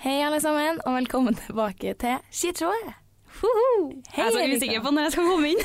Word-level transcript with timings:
Hei, 0.00 0.22
alle 0.24 0.38
sammen, 0.40 0.78
og 0.88 0.94
velkommen 0.94 1.34
tilbake 1.36 1.90
til 2.00 2.22
Skitråd. 2.32 2.86
Jeg 4.16 4.22
er 4.24 4.30
så 4.32 4.44
usikker 4.56 4.80
på 4.80 4.92
når 4.96 5.02
jeg 5.02 5.12
skal 5.12 5.26
komme 5.28 5.50
inn. 5.50 5.58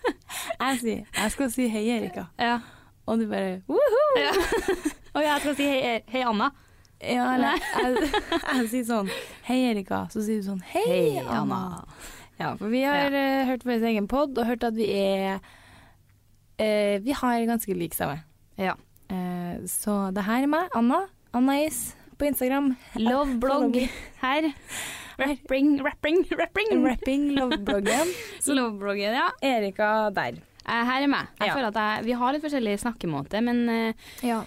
Jeg, 0.60 0.76
sier, 0.78 1.00
jeg 1.16 1.32
skal 1.34 1.50
si 1.50 1.66
hei, 1.72 1.82
Erika. 1.96 2.24
ja. 2.38 2.60
Og 3.06 3.18
du 3.18 3.24
bare 3.28 3.56
woho! 3.66 4.02
ja. 4.18 4.30
Og 5.16 5.22
jeg 5.24 5.40
skal 5.42 5.56
si 5.58 5.66
hei, 5.66 5.96
hei 6.12 6.22
Anna. 6.22 6.48
Ja, 7.02 7.26
eller 7.34 7.58
jeg, 7.58 8.12
jeg 8.44 8.70
sier 8.76 8.86
sånn 8.92 9.10
hei, 9.48 9.58
Erika. 9.72 10.04
Så 10.14 10.22
sier 10.22 10.38
du 10.38 10.46
sånn 10.52 10.62
hei, 10.70 10.84
Hei, 10.86 11.24
Anna. 11.24 11.40
Anna. 11.40 11.98
Ja, 12.38 12.52
for 12.62 12.70
vi 12.70 12.84
har 12.86 13.10
eh, 13.10 13.42
hørt 13.50 13.66
vår 13.66 13.88
egen 13.90 14.06
pod 14.10 14.38
og 14.38 14.46
hørt 14.52 14.66
at 14.70 14.78
vi 14.78 14.86
er 14.94 15.42
uh, 15.42 16.94
Vi 17.02 17.18
har 17.24 17.42
ganske 17.50 17.74
lik 17.74 17.98
stemme. 17.98 18.22
Ja. 18.54 18.78
Uh, 19.10 19.66
så 19.66 19.98
det 20.14 20.30
her 20.30 20.46
er 20.46 20.54
meg, 20.60 20.70
Anna. 20.78 21.08
Anna-Is 21.34 21.88
på 22.18 22.26
Instagram. 22.30 22.72
Loveblogg 23.00 23.78
her. 24.22 24.50
Rapping, 25.18 25.76
rapping, 25.84 26.24
rapping. 26.38 26.72
Rapping, 26.86 27.28
lovebloggen. 27.36 28.10
Lovebloggen, 28.48 29.14
ja. 29.20 29.28
Erika 29.42 30.10
der. 30.10 30.40
Her 30.66 31.02
er 31.04 31.06
meg. 31.12 31.28
Jeg 31.38 31.48
Ja. 31.50 31.54
føler 31.54 31.68
at 31.70 31.74
jeg, 31.78 32.04
Vi 32.08 32.12
har 32.18 32.32
litt 32.32 32.42
forskjellig 32.42 32.78
snakkemåte, 32.80 33.42
men 33.44 33.68
eh, 33.68 33.92
Ja. 34.24 34.40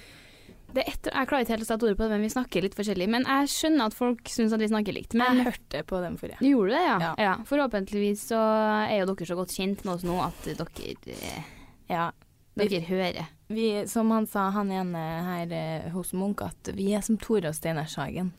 det 0.73 0.83
er 0.83 0.91
jeg 1.13 1.27
klarer 1.29 1.45
ikke 1.45 1.55
helt 1.55 1.63
å 1.63 1.69
sette 1.69 1.85
ordet 1.87 1.97
på 1.97 2.03
det, 2.09 2.17
men 2.17 2.21
vi 2.25 2.33
snakker 2.33 2.61
litt 2.65 2.75
forskjellig. 2.75 3.07
Men 3.07 3.23
jeg 3.23 3.47
skjønner 3.53 3.85
at 3.87 3.93
folk 3.95 4.21
syns 4.27 4.51
at 4.53 4.59
vi 4.59 4.67
snakker 4.67 4.93
likt. 4.97 5.13
Men 5.15 5.37
Jeg 5.39 5.45
hørte 5.53 5.83
på 5.87 6.01
dem 6.03 6.17
forrige. 6.17 6.41
Gjorde 6.41 6.73
du 6.73 6.75
det, 6.75 6.83
ja? 6.83 6.97
Ja. 6.99 7.13
ja. 7.17 7.35
Forhåpentligvis 7.47 8.27
så 8.33 8.41
er 8.89 8.99
jo 8.99 9.05
dere 9.13 9.29
så 9.29 9.37
godt 9.39 9.55
kjent 9.55 9.85
med 9.85 9.93
oss 9.95 10.03
nå 10.03 10.17
at 10.25 10.43
dere, 10.43 10.67
eh, 11.07 11.43
Ja. 11.89 12.11
Dere 12.57 12.81
hører. 12.87 13.27
Vi, 13.49 13.67
som 13.87 14.09
han 14.11 14.25
sa, 14.27 14.49
han 14.51 14.71
ene 14.71 15.05
her 15.27 15.51
eh, 15.55 15.89
hos 15.93 16.11
Munch, 16.13 16.41
at 16.43 16.71
vi 16.75 16.91
er 16.97 17.01
som 17.05 17.17
Tore 17.17 17.47
og 17.51 17.55
Steinar 17.55 17.87
Sagen. 17.87 18.33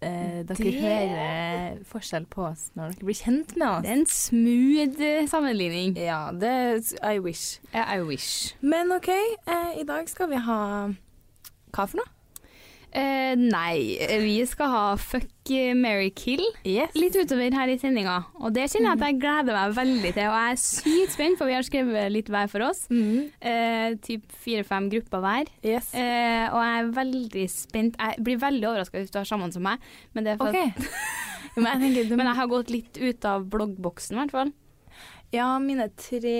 Eh, 0.00 0.44
dere 0.46 0.54
Det- 0.56 0.80
hører 0.80 1.78
forskjell 1.84 2.26
på 2.30 2.44
oss 2.52 2.70
når 2.78 2.92
dere 2.94 3.04
blir 3.08 3.18
kjent 3.18 3.56
med 3.58 3.66
oss. 3.68 3.82
Det 3.82 3.90
er 3.90 3.98
en 3.98 4.06
smooth 4.06 5.00
eh, 5.02 5.26
sammenligning. 5.26 5.96
Ja, 5.98 6.30
det 6.32 6.94
I 7.02 7.18
wish. 7.18 7.58
I 7.74 7.98
wish. 8.06 8.54
Men 8.60 8.92
OK, 8.92 9.08
eh, 9.08 9.80
i 9.80 9.84
dag 9.84 10.08
skal 10.08 10.28
vi 10.30 10.36
ha 10.36 10.60
Hva 11.72 11.86
for 11.88 11.98
noe? 11.98 12.06
Eh, 12.96 13.34
nei, 13.36 13.98
vi 14.22 14.38
skal 14.48 14.70
ha 14.72 14.84
Fuck, 14.96 15.50
marry, 15.76 16.08
kill 16.16 16.40
Yes. 16.64 16.94
litt 16.96 17.16
utover 17.16 17.52
her 17.52 17.68
i 17.68 17.76
sendinga. 17.80 18.14
Og 18.40 18.54
det 18.56 18.64
kjenner 18.72 18.94
jeg 18.94 18.98
at 18.98 19.04
jeg 19.06 19.18
gleder 19.20 19.56
meg 19.58 19.74
veldig 19.76 20.12
til. 20.16 20.28
Og 20.30 20.36
jeg 20.38 20.54
er 20.54 20.60
sykt 20.62 21.12
spent, 21.16 21.38
for 21.40 21.50
vi 21.50 21.56
har 21.58 21.66
skrevet 21.66 22.12
litt 22.14 22.30
hver 22.32 22.48
for 22.52 22.64
oss. 22.68 22.86
Mm. 22.88 23.28
Eh, 23.40 23.94
typ 24.04 24.24
fire-fem 24.44 24.88
grupper 24.92 25.20
hver. 25.24 25.52
Yes. 25.62 25.92
Eh, 25.92 26.48
og 26.48 26.58
jeg 26.64 26.78
er 26.80 26.90
veldig 27.02 27.46
spent. 27.52 28.00
Jeg 28.00 28.24
blir 28.24 28.40
veldig 28.40 28.70
overraska 28.72 29.02
hvis 29.02 29.12
du 29.12 29.20
har 29.20 29.28
sammen 29.28 29.52
som 29.52 29.62
meg, 29.68 29.84
men 30.16 30.24
det 30.24 30.34
er 30.34 30.40
for 30.40 30.48
OK. 30.48 30.56
at, 30.56 30.88
men 31.60 31.84
jeg 31.92 32.08
Men 32.16 32.26
jeg 32.26 32.36
har 32.40 32.50
gått 32.50 32.70
litt 32.72 32.96
ut 33.00 33.24
av 33.28 33.44
bloggboksen, 33.52 34.16
i 34.16 34.20
hvert 34.22 34.32
fall. 34.36 34.52
ja, 35.32 35.58
mine 35.60 35.90
tre 36.00 36.38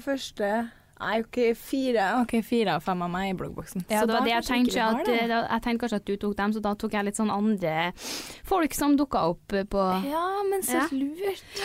første 0.00 0.70
Nei, 1.00 1.20
OK, 1.24 1.38
fire 1.56 2.06
Ok, 2.20 2.34
fire 2.44 2.74
av 2.76 2.82
fem 2.84 3.02
av 3.02 3.10
meg 3.10 3.30
i 3.30 3.36
bloggboksen. 3.38 3.86
så 3.88 4.06
det 4.06 4.14
var 4.14 4.26
det 4.26 4.34
jeg 4.34 4.44
tenkte. 4.50 4.82
At, 4.84 5.08
eh, 5.08 5.26
da- 5.28 5.46
jeg 5.48 5.62
tenkte 5.62 5.80
kanskje 5.86 5.96
at 5.96 6.04
du 6.04 6.16
tok 6.16 6.36
dem, 6.36 6.52
så 6.52 6.60
da 6.62 6.74
tok 6.74 6.92
jeg 6.92 7.04
litt 7.06 7.16
sånn 7.16 7.30
andre 7.32 7.92
folk 8.44 8.74
som 8.74 8.96
dukka 8.96 9.22
opp 9.30 9.52
eh, 9.52 9.64
på 9.64 9.86
Ja, 10.10 10.42
men 10.50 10.60
så 10.62 10.82
Ja. 10.82 10.88
lurt. 10.92 11.64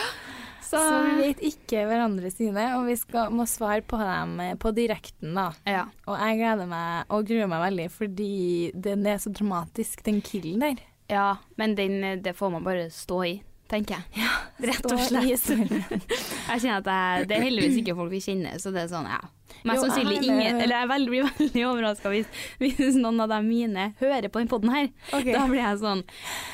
Så, 0.66 0.78
Så 0.82 0.94
vi 1.04 1.28
vet 1.28 1.40
ikke 1.46 1.84
hverandre 1.86 2.26
sine, 2.34 2.74
og 2.74 2.86
vi 2.88 2.96
skal, 2.98 3.28
må 3.30 3.44
svare 3.46 3.82
på 3.86 4.00
dem 4.00 4.40
eh, 4.40 4.54
på 4.56 4.72
direkten, 4.74 5.32
da. 5.36 5.52
ja. 5.64 5.84
Og 6.08 6.18
jeg 6.18 6.40
gleder 6.40 6.66
meg 6.66 7.04
og 7.08 7.24
gruer 7.28 7.46
meg 7.46 7.62
veldig, 7.70 7.86
fordi 7.94 8.72
den 8.74 9.06
er 9.06 9.20
så 9.22 9.30
dramatisk, 9.32 10.02
den 10.02 10.18
killen 10.20 10.58
der. 10.58 10.82
ja, 11.08 11.36
men 11.56 11.76
den, 11.76 12.20
det 12.20 12.34
får 12.34 12.50
man 12.50 12.64
bare 12.64 12.90
stå 12.90 13.20
i, 13.28 13.42
tenker 13.70 13.98
jeg. 13.98 14.26
Rett 14.70 14.86
og 14.88 15.00
slett. 15.04 15.48
Jeg 16.50 16.62
kjenner 16.62 16.78
at 16.78 16.88
jeg, 16.88 17.26
Det 17.28 17.36
er 17.36 17.42
heldigvis 17.44 17.80
ikke 17.82 17.96
folk 17.98 18.12
vi 18.12 18.20
kjenner, 18.24 18.60
så 18.62 18.70
det 18.72 18.84
er 18.86 18.92
sånn, 18.92 19.08
ja. 19.10 19.18
Mest 19.66 19.82
sannsynlig 19.82 20.20
ingen. 20.22 20.60
Eller 20.62 20.76
jeg 20.76 20.88
veldig, 20.90 21.10
blir 21.10 21.26
veldig 21.40 21.64
overraska 21.66 22.12
hvis, 22.12 22.28
hvis 22.62 22.98
noen 23.00 23.18
av 23.24 23.32
dem 23.34 23.48
mine 23.50 23.88
hører 24.00 24.30
på 24.30 24.42
den 24.42 24.50
poden 24.50 24.72
her. 24.72 24.90
Okay. 25.10 25.34
Da 25.34 25.44
blir 25.50 25.62
jeg 25.62 25.80
sånn 25.82 26.04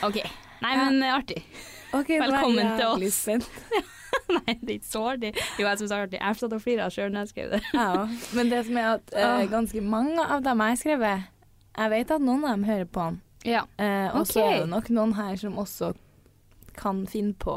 OK. 0.06 0.20
Nei, 0.62 0.76
men 0.78 1.02
ja. 1.04 1.16
artig. 1.18 1.42
Okay, 1.92 2.20
Velkommen 2.22 2.76
til 2.78 2.86
oss. 2.88 3.18
spent. 3.18 3.48
Nei, 4.32 4.54
det 4.62 4.68
er 4.70 4.76
ikke 4.78 4.88
så 4.88 5.02
artig. 5.12 5.32
Jo, 5.58 5.66
jeg 5.66 5.80
syns 5.80 5.90
det 5.90 5.96
er 5.96 6.06
artig. 6.06 6.20
Jeg 6.22 6.38
satt 6.40 6.54
og 6.56 6.62
flira 6.64 6.86
sjøl 6.92 7.12
når 7.12 7.26
jeg 7.26 7.32
skrev 7.34 7.52
det. 7.52 7.60
Ja, 7.74 8.06
men 8.38 8.52
det 8.52 8.62
som 8.68 8.78
er 8.80 8.88
at 8.94 9.12
Ah. 9.18 9.42
ganske 9.50 9.82
mange 9.84 10.24
av 10.24 10.44
dem 10.46 10.62
jeg 10.64 10.74
har 10.74 10.80
skrevet, 10.80 11.28
jeg 11.76 11.92
vet 11.92 12.14
at 12.16 12.24
noen 12.24 12.46
av 12.46 12.56
dem 12.56 12.64
hører 12.70 12.88
på 12.88 13.10
den. 13.10 13.20
Ja. 13.44 13.66
Uh, 13.76 14.08
og 14.16 14.26
så 14.30 14.40
okay. 14.40 14.54
er 14.54 14.64
det 14.64 14.70
nok 14.70 14.88
noen 14.94 15.14
her 15.18 15.36
som 15.40 15.58
også 15.58 15.92
kan 16.76 17.04
finne 17.10 17.34
på 17.38 17.54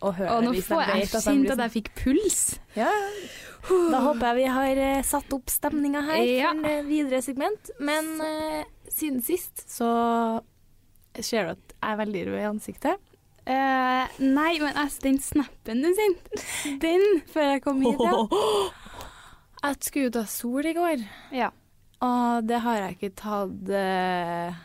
å 0.00 0.12
høre 0.16 0.36
Og 0.38 0.44
nå 0.46 0.54
hvis 0.54 0.68
får 0.70 0.82
jeg 0.88 1.08
kjent 1.12 1.50
at 1.54 1.62
jeg 1.66 1.72
fikk 1.76 1.90
puls. 1.98 2.40
Ja. 2.76 2.88
Da 3.68 3.98
håper 4.06 4.30
jeg 4.30 4.38
vi 4.38 4.46
har 4.54 4.78
eh, 4.86 5.02
satt 5.04 5.32
opp 5.36 5.50
stemninga 5.52 6.00
her 6.06 6.22
Ja. 6.24 6.54
for 6.56 6.70
en 6.70 6.88
videre 6.88 7.20
segment. 7.22 7.70
Men 7.78 8.08
uh, 8.24 8.62
siden 8.88 9.20
sist 9.22 9.66
så 9.68 9.90
ser 11.20 11.44
du 11.44 11.52
at 11.58 11.74
jeg 11.74 11.90
er 11.92 11.98
veldig 12.00 12.22
rød 12.30 12.38
i 12.40 12.48
ansiktet. 12.48 13.06
Eh, 13.50 14.18
nei, 14.22 14.50
men 14.62 14.76
jeg, 14.76 14.90
den 15.02 15.18
snappen 15.24 15.80
du 15.82 15.88
sendte, 15.96 16.40
den 16.84 17.04
Før 17.32 17.46
jeg 17.54 17.62
kom 17.64 17.80
hit, 17.82 18.00
ja. 18.04 18.18
Jeg 19.64 19.78
skulle 19.84 20.06
jo 20.08 20.12
ta 20.14 20.24
sol 20.30 20.68
i 20.68 20.74
går, 20.76 21.02
Ja. 21.36 21.48
og 22.04 22.46
det 22.48 22.60
har 22.64 22.76
jeg 22.84 22.96
ikke 22.96 23.12
tatt 23.20 23.72
eh, 23.76 24.60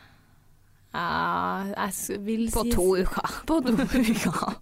ja, 0.96 1.88
jeg 1.88 2.22
vil 2.24 2.46
si 2.48 2.56
På 2.56 2.64
to 2.72 2.86
uker. 3.02 3.34
På 3.50 3.60
to 3.66 3.74
uker. 3.76 4.56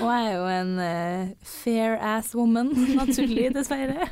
Og 0.00 0.06
jeg 0.06 0.28
er 0.28 0.36
jo 0.36 0.46
en 0.54 0.72
uh, 0.78 1.32
fair 1.42 1.96
ass 1.98 2.34
woman, 2.36 2.70
naturlig, 3.00 3.50
dessverre. 3.56 4.06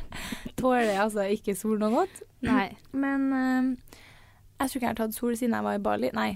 Tåler 0.59 0.99
altså 0.99 1.29
ikke 1.31 1.55
sol 1.55 1.79
noe 1.79 1.93
godt. 2.01 2.21
Nei. 2.43 2.67
Men 2.91 3.31
uh, 3.31 3.95
jeg 4.59 4.69
tror 4.69 4.75
ikke 4.75 4.85
jeg 4.85 4.91
har 4.91 5.01
tatt 5.05 5.15
sol 5.15 5.37
siden 5.39 5.55
jeg 5.55 5.67
var 5.69 5.79
i 5.79 5.83
Bali. 5.83 6.11
Nei. 6.17 6.31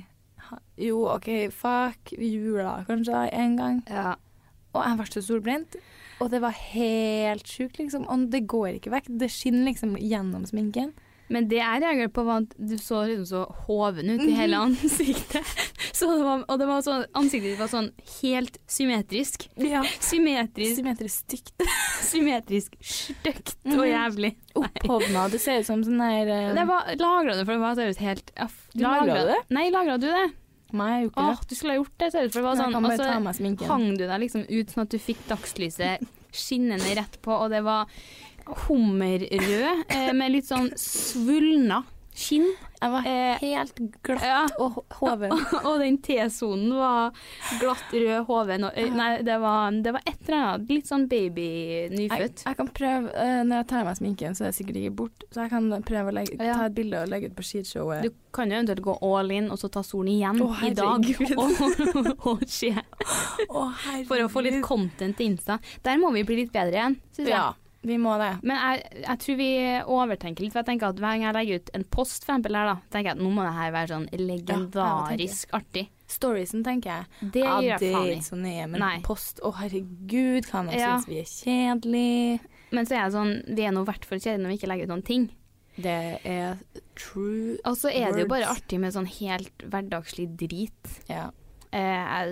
Jo, 0.80 1.04
OK, 1.16 1.30
fuck. 1.52 2.14
Jula 2.16 2.84
kanskje 2.88 3.26
en 3.36 3.58
gang. 3.58 3.82
Ja. 3.90 4.16
Og 4.74 4.82
jeg 4.82 5.00
ble 5.00 5.12
så 5.12 5.24
solbrent. 5.26 5.76
Og 6.24 6.30
det 6.32 6.40
var 6.44 6.56
helt 6.56 7.50
sjukt, 7.50 7.80
liksom. 7.82 8.08
Og 8.08 8.30
det 8.32 8.46
går 8.48 8.78
ikke 8.78 8.94
vekk. 8.94 9.12
Det 9.20 9.30
skinner 9.32 9.68
liksom 9.68 9.98
gjennom 10.00 10.46
sminken. 10.48 10.94
Men 11.34 11.48
det 11.50 11.58
jeg 11.58 11.82
reagerte 11.82 12.14
på, 12.14 12.26
var 12.28 12.44
at 12.44 12.52
du 12.58 12.76
så 12.78 13.04
liksom 13.10 13.26
så 13.26 13.44
hoven 13.66 14.12
ut 14.14 14.22
i 14.28 14.36
hele 14.38 14.60
ansiktet. 14.68 15.54
Så 15.94 16.08
det 16.10 16.24
var, 16.26 16.42
og 16.50 16.58
det 16.58 16.66
var 16.66 16.82
sånn, 16.82 17.04
ansiktet 17.16 17.52
ditt 17.52 17.60
var 17.62 17.70
sånn 17.70 17.90
helt 18.24 18.56
symmetrisk. 18.68 19.46
Ja. 19.62 19.84
Symmetrisk, 20.02 20.80
Symmetrisk 20.80 21.20
stygt. 21.28 21.66
symmetrisk 22.12 22.78
stygt 22.82 23.68
og 23.70 23.86
jævlig. 23.86 24.34
Opphovna. 24.58 25.28
Det 25.32 25.40
ser 25.44 25.62
ut 25.62 25.70
som 25.70 25.84
sånn 25.86 26.02
her 26.02 26.32
uh... 26.32 26.50
Det 26.58 26.66
var 26.70 26.90
Lagra 26.98 27.38
du, 27.38 27.44
for 27.44 27.54
det 27.54 27.62
var 27.62 27.78
seriøst 27.78 28.02
helt 28.04 28.34
ja, 28.34 28.50
lagret- 28.74 29.22
du 29.22 29.32
det? 29.36 29.40
Nei, 29.54 29.68
lagra 29.74 30.00
du 30.02 30.10
det? 30.10 30.26
Nei, 30.74 30.90
jeg 30.96 31.06
jo 31.06 31.12
ikke 31.12 31.24
Åh, 31.30 31.46
du 31.46 31.56
skulle 31.56 31.76
ha 31.76 31.80
gjort 31.80 31.96
det, 32.02 32.10
seriøst. 32.16 32.34
For 32.34 32.42
det 32.42 32.48
var 32.48 32.60
sånn, 32.60 32.74
kan 32.74 32.90
og 32.90 32.98
så 32.98 33.70
hang 33.70 33.88
du 33.94 34.06
deg 34.08 34.24
liksom 34.26 34.46
ut 34.50 34.74
sånn 34.74 34.86
at 34.88 34.94
du 34.96 35.00
fikk 35.02 35.22
dagslyset 35.30 36.08
skinnende 36.44 36.96
rett 36.98 37.20
på, 37.22 37.36
og 37.38 37.54
det 37.54 37.62
var 37.66 37.92
hummerrød 38.46 39.84
eh, 39.88 40.14
med 40.16 40.36
litt 40.36 40.50
sånn 40.50 40.72
svulna 40.80 41.84
skinn. 42.14 42.48
Jeg 42.84 42.92
var 42.92 43.06
Eh, 43.08 43.40
helt 43.40 43.78
glatt 44.04 44.24
ja. 44.28 44.42
og 44.60 44.82
hoven. 45.00 45.32
Og 45.68 45.80
den 45.80 45.98
T-sonen 46.04 46.74
var 46.76 47.14
glatt 47.62 47.94
rød 47.94 48.26
hoven 48.28 48.68
og 48.68 48.76
øy... 48.76 48.90
Nei, 48.92 49.22
det 49.24 49.38
var, 49.40 49.72
det 49.72 49.94
var 49.96 50.04
et 50.04 50.28
eller 50.28 50.40
annet. 50.40 50.74
Litt 50.74 50.90
sånn 50.90 51.06
baby 51.12 51.46
Jeg, 51.94 52.10
jeg 52.12 52.58
kan 52.60 52.72
prøve, 52.76 53.14
eh, 53.16 53.40
Når 53.48 53.62
jeg 53.62 53.70
tar 53.72 53.84
av 53.84 53.90
meg 53.90 54.02
sminken, 54.02 54.36
så 54.36 54.46
er 54.46 54.52
det 54.52 54.58
sikkert 54.60 54.82
ikke 54.82 54.98
bort. 55.00 55.26
Så 55.32 55.46
jeg 55.46 55.54
kan 55.54 55.88
prøve 55.88 56.12
å 56.12 56.18
legge, 56.20 56.38
ta 56.42 56.68
et 56.68 56.76
bilde 56.76 57.06
og 57.06 57.14
legge 57.14 57.32
ut 57.32 57.38
på 57.40 57.48
skishowet. 57.48 58.04
Du 58.04 58.12
kan 58.36 58.52
jo 58.52 58.60
eventuelt 58.60 58.84
gå 58.84 58.98
all 59.08 59.34
in 59.34 59.50
og 59.54 59.62
så 59.62 59.72
ta 59.72 59.86
solen 59.86 60.14
igjen 60.18 60.44
oh, 60.44 60.64
i 60.68 60.74
dag. 60.76 61.08
Og, 61.44 62.14
og 62.34 62.44
skje. 62.50 62.76
Oh, 63.48 63.72
For 64.10 64.20
å 64.24 64.30
få 64.32 64.44
litt 64.44 64.60
content 64.66 65.16
til 65.18 65.32
Insta. 65.32 65.60
Der 65.86 66.00
må 66.02 66.12
vi 66.16 66.26
bli 66.28 66.44
litt 66.44 66.54
bedre 66.54 66.80
igjen, 66.82 66.98
syns 67.16 67.30
jeg. 67.30 67.36
Ja, 67.36 67.52
vi 67.84 67.98
må 68.00 68.14
det. 68.22 68.32
Men 68.48 68.58
jeg, 68.58 69.04
jeg 69.04 69.20
tror 69.24 69.36
vi 69.40 69.50
overtenker 69.98 70.44
litt, 70.46 70.54
for 70.54 70.62
jeg 70.64 70.70
tenker 70.72 70.88
at 70.94 71.02
hver 71.04 71.18
gang 71.18 71.26
jeg 71.28 71.36
legger 71.38 71.60
ut 71.64 71.72
en 71.78 71.84
post 71.92 72.24
for 72.24 72.32
eksempel 72.34 72.56
her, 72.56 72.70
da, 72.72 72.76
tenker 72.94 73.10
jeg 73.12 73.18
at 73.18 73.24
nå 73.24 73.32
må 73.36 73.44
det 73.44 73.54
her 73.58 73.74
være 73.76 73.92
sånn 73.92 74.08
legendarisk 74.24 75.54
artig. 75.58 75.86
Storiesen, 76.14 76.64
tenker 76.66 76.92
jeg. 76.94 77.32
Det 77.34 77.44
ja, 77.44 77.54
gjør 77.60 77.70
jeg 77.72 77.80
det 77.82 77.92
faen 77.96 78.08
i. 78.08 78.16
ikke 78.18 78.28
så 78.30 78.40
nøye, 78.40 78.66
men 78.70 78.84
Nei. 78.84 78.96
post 79.06 79.40
Å, 79.44 79.54
herregud, 79.60 80.50
kan 80.50 80.68
jeg 80.70 80.80
Ja. 80.84 80.98
synes 81.00 81.08
vi 81.10 81.20
er 81.20 81.30
kjedelige? 81.32 82.40
Men 82.74 82.86
så 82.86 82.96
er 82.96 83.02
jeg 83.04 83.14
sånn, 83.16 83.34
vi 83.56 83.64
er 83.68 83.72
nå 83.72 83.82
i 83.82 83.90
hvert 83.92 84.06
fall 84.06 84.20
kjedelige 84.20 84.44
når 84.44 84.54
vi 84.54 84.58
ikke 84.60 84.70
legger 84.74 84.84
ut 84.90 84.94
noen 84.94 85.06
ting. 85.06 85.30
Det 85.76 86.20
er 86.24 86.60
true 86.96 87.58
Og 87.66 87.76
så 87.80 87.90
er 87.90 88.12
det 88.14 88.22
jo 88.22 88.28
bare 88.30 88.46
artig 88.52 88.78
med 88.80 88.94
sånn 88.94 89.08
helt 89.10 89.64
hverdagslig 89.66 90.28
drit. 90.38 90.92
Ja. 91.10 91.32
Eh, 91.74 92.24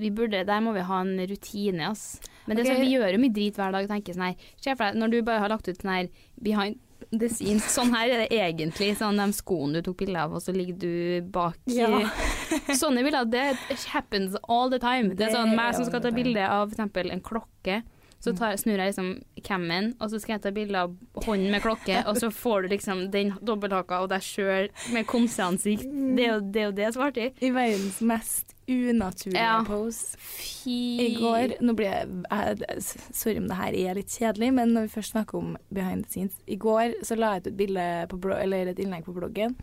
vi 0.00 0.10
burde, 0.10 0.40
der 0.48 0.64
må 0.64 0.72
vi 0.72 0.84
ha 0.88 1.02
en 1.04 1.18
rutine, 1.28 1.90
ass. 1.90 2.18
Men 2.46 2.56
det 2.56 2.64
er 2.64 2.72
sånn, 2.72 2.84
vi 2.86 2.94
gjør 2.94 3.12
jo 3.12 3.20
mye 3.20 3.34
drit 3.36 3.58
hver 3.60 3.74
dag. 3.74 3.88
tenker 3.90 4.16
sånn 4.16 4.30
her, 4.30 4.50
Se 4.56 4.72
for 4.74 4.86
deg, 4.86 5.00
når 5.02 5.12
du 5.12 5.22
bare 5.26 5.42
har 5.44 5.52
lagt 5.52 5.68
ut 5.68 5.76
sånn 5.82 5.92
her 5.92 6.08
behind 6.40 6.78
the 7.12 7.28
scenes, 7.28 7.66
sånn 7.70 7.92
her 7.92 8.08
er 8.08 8.24
det 8.24 8.30
egentlig. 8.32 8.94
Sånn 8.96 9.20
de 9.20 9.26
skoene 9.36 9.78
du 9.78 9.90
tok 9.90 9.98
bilde 10.00 10.22
av, 10.22 10.32
og 10.32 10.40
så 10.40 10.54
ligger 10.56 10.78
du 10.80 11.28
bak 11.34 11.58
Ja. 11.68 11.90
Sånne 12.80 13.04
bilder, 13.04 13.28
det 13.28 13.44
happens 13.92 14.36
all 14.48 14.72
the 14.72 14.80
time. 14.80 15.14
Det 15.14 15.28
er 15.28 15.36
sånn 15.36 15.54
meg 15.58 15.76
som 15.76 15.84
skal 15.84 16.00
ta 16.00 16.14
bilde 16.14 16.48
av 16.48 16.72
f.eks. 16.72 17.12
en 17.12 17.20
klokke. 17.20 17.82
Så 18.20 18.32
tar, 18.34 18.56
snur 18.58 18.80
jeg 18.80 18.90
liksom 18.90 19.10
cammen, 19.44 19.92
og 20.00 20.10
så 20.10 20.18
skal 20.18 20.36
jeg 20.36 20.42
ta 20.46 20.50
bilde 20.56 20.80
av 20.86 20.94
hånden 21.26 21.52
med 21.52 21.62
klokke, 21.62 22.00
og 22.08 22.16
så 22.18 22.30
får 22.32 22.64
du 22.64 22.72
liksom 22.72 23.04
den 23.12 23.34
dobbelthaka 23.44 24.00
og 24.02 24.10
deg 24.10 24.24
sjøl 24.24 24.70
med 24.94 25.06
konseansikt. 25.06 25.84
Det 26.16 26.24
er 26.24 26.32
jo 26.32 26.40
det, 26.40 26.62
er 26.62 26.68
jo 26.70 26.76
det 26.80 26.92
som 26.94 27.04
er 27.04 27.12
artig. 27.12 27.28
I 27.44 27.52
verdens 27.54 28.00
mest 28.00 28.56
unaturlige 28.66 29.38
Ja. 29.38 29.60
pose. 29.62 30.16
Fy 30.18 30.98
I 30.98 31.10
går 31.20 31.52
Nå 31.62 31.76
blir 31.78 31.86
jeg, 31.86 32.08
jeg 32.26 32.80
Sorry 33.14 33.36
om 33.38 33.46
det 33.46 33.58
her 33.60 33.76
er 33.78 33.94
litt 34.00 34.10
kjedelig, 34.10 34.48
men 34.56 34.72
når 34.74 34.88
vi 34.88 34.94
først 34.96 35.14
snakker 35.14 35.38
om 35.38 35.52
behind 35.70 36.02
the 36.04 36.10
scenes 36.10 36.40
I 36.50 36.56
går 36.58 36.96
så 37.06 37.14
la 37.14 37.36
jeg 37.36 37.46
ut 37.46 37.60
et 37.60 38.16
blog, 38.16 38.34
eller 38.40 38.72
et 38.72 38.82
innlegg 38.82 39.06
på 39.06 39.14
bloggen 39.14 39.54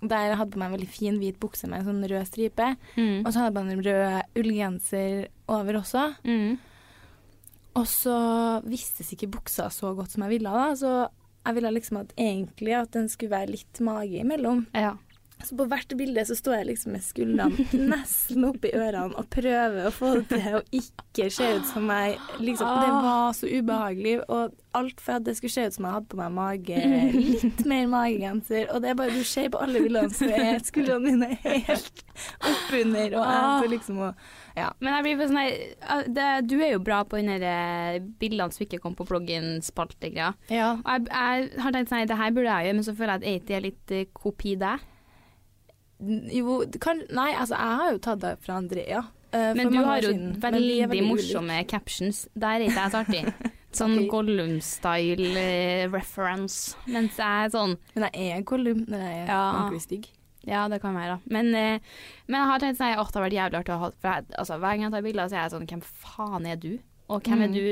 der 0.00 0.30
jeg 0.30 0.36
hadde 0.40 0.54
på 0.54 0.60
meg 0.60 0.70
en 0.70 0.76
veldig 0.78 0.88
fin 0.88 1.18
hvit 1.20 1.36
bukse 1.36 1.68
med 1.68 1.82
en 1.82 1.90
sånn 1.90 2.06
rød 2.08 2.24
stripe. 2.24 2.70
Mm. 2.96 3.18
Og 3.20 3.26
så 3.34 3.42
hadde 3.42 3.50
jeg 3.50 3.56
på 3.58 3.60
en 3.60 3.82
rød 3.84 4.40
ullgenser 4.40 5.26
over 5.52 5.76
også. 5.82 6.06
Mm. 6.24 6.54
Og 7.78 7.86
så 7.86 8.16
vistes 8.66 9.12
ikke 9.14 9.30
buksa 9.36 9.68
så 9.70 9.92
godt 9.94 10.14
som 10.14 10.26
jeg 10.26 10.38
ville, 10.38 10.50
da. 10.50 10.72
Så 10.78 10.94
jeg 11.46 11.56
ville 11.56 11.76
liksom 11.76 12.02
at 12.02 12.16
egentlig 12.18 12.74
at 12.80 12.90
den 12.96 13.08
skulle 13.08 13.36
være 13.36 13.54
litt 13.54 13.80
mage 13.84 14.24
imellom. 14.24 14.66
Ja. 14.74 14.96
Så 15.40 15.56
på 15.56 15.64
hvert 15.70 15.92
bilde 15.96 16.22
så 16.28 16.34
står 16.36 16.58
jeg 16.58 16.66
liksom 16.68 16.92
med 16.92 17.04
skuldrene 17.04 17.64
nesten 17.92 18.44
oppi 18.44 18.72
ørene 18.76 19.16
og 19.16 19.28
prøver 19.32 19.86
å 19.88 19.92
få 19.94 20.10
det 20.18 20.26
til 20.34 20.58
å 20.58 20.60
ikke 20.76 21.30
se 21.32 21.46
ut 21.56 21.68
som 21.70 21.88
jeg 21.88 22.18
liksom 22.44 22.68
Det 22.68 22.90
var 23.06 23.32
så 23.38 23.48
ubehagelig, 23.48 24.18
og 24.28 24.58
alt 24.76 25.00
for 25.00 25.16
at 25.16 25.24
det 25.26 25.38
skulle 25.38 25.54
se 25.54 25.64
ut 25.66 25.78
som 25.78 25.88
jeg 25.88 25.96
hadde 25.96 26.10
på 26.12 26.20
meg 26.20 26.34
mage, 26.36 26.82
litt 27.16 27.64
mer 27.66 27.88
magegenser. 27.90 28.68
Og 28.74 28.84
det 28.84 28.92
er 28.92 29.00
bare 29.00 29.16
du 29.16 29.24
ser 29.26 29.48
på 29.54 29.62
alle 29.64 29.82
bildene, 29.86 30.12
så 30.14 30.28
er 30.28 30.60
skuldrene 30.66 31.14
dine 31.14 31.32
helt 31.40 32.04
oppunder, 32.36 33.16
og 33.16 33.32
jeg 33.32 33.48
får 33.48 33.72
liksom 33.78 34.04
å 34.04 34.12
Ja. 34.56 34.70
Men 34.80 34.94
jeg 34.96 35.04
blir 35.06 35.18
bare 35.20 35.28
sånn 35.30 35.40
her 35.40 36.08
det, 36.08 36.28
Du 36.50 36.56
er 36.60 36.72
jo 36.72 36.80
bra 36.82 37.02
på 37.04 37.20
der, 37.22 37.42
eh, 37.46 37.98
bildene 38.20 38.52
som 38.52 38.64
ikke 38.66 38.80
kom 38.82 38.96
på 38.98 39.06
bloggen-spaltegreia. 39.06 40.34
ja. 40.50 40.72
Og 40.84 40.90
jeg, 40.90 41.06
jeg 41.10 41.62
har 41.62 41.72
tenkt 41.76 41.92
sånn, 41.92 42.06
det 42.10 42.16
her 42.18 42.30
burde 42.34 42.50
jeg 42.50 42.66
gjøre, 42.70 42.74
men 42.80 42.84
så 42.88 42.96
føler 42.96 43.14
jeg 43.14 43.20
at 43.20 43.44
AT 43.44 43.54
er 43.56 43.64
litt 43.68 43.94
uh, 43.94 44.04
kopi 44.12 44.56
deg. 44.60 44.88
Jo, 46.32 46.60
kan, 46.80 47.02
nei, 47.12 47.30
altså 47.36 47.56
jeg 47.58 47.80
har 47.80 47.90
jo 47.92 47.98
tatt 48.08 48.20
det 48.24 48.34
fra 48.44 48.56
Andrea. 48.56 49.02
Uh, 49.30 49.52
Men 49.54 49.70
du 49.70 49.78
har 49.84 50.00
jo 50.02 50.10
er 50.10 50.40
veldig 50.42 50.78
morsomme 50.88 51.10
morsomme 51.12 51.58
captions. 51.70 52.24
Der 52.34 52.56
er 52.56 52.66
ikke 52.66 52.80
jeg 52.86 52.94
så 52.94 53.02
artig. 53.04 53.50
Sånn. 53.70 53.92
Gollum-style 54.10 55.28
eh, 55.38 55.84
reference. 55.92 56.72
Mens 56.90 57.20
jeg 57.20 57.44
er 57.46 57.52
sånn 57.54 57.76
Men 57.94 58.08
jeg 58.08 58.32
er 58.34 58.40
Gollum 58.42 58.80
når 58.90 59.04
jeg 59.04 59.20
er 59.20 59.28
Ja. 59.30 59.42
ordentlig 59.52 59.82
stygg. 59.84 60.08
Ja, 60.48 60.68
det 60.72 60.80
kan 60.80 60.94
være. 60.96 61.18
Men, 61.28 61.50
eh, 61.54 61.80
men 62.26 62.40
jeg 62.40 62.48
har 62.48 62.58
tenkt 62.62 62.78
sånn, 62.78 62.96
åh, 62.96 63.08
det 63.10 63.14
har 63.20 63.26
vært 63.28 63.36
jævlig 63.38 63.58
artig 63.60 63.74
å 63.74 63.78
ha 63.82 63.90
For 64.00 64.08
jeg, 64.14 64.24
altså, 64.38 64.56
hver 64.58 64.72
gang 64.76 64.82
jeg 64.86 64.92
tar 64.94 65.02
bilder, 65.02 65.28
så 65.28 65.36
er 65.36 65.42
jeg 65.44 65.52
sånn 65.52 65.66
Hvem 65.68 65.82
faen 65.82 66.46
er 66.46 66.56
du? 66.56 66.78
Og 67.10 67.22
hvem 67.26 67.38
Mm. 67.38 67.44
er 67.44 67.48
du 67.52 67.64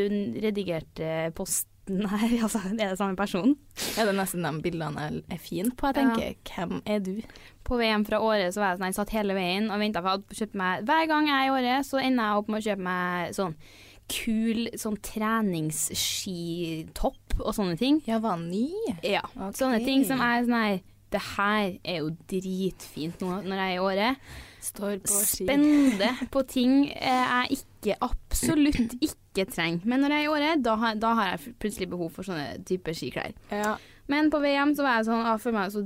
redigerte 0.44 1.34
posten 1.34 2.04
her? 2.10 2.28
Altså, 2.44 2.58
er 2.68 2.74
det 2.76 2.98
samme 2.98 3.16
person? 3.16 3.56
Ja, 3.96 4.04
det 4.04 4.12
er 4.12 4.18
nesten 4.18 4.42
de 4.44 4.52
bildene 4.62 5.00
jeg 5.08 5.22
er 5.30 5.38
fin 5.40 5.70
på. 5.70 5.86
Jeg 5.88 5.94
tenker, 5.94 6.34
hvem 6.52 6.82
er 6.84 6.98
du? 7.00 7.22
På 7.64 7.78
VM 7.80 8.04
fra 8.04 8.18
Åre 8.20 8.50
så 8.52 8.60
var 8.60 8.68
jeg 8.74 8.78
sånn, 8.80 8.88
jeg 8.90 8.94
satt 8.98 9.10
hele 9.16 9.34
veien 9.36 9.70
og 9.70 9.78
venta, 9.80 10.02
for 10.02 10.20
jeg 10.28 10.48
hadde 10.48 10.56
meg 10.60 10.84
Hver 10.88 11.06
gang 11.08 11.26
jeg 11.28 11.36
er 11.38 11.46
i 11.48 11.54
Åre, 11.56 11.78
så 11.84 11.96
ender 12.02 12.24
jeg 12.24 12.36
opp 12.42 12.48
med 12.48 12.60
å 12.60 12.66
kjøpe 12.68 12.84
meg 12.90 13.32
sånn 13.38 13.54
kul 14.08 14.68
sånn 14.80 14.96
treningsskitopp 16.08 17.38
og 17.44 17.52
sånne 17.54 17.76
ting. 17.78 17.98
Ja, 18.08 18.18
var 18.24 18.38
ny? 18.40 18.68
Ja. 19.04 19.22
Okay. 19.34 19.52
Sånne 19.60 19.80
ting 19.84 20.04
som 20.08 20.20
er 20.24 20.44
sånn 20.46 20.56
her 20.58 20.78
Det 21.12 21.20
her 21.36 21.74
er 21.82 22.00
jo 22.02 22.12
dritfint 22.30 23.20
nå 23.24 23.40
når 23.46 23.62
jeg 23.62 23.68
er 23.68 23.76
i 23.76 23.82
året. 23.84 24.32
Står 24.68 24.98
på 25.04 25.20
ski. 25.22 25.44
Spennende 25.46 26.10
på 26.34 26.42
ting 26.50 26.88
eh, 26.92 27.36
jeg 27.48 27.60
ikke 27.60 27.98
absolutt 28.04 28.96
ikke 28.98 29.46
trenger. 29.52 29.86
Men 29.88 30.02
når 30.04 30.14
jeg 30.14 30.24
er 30.24 30.26
i 30.26 30.32
året, 30.34 30.64
da 30.66 30.74
har, 30.82 30.98
da 30.98 31.14
har 31.18 31.30
jeg 31.32 31.54
plutselig 31.62 31.88
behov 31.92 32.10
for 32.16 32.26
sånne 32.26 32.58
typer 32.68 32.96
skiklær. 32.96 33.32
Ja. 33.54 33.76
Men 34.08 34.30
på 34.32 34.40
vei 34.40 34.54
hjem 34.54 34.74
så 34.76 34.84
var 34.86 34.98
jeg 34.98 35.08
sånn, 35.10 35.24
jeg 35.26 35.40
følte 35.42 35.58
meg 35.58 35.72
så 35.74 35.82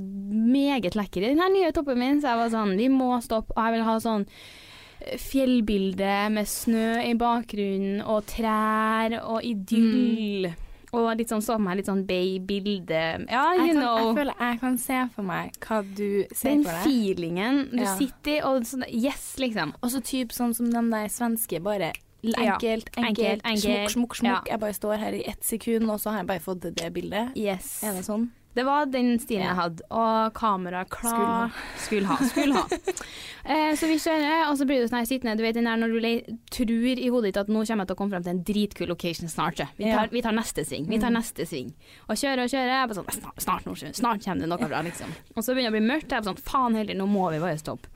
meget 0.53 0.95
lekker 0.95 1.23
i 1.23 1.31
den 1.33 1.41
her 1.43 1.51
nye 1.51 1.71
toppen 1.75 1.99
min, 1.99 2.21
så 2.23 2.31
jeg 2.31 2.39
var 2.39 2.53
sånn, 2.53 2.77
vi 2.79 2.87
må 2.91 3.09
stoppe, 3.23 3.55
jeg 3.59 3.75
vil 3.75 3.83
ha 3.87 3.95
sånn 4.03 4.23
eh, 4.29 5.17
fjellbilde 5.19 6.13
med 6.31 6.47
snø 6.49 6.87
i 7.03 7.17
bakgrunnen, 7.19 7.99
og 8.07 8.23
trær, 8.31 9.17
og 9.27 9.43
idyll, 9.43 10.53
og 10.93 11.17
litt 11.17 11.29
sånn, 11.29 11.41
så 11.41 11.55
på 11.57 11.63
meg 11.65 11.77
litt 11.77 11.87
sånn 11.89 12.05
babybilde 12.05 13.27
Ja, 13.29 13.53
Ja, 13.53 13.65
Jeg, 13.65 13.73
kan, 13.73 13.81
know. 13.81 13.97
jeg 13.97 14.15
føler 14.17 14.33
jeg 14.39 14.59
kan 14.61 14.77
se 14.77 14.99
for 15.15 15.23
meg 15.23 15.51
hva 15.59 15.81
du 15.95 16.25
ser 16.33 16.49
Den 16.49 16.63
for 16.63 16.71
deg. 16.71 16.83
feelingen 16.85 17.69
du 17.71 17.83
Ja. 17.83 17.95
sitter 17.97 18.31
i, 18.37 18.41
og 18.41 18.61
sånn, 18.63 18.85
yes, 18.89 19.35
liksom. 19.37 19.73
Og 19.81 19.89
så 19.91 20.01
typ 20.01 20.29
sånn 20.29 20.53
som 20.55 20.69
de 20.69 20.89
der 20.91 21.07
svenske, 21.09 21.61
bare 21.63 21.93
l- 22.23 22.33
Ja. 22.37 22.55
enkelt, 22.57 22.89
Enkelt, 22.95 23.41
enkelt, 23.41 23.41
enkelt. 23.43 23.89
smukk, 23.91 23.91
smukk, 23.91 24.15
smukk. 24.15 24.47
Ja. 24.47 24.51
Jeg 24.51 24.59
bare 24.59 24.73
står 24.73 24.97
her 24.97 25.11
i 25.13 25.23
ett 25.27 25.41
sekund, 25.43 25.89
og 25.89 25.99
så 25.99 26.11
har 26.11 26.17
jeg 26.19 26.27
bare 26.27 26.39
fått 26.39 26.59
det, 26.61 26.75
det 26.75 26.93
bildet. 26.93 27.35
Yes. 27.35 27.83
Er 27.83 27.93
det 27.93 28.05
sånn? 28.05 28.29
Det 28.53 28.63
var 28.67 28.85
den 28.93 29.15
stilen 29.21 29.47
jeg 29.47 29.57
hadde, 29.57 29.85
og 29.89 30.33
kamera 30.37 30.83
klar. 30.85 31.13
Skulle 31.13 31.25
ha. 31.39 31.47
Skulle 31.81 32.11
ha. 32.11 32.17
Skulle 32.29 32.61
ha. 32.61 32.65
eh, 33.55 33.71
så 33.79 33.89
vi 33.89 33.97
kjører, 33.97 34.43
og 34.51 34.59
så 34.59 34.67
blir 34.69 34.83
du 34.83 34.87
sånn 34.87 34.99
her 34.99 35.09
sittende, 35.09 35.33
du 35.39 35.45
vet 35.45 35.57
den 35.57 35.69
der 35.69 35.79
når 35.81 35.95
du 35.95 36.35
tror 36.53 37.01
i 37.01 37.09
hodet 37.09 37.31
ditt 37.31 37.41
at 37.41 37.49
nå 37.49 37.63
kommer 37.65 37.83
jeg 37.83 37.89
til 37.89 37.97
å 37.97 37.99
komme 38.03 38.13
frem 38.13 38.27
til 38.27 38.35
en 38.35 38.43
dritkul 38.45 38.91
location 38.93 39.31
snart. 39.31 39.63
Vi 39.79 39.89
tar, 39.89 40.13
vi 40.13 40.21
tar 40.25 40.37
neste 40.37 40.65
sving, 40.67 40.85
vi 40.91 41.01
tar 41.01 41.13
neste 41.15 41.47
sving. 41.49 41.73
Og 42.05 42.19
kjører 42.19 42.45
og 42.45 42.53
kjører, 42.53 42.73
jeg 42.75 42.91
bare 42.91 42.99
sånn, 42.99 43.11
snart, 43.17 43.43
snart, 43.47 43.67
nå, 43.67 43.77
snart 44.03 44.25
kommer 44.27 44.45
det 44.45 44.51
noe 44.53 44.69
bra, 44.69 44.85
liksom. 44.85 45.17
Og 45.33 45.41
så 45.41 45.57
begynner 45.57 45.73
det 45.73 45.73
å 45.73 45.79
bli 45.79 45.89
mørkt, 45.89 46.09
jeg 46.09 46.19
bare 46.19 46.31
sånn, 46.31 46.45
faen 46.45 46.77
heller, 46.77 46.99
nå 46.99 47.09
må 47.09 47.29
vi 47.33 47.41
bare 47.41 47.61
stoppe. 47.61 47.89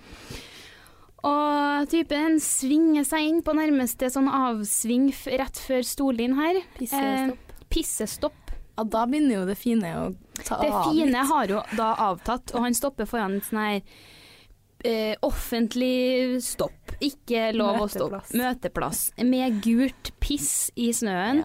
Og 1.28 1.88
typen 1.92 2.38
svinger 2.42 3.06
seg 3.08 3.26
inn 3.30 3.40
på 3.46 3.56
nærmeste 3.58 4.10
sånn 4.14 4.30
avsving 4.30 5.10
rett 5.42 5.62
før 5.62 5.86
stolen 5.86 6.38
her. 6.38 6.62
Pissestopp. 6.78 7.38
Eh, 7.38 7.64
pissestopp. 7.74 8.47
Ja, 8.77 8.84
da 8.86 9.05
begynner 9.10 9.39
jo 9.41 9.46
det 9.50 9.57
fine 9.57 9.89
å 9.98 10.03
ta 10.43 10.60
Det 10.62 10.69
av 10.69 10.91
fine 10.91 11.10
litt. 11.10 11.31
har 11.31 11.48
jo 11.50 11.63
da 11.79 11.88
avtatt, 12.12 12.53
og 12.53 12.62
han 12.67 12.77
stopper 12.77 13.10
foran 13.10 13.39
sånn 13.41 13.60
her 13.63 13.81
eh, 14.86 15.15
offentlig 15.25 16.38
stopp. 16.46 16.93
Ikke 17.01 17.50
lov 17.57 17.81
å 17.81 17.88
stoppe. 17.89 18.22
Møteplass. 18.38 19.07
Med 19.25 19.60
gult 19.65 20.12
piss 20.22 20.69
i 20.77 20.91
snøen. 20.93 21.43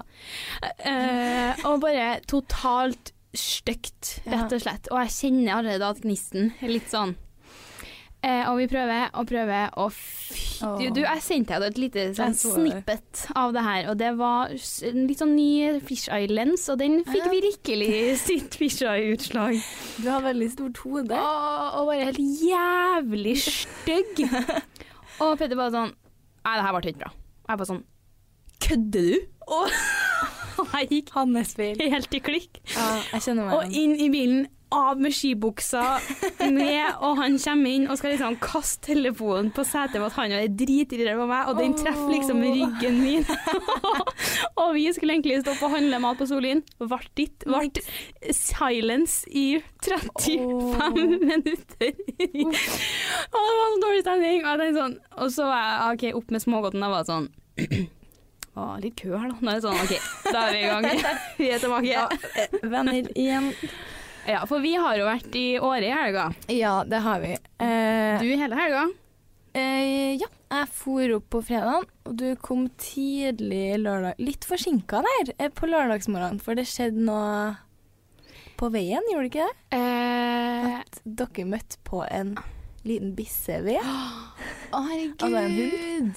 Eh, 0.63 1.65
og 1.69 1.81
bare 1.83 2.21
totalt 2.29 3.13
stygt, 3.33 4.19
rett 4.29 4.53
og 4.53 4.61
slett. 4.61 4.89
Og 4.93 5.01
jeg 5.07 5.15
kjenner 5.17 5.57
allerede 5.57 5.89
at 5.89 6.03
gnisten 6.05 6.53
er 6.61 6.69
litt 6.75 6.91
sånn. 6.93 7.17
Eh, 8.23 8.45
og 8.47 8.61
vi 8.61 8.69
prøver 8.71 9.09
og 9.19 9.27
prøver, 9.27 9.73
og 9.83 9.89
fy 9.91 10.63
oh. 10.63 10.79
du, 10.95 11.01
Jeg 11.03 11.23
sendte 11.25 11.57
deg 11.59 11.73
et 11.73 11.79
lite 11.83 12.05
sånn, 12.15 12.37
snippet 12.39 13.25
av 13.35 13.51
det 13.57 13.65
her, 13.67 13.89
og 13.91 13.97
det 13.99 14.13
var 14.21 14.53
en 14.87 15.01
litt 15.09 15.19
sånn 15.19 15.33
ny 15.35 15.81
Fish 15.89 16.07
Eye-lens, 16.07 16.69
og 16.71 16.79
den 16.79 17.01
fikk 17.09 17.25
Ja. 17.25 17.33
virkelig 17.35 17.91
sitt 18.29 18.55
Fish 18.61 18.85
Eye-utslag. 18.87 19.59
Du 19.99 20.07
har 20.07 20.23
veldig 20.23 20.51
stort 20.55 20.79
hode. 20.85 21.19
Og, 21.19 21.81
og 21.81 21.91
bare 21.91 22.13
helt 22.13 22.23
jævlig 22.23 23.35
stygg. 23.43 24.23
og 25.23 25.35
Petter 25.41 25.59
bare 25.59 25.75
sånn 25.75 25.93
Nei, 26.43 26.55
det 26.59 26.63
her 26.67 26.75
ble 26.75 26.91
ikke 26.91 27.03
bra. 27.05 27.13
Jeg 27.51 27.59
bare 27.59 27.71
sånn 27.73 27.85
Kødder 28.63 29.11
du? 29.11 29.27
Og 30.63 30.75
jeg 30.77 30.89
gikk 30.93 31.11
helt 31.91 32.15
i 32.15 32.21
klikk. 32.23 32.59
Ja, 32.77 33.19
Og 33.57 33.73
inn 33.75 33.97
i 33.99 34.07
bilen, 34.13 34.45
av 34.73 35.01
med 35.01 35.15
skibuksa, 35.15 35.83
ned, 36.41 36.99
og 37.05 37.19
han 37.21 37.39
kommer 37.43 37.75
inn 37.77 37.89
og 37.91 37.99
skal 38.01 38.15
liksom 38.15 38.39
kaste 38.43 38.93
telefonen 38.93 39.53
på 39.55 39.65
setet 39.69 39.99
med 39.99 40.09
at 40.09 40.19
han 40.19 40.35
er 40.37 40.49
dritirritert 40.49 41.21
på 41.21 41.29
meg, 41.31 41.51
og 41.51 41.61
den 41.61 41.77
treffer 41.79 42.11
liksom 42.13 42.43
ryggen 42.45 43.01
min. 43.03 43.27
og 44.63 44.75
vi 44.77 44.87
skulle 44.97 45.17
egentlig 45.17 45.41
stoppe 45.43 45.69
og 45.69 45.77
handle 45.77 46.03
mat 46.03 46.21
på 46.21 46.29
Solin. 46.31 46.63
Vart 46.81 47.11
ditt. 47.19 47.47
Vart 47.49 47.81
silence 48.33 49.29
i 49.29 49.61
35 49.85 50.41
oh. 50.41 50.77
minutter. 50.97 51.93
og 53.33 53.41
det 53.43 53.57
var 53.59 53.73
så 53.73 53.81
dårlig 53.87 54.05
stemning. 54.05 54.45
Og, 54.45 54.63
jeg 54.67 54.77
sånn, 54.79 55.01
og 55.19 55.35
så 55.35 55.49
var 55.51 55.65
jeg 55.65 55.83
OK, 55.89 56.07
opp 56.23 56.33
med 56.35 56.45
smågodten. 56.45 56.87
Jeg 56.87 56.97
var 56.97 57.09
sånn 57.09 57.29
Å, 58.53 58.67
litt 58.83 58.99
kø 59.01 59.15
her, 59.17 59.31
da. 59.31 59.39
Nå 59.41 59.49
er 59.49 59.57
det 59.57 59.65
sånn, 59.65 59.79
OK, 59.81 59.93
da 60.29 60.43
er 60.45 60.53
vi 60.53 60.61
i 60.61 60.69
gang. 60.69 61.05
Vi 61.41 61.47
er 61.49 61.63
tilbake. 61.63 61.89
Ja, 61.89 62.05
eh, 62.37 62.59
venner 62.69 63.07
igjen. 63.17 63.49
Ja, 64.29 64.45
for 64.47 64.63
vi 64.63 64.75
har 64.79 64.97
jo 65.01 65.07
vært 65.09 65.35
i 65.39 65.47
Åre 65.59 65.89
i 65.89 65.93
helga. 65.95 66.29
Ja, 66.53 66.77
det 66.87 67.01
har 67.03 67.21
vi. 67.25 67.33
Eh, 67.59 68.21
Du 68.23 68.29
hele 68.39 68.55
helga. 68.59 68.85
eh, 69.55 70.15
ja, 70.21 70.29
jeg 70.53 70.69
for 70.73 71.15
opp 71.17 71.27
på 71.31 71.41
fredagen, 71.45 71.85
og 72.07 72.17
du 72.17 72.37
kom 72.37 72.69
tidlig 72.79 73.79
lørdag. 73.83 74.15
Litt 74.23 74.45
forsinka 74.49 75.03
der 75.03 75.33
eh, 75.39 75.49
på 75.51 75.67
lørdagsmorgenen, 75.69 76.41
for 76.41 76.55
det 76.55 76.67
skjedde 76.71 77.03
noe 77.09 77.57
på 78.61 78.71
veien, 78.71 79.03
gjorde 79.11 79.27
det 79.27 79.33
ikke 79.33 79.49
det? 79.49 79.79
Eh, 79.79 80.81
At 80.81 81.01
dere 81.05 81.45
møtte 81.49 81.81
på 81.89 82.05
en 82.07 82.37
liten 82.87 83.15
bisseved. 83.19 83.83
Å, 84.73 84.79
herregud. 84.87 85.23
Altså, 85.23 85.43
en 85.43 86.15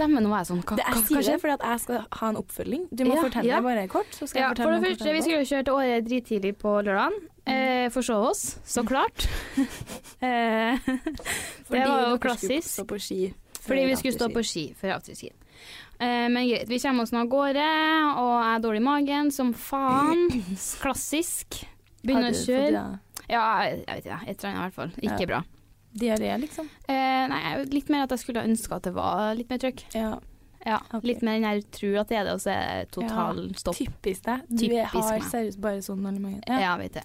Stemmer, 0.00 0.24
nå 0.24 0.30
er 0.32 0.40
jeg 0.40 0.48
sånn 0.48 0.62
Hva, 0.64 0.76
Det 0.78 0.86
jeg 0.86 1.02
sier 1.10 1.26
det 1.26 1.40
fordi 1.42 1.54
at 1.58 1.64
jeg 1.68 1.80
skal 1.82 2.04
ha 2.20 2.28
en 2.32 2.38
oppfølging. 2.40 2.86
Du 2.88 3.02
må 3.04 3.18
Ja, 3.18 3.24
fortelle 3.26 3.50
ja. 3.50 3.58
meg 3.60 3.68
bare 3.68 3.90
kort, 3.92 4.14
så 4.16 4.28
skal 4.30 4.40
Ja, 4.40 4.46
jeg 4.48 4.62
for 4.62 4.72
det 4.72 4.80
første, 4.86 5.12
vi 5.12 5.20
skulle 5.26 5.40
jo 5.42 5.48
kjøre 5.50 5.66
til 5.68 5.76
Åre 5.76 5.98
drittidlig 6.06 6.52
på 6.62 6.72
lørdagen. 6.86 7.18
Eh, 7.50 7.90
forsov 7.92 8.30
oss, 8.30 8.42
så 8.64 8.84
klart. 8.86 9.26
eh, 10.24 10.80
det 11.74 11.84
var 11.84 12.06
jo 12.06 12.16
klassisk. 12.22 12.70
Stå 12.78 12.86
på 12.88 13.00
ski. 13.02 13.20
Fordi 13.60 13.84
vi 13.90 14.00
skulle 14.00 14.16
stå 14.16 14.30
på 14.32 14.46
ski 14.46 14.64
før 14.80 14.96
afterskien. 14.96 15.36
Eh, 16.00 16.28
men 16.32 16.48
greit, 16.48 16.68
vi 16.70 16.80
kommer 16.80 17.04
oss 17.04 17.12
nå 17.12 17.26
av 17.26 17.32
gårde, 17.36 17.68
og 18.24 18.34
jeg 18.40 18.54
er 18.54 18.64
dårlig 18.64 18.80
i 18.80 18.88
magen 18.88 19.32
som 19.36 19.52
faen. 19.52 20.28
Klassisk. 20.84 21.60
Begynner 22.00 22.32
å 22.32 22.40
kjøre. 22.40 22.84
Ja, 23.28 23.46
jeg, 23.68 23.82
vet 23.84 24.06
ikke, 24.06 24.20
et 24.24 24.38
eller 24.38 24.48
annet 24.48 24.60
i 24.60 24.64
hvert 24.64 24.78
fall. 24.80 25.00
Ikke 25.04 25.26
bra. 25.28 25.44
Diaré, 25.92 26.32
liksom. 26.38 26.68
Eh, 26.86 27.24
nei, 27.30 27.40
litt 27.72 27.88
mer 27.90 28.06
at 28.06 28.14
jeg 28.14 28.22
skulle 28.22 28.44
ønske 28.46 28.76
at 28.76 28.86
det 28.86 28.92
var 28.94 29.34
litt 29.38 29.50
mer 29.50 29.62
trøkk. 29.62 29.86
Ja. 29.96 30.18
Ja, 30.60 30.76
okay. 30.90 31.06
Litt 31.08 31.22
mer 31.24 31.38
enn 31.38 31.46
jeg 31.48 31.62
tror 31.72 32.02
at 32.02 32.10
det 32.10 32.18
er 32.20 32.26
det, 32.28 32.34
og 32.36 32.42
så 32.42 32.52
er 32.52 32.64
det 32.82 32.90
total 32.92 33.38
stopp. 33.56 33.78
Typisk 33.78 34.26
deg. 34.26 34.42
Du 34.50 34.66
Typisk 34.66 34.96
har 34.96 35.22
seriøst 35.30 35.60
bare 35.62 35.80
sånn 35.84 36.02
veldig 36.04 36.20
mange. 36.20 36.42
Ja. 36.44 36.58
ja, 36.66 36.74
vet 36.80 36.98
det. 37.00 37.04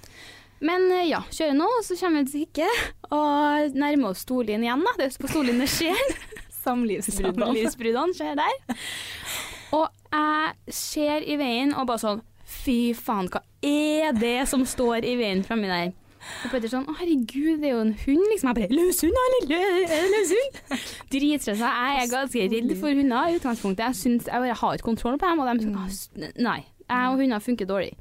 Men 0.65 0.87
eh, 0.91 1.07
ja, 1.09 1.21
kjører 1.31 1.55
nå, 1.57 1.69
så 1.85 1.97
kommer 1.99 2.23
vi 2.23 2.31
til 2.31 2.45
Sikke 2.45 2.67
og 3.15 3.77
nærmer 3.79 4.11
oss 4.11 4.23
Storlien 4.25 4.63
igjen. 4.63 4.83
da. 4.85 4.95
Det 4.99 5.07
er 5.07 5.19
på 5.23 5.31
Storlien 5.31 5.63
det 5.63 5.69
skjer. 5.71 6.15
Samlivsbruddene 6.65 8.15
skjer 8.17 8.39
der. 8.39 8.79
Og 9.75 9.85
jeg 10.15 10.75
ser 10.75 11.25
i 11.25 11.37
veien 11.39 11.75
og 11.75 11.87
bare 11.89 12.01
sånn 12.01 12.23
Fy 12.45 12.93
faen, 12.93 13.25
hva 13.33 13.41
er 13.65 14.13
det 14.13 14.43
som 14.49 14.61
står 14.69 15.05
i 15.09 15.15
veien 15.17 15.41
framme 15.45 15.65
der? 15.69 15.93
Og 16.45 16.51
Petter 16.53 16.71
sånn 16.71 16.85
Å, 16.89 16.95
herregud, 16.99 17.59
det 17.61 17.69
er 17.69 17.75
jo 17.75 17.81
en 17.85 17.93
hund, 18.05 18.23
liksom. 18.31 18.49
Jeg 18.51 18.57
bare 18.59 18.77
Løs 18.79 19.01
hund, 19.05 19.19
eller 19.25 19.49
lø- 19.51 20.07
løs 20.13 20.31
hund? 20.35 20.85
Dritstressa. 21.13 21.73
Jeg 21.81 21.99
er 22.05 22.11
ganske 22.13 22.47
redd 22.55 22.73
for 22.79 23.01
hunder 23.01 23.29
i 23.29 23.35
utgangspunktet. 23.39 23.83
Jeg 23.85 23.99
syns 24.01 24.25
jeg 24.31 24.41
bare 24.45 24.57
har 24.61 24.73
ikke 24.79 24.89
kontroll 24.89 25.19
på 25.21 25.29
dem, 25.29 25.39
og 25.39 25.51
de 25.51 25.67
sånn 25.67 26.33
Nei. 26.45 26.59
Jeg 26.85 27.11
og 27.13 27.21
hunder 27.21 27.39
funker 27.41 27.69
dårlig. 27.69 27.93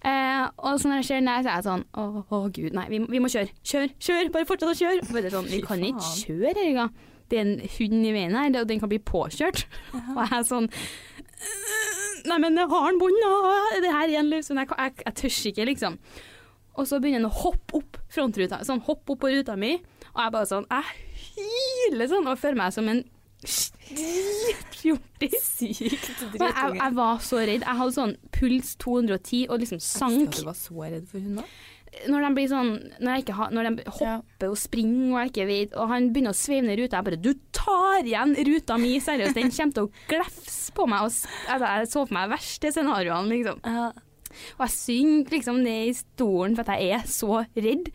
Eh, 0.00 0.46
og 0.64 0.78
så 0.80 0.88
når 0.88 1.02
jeg 1.02 1.08
ser 1.10 1.20
nei, 1.20 1.38
så 1.44 1.50
er 1.52 1.58
jeg 1.58 1.64
sånn 1.66 1.82
Å, 2.00 2.04
å 2.32 2.38
gud, 2.56 2.72
nei, 2.72 2.86
vi, 2.88 3.02
vi 3.12 3.20
må 3.20 3.28
kjøre. 3.28 3.52
Kjør, 3.68 3.90
kjør, 4.00 4.30
bare 4.32 4.48
fortsett 4.48 4.72
å 4.72 4.78
kjøre. 4.80 5.02
Og 5.04 5.12
Petter 5.12 5.34
sånn 5.36 5.48
Vi 5.52 5.60
kan 5.66 5.84
ikke 5.84 6.12
kjøre, 6.22 6.54
Erika. 6.56 6.86
Det 7.30 7.38
er 7.38 7.44
en 7.46 7.60
hund 7.76 8.06
i 8.08 8.12
veien 8.16 8.32
her, 8.34 8.54
og 8.62 8.66
den 8.72 8.80
kan 8.82 8.88
bli 8.90 8.98
påkjørt. 9.06 9.66
Og 9.94 10.22
jeg 10.24 10.38
er 10.40 10.46
sånn 10.48 10.70
Nei, 12.28 12.36
men 12.42 12.56
jeg 12.58 12.68
har 12.68 12.88
en 12.90 12.98
bånd, 13.00 13.22
og 13.24 13.76
det 13.84 13.92
her 13.94 14.10
er 14.10 14.18
en 14.20 14.28
løs 14.32 14.50
hund. 14.50 14.60
Jeg, 14.60 14.68
jeg, 14.76 14.96
jeg 15.06 15.14
tør 15.20 15.36
ikke, 15.50 15.64
liksom. 15.70 15.94
Og 16.80 16.88
så 16.88 17.00
begynner 17.02 17.26
han 17.26 17.30
å 17.30 17.42
hoppe 17.44 17.80
opp 17.82 17.98
frontruta, 18.10 18.62
sånn 18.64 18.80
hoppe 18.86 19.14
opp 19.14 19.22
på 19.22 19.32
ruta 19.34 19.56
mi, 19.60 19.74
og 20.10 20.20
jeg 20.24 20.34
bare 20.34 20.48
sånn 20.48 20.68
Jeg 20.70 21.34
hyler 21.36 22.08
sånn 22.10 22.28
og 22.30 22.38
føler 22.40 22.58
meg 22.62 22.72
som 22.74 22.88
en 22.90 23.02
fjortis. 24.80 25.50
Sykt 25.60 26.08
dritunge. 26.20 26.46
Jeg, 26.46 26.78
jeg 26.80 26.96
var 26.96 27.20
så 27.24 27.40
redd. 27.40 27.64
Jeg 27.64 27.78
hadde 27.80 27.96
sånn 27.96 28.16
puls 28.36 28.72
210 28.80 29.46
og 29.48 29.60
liksom 29.62 29.82
sank. 29.84 30.40
Du 30.40 30.48
var 30.48 30.58
så 30.58 30.76
redd 30.86 31.06
for 31.10 31.20
hunder? 31.22 31.52
Når 32.06 32.22
de 32.22 32.28
blir 32.36 32.46
sånn 32.46 32.68
Når, 33.02 33.08
jeg 33.10 33.22
ikke 33.24 33.34
ha, 33.34 33.46
når 33.50 33.66
de 33.66 33.84
hopper 33.96 34.52
og 34.52 34.58
springer 34.60 35.08
og 35.08 35.16
jeg 35.18 35.30
ikke 35.32 35.46
vet 35.48 35.72
Og 35.74 35.88
han 35.90 36.04
begynner 36.14 36.30
å 36.30 36.38
sveive 36.38 36.62
ned 36.68 36.78
ruta. 36.78 37.00
Jeg 37.00 37.06
bare 37.08 37.18
Du 37.18 37.32
tar 37.56 38.06
igjen 38.06 38.36
ruta 38.46 38.76
mi, 38.78 38.92
seriøst. 39.02 39.34
Den 39.34 39.50
kommer 39.56 39.74
til 39.74 39.88
å 39.88 40.04
glefse 40.12 40.76
på 40.76 40.86
meg. 40.86 41.08
Og, 41.08 41.32
altså, 41.50 41.72
jeg 41.72 41.90
så 41.90 42.04
for 42.04 42.14
meg 42.14 42.30
verste 42.30 42.70
scenarioene, 42.76 43.34
liksom. 43.34 43.58
Ja. 43.66 43.90
Og 44.58 44.64
jeg 44.66 44.74
synker 44.76 45.36
liksom 45.36 45.60
ned 45.64 45.90
i 45.90 45.96
stolen 45.98 46.56
for 46.56 46.64
at 46.68 46.80
jeg 46.80 46.96
er 46.98 47.06
så 47.10 47.42
redd. 47.56 47.90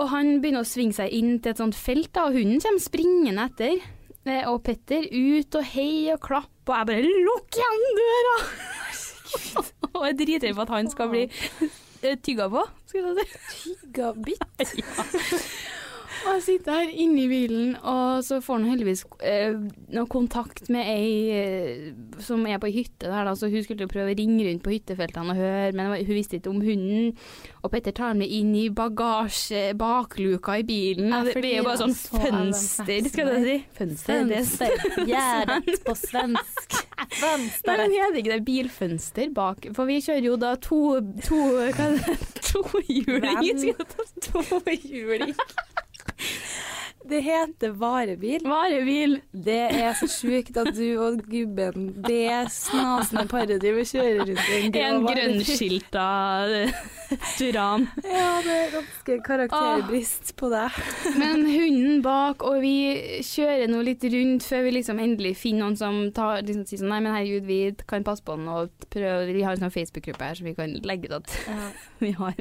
Og 0.00 0.08
han 0.08 0.38
begynner 0.40 0.64
å 0.64 0.68
svinge 0.68 0.96
seg 0.96 1.12
inn 1.12 1.34
til 1.42 1.52
et 1.52 1.60
sånt 1.60 1.76
felt, 1.76 2.12
da, 2.16 2.28
og 2.28 2.38
hunden 2.38 2.62
kommer 2.64 2.80
springende 2.80 3.44
etter. 3.50 3.82
Eh, 4.24 4.46
Og 4.48 4.62
Petter 4.64 5.08
ut 5.10 5.58
og 5.58 5.64
hei 5.74 6.12
og 6.14 6.20
klapp, 6.22 6.50
og 6.68 6.74
jeg 6.78 6.86
bare 6.86 7.02
'lukk 7.02 7.58
igjen 7.58 7.84
døra'! 7.98 8.40
og 9.96 10.06
jeg 10.06 10.18
driter 10.18 10.48
i 10.48 10.60
at 10.62 10.68
han 10.68 10.90
skal 10.90 11.08
bli 11.10 11.22
eh, 11.26 12.16
tygga 12.22 12.48
på, 12.48 12.62
skulle 12.86 13.14
jeg 13.18 13.26
si. 13.50 13.74
Gigabitt. 13.92 14.44
Og 16.22 16.36
jeg 16.36 16.42
sitter 16.44 16.76
her 16.76 16.90
inne 17.02 17.24
i 17.24 17.28
bilen, 17.30 17.72
og 17.82 18.22
så 18.24 18.38
får 18.44 18.60
han 18.60 18.68
heldigvis 18.70 19.02
eh, 19.26 19.56
noe 19.94 20.06
kontakt 20.10 20.68
med 20.72 20.86
ei 20.86 21.14
eh, 21.34 21.88
som 22.22 22.44
er 22.46 22.60
på 22.62 22.68
ei 22.70 22.76
hytte 22.76 23.08
der, 23.10 23.26
da, 23.26 23.34
så 23.38 23.50
hun 23.50 23.64
skulle 23.66 23.88
prøve 23.90 24.14
å 24.14 24.18
ringe 24.18 24.44
rundt 24.46 24.62
på 24.64 24.74
hyttefeltene 24.74 25.34
og 25.34 25.40
høre, 25.40 25.72
men 25.76 25.90
hun 25.96 26.14
visste 26.14 26.38
ikke 26.38 26.52
om 26.52 26.60
hunden. 26.62 27.10
Og 27.62 27.72
Petter 27.74 27.94
tar 27.96 28.14
med 28.18 28.30
inn 28.30 28.52
i 28.58 28.68
bagasje, 28.74 29.72
bakluka 29.78 30.60
i 30.62 30.66
bilen, 30.68 31.10
Ja, 31.10 31.22
det 31.26 31.34
blir 31.40 31.58
jo 31.58 31.66
bare 31.66 31.82
sånn 31.82 31.96
fønster, 31.96 33.10
skal 33.10 33.32
du 33.32 33.48
si. 33.48 33.58
Fønster, 33.78 34.24
det 34.30 34.42
Fönster. 34.46 35.06
Gjerdet 35.10 35.82
på 35.88 35.96
svensk. 35.98 36.78
Nei, 37.02 37.08
Fönster. 37.18 37.82
men 37.82 37.96
heter 37.96 38.20
ikke 38.22 38.36
det 38.36 38.44
bilfønster 38.46 39.32
bak? 39.34 39.66
For 39.76 39.90
vi 39.90 39.98
kjører 40.04 40.28
jo 40.30 40.38
da 40.40 40.54
to 40.62 40.82
to, 41.26 41.40
hva 41.74 41.90
er 41.90 41.98
det? 41.98 42.16
Tohjuling. 42.52 43.74
Tohjuling? 44.28 45.34
Det 47.02 47.18
heter 47.20 47.72
varebil. 47.76 48.44
Varebil. 48.46 49.16
Det 49.34 49.58
er 49.74 49.94
så 49.98 50.06
sjukt 50.06 50.56
at 50.60 50.70
du 50.76 50.84
og 51.02 51.18
gubben, 51.26 51.88
det 52.06 52.46
snasende 52.54 53.24
paret 53.30 53.58
driver 53.60 53.82
og 53.82 53.88
kjører 53.90 54.20
rundt 54.22 54.44
i 54.46 54.58
en 54.60 54.74
grå 54.76 54.84
En 54.86 55.06
grønnskilta 55.08 56.04
Turan. 57.36 57.88
Ja, 58.06 58.28
det 58.46 58.54
er 58.54 58.70
ganske 58.76 59.16
karakterbrist 59.26 60.32
på 60.38 60.48
deg. 60.52 60.78
Men 61.18 61.42
hunden 61.50 62.04
bak, 62.06 62.46
og 62.46 62.62
vi 62.62 62.76
kjører 63.26 63.66
nå 63.68 63.82
litt 63.84 64.06
rundt 64.14 64.46
før 64.46 64.64
vi 64.68 64.76
liksom 64.78 65.02
endelig 65.02 65.34
finner 65.42 65.66
noen 65.66 65.76
som 65.80 65.98
tar, 66.14 66.40
liksom, 66.46 66.64
sier 66.70 66.84
sånn 66.84 66.92
Nei, 66.92 67.02
men 67.04 67.16
herregud, 67.16 67.50
vi 67.50 67.60
kan 67.88 68.06
passe 68.06 68.24
på 68.24 68.38
den 68.38 68.48
og 68.52 68.88
prøve 68.92 69.26
Vi 69.34 69.44
har 69.44 69.56
en 69.56 69.66
sånn 69.66 69.74
Facebook-gruppe 69.74 70.30
her, 70.30 70.38
så 70.38 70.46
vi 70.46 70.54
kan 70.56 70.78
legge 70.86 71.10
ut 71.10 71.18
at 71.18 71.36
vi 72.04 72.14
har 72.16 72.38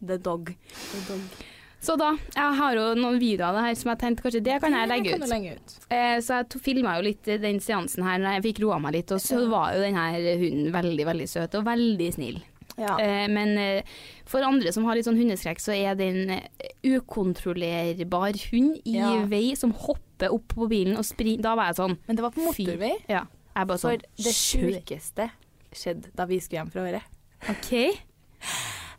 the 0.00 0.16
dog. 0.16 0.54
The 0.56 1.04
Dog. 1.12 1.46
Så 1.80 1.94
da, 1.94 2.10
jeg 2.34 2.54
har 2.58 2.74
jo 2.74 2.84
noen 2.98 3.20
videoer 3.22 3.48
av 3.52 3.54
det 3.60 3.64
her 3.68 3.76
som 3.78 3.92
jeg 3.92 4.00
tenkte 4.00 4.24
kanskje 4.24 4.40
det 4.42 4.56
kan 4.64 4.74
jeg 4.74 4.88
legge 4.90 5.14
ut. 5.14 5.26
legge 5.30 5.52
ut. 5.60 5.74
Eh, 5.94 6.16
så 6.24 6.40
jeg 6.40 6.60
filma 6.64 6.96
jo 6.98 7.04
litt 7.06 7.28
den 7.44 7.60
seansen 7.62 8.02
her 8.02 8.18
når 8.18 8.38
jeg 8.38 8.46
fikk 8.48 8.62
roa 8.64 8.80
meg 8.82 8.96
litt, 8.98 9.12
og 9.14 9.22
så 9.22 9.44
var 9.50 9.76
jo 9.76 9.84
den 9.86 9.94
her 9.98 10.18
hunden 10.42 10.72
veldig, 10.74 11.06
veldig 11.06 11.28
søt 11.30 11.54
og 11.54 11.66
veldig 11.68 12.08
snill. 12.16 12.40
Ja. 12.78 12.96
Eh, 13.02 13.26
men 13.30 13.54
eh, 13.58 13.94
for 14.28 14.42
andre 14.46 14.72
som 14.74 14.84
har 14.86 14.98
litt 14.98 15.06
sånn 15.06 15.18
hundeskrekk, 15.18 15.62
så 15.62 15.74
er 15.74 15.96
det 15.98 16.10
en 16.12 16.34
eh, 16.36 16.74
ukontrollerbar 16.86 18.38
hund 18.52 18.78
i 18.84 18.98
Ja. 18.98 19.14
vei 19.30 19.54
som 19.58 19.72
hopper 19.72 20.34
opp 20.34 20.54
på 20.54 20.68
bilen 20.70 20.98
og 20.98 21.06
springer. 21.06 21.42
Da 21.46 21.54
var 21.58 21.70
jeg 21.70 21.78
sånn 21.78 21.96
Men 22.06 22.16
det 22.18 22.22
var 22.26 22.34
på 22.34 22.42
motorvei. 22.46 22.94
Ja. 23.10 23.24
Jeg 23.54 23.66
bare 23.70 23.78
For 23.78 23.94
sånn 23.98 24.24
det 24.24 24.34
sjukeste 24.34 25.30
skjedde 25.74 26.10
da 26.14 26.26
vi 26.26 26.38
skulle 26.42 26.62
hjem 26.62 26.70
fra 26.74 26.86
Åre. 26.86 27.02
OK. 27.50 27.72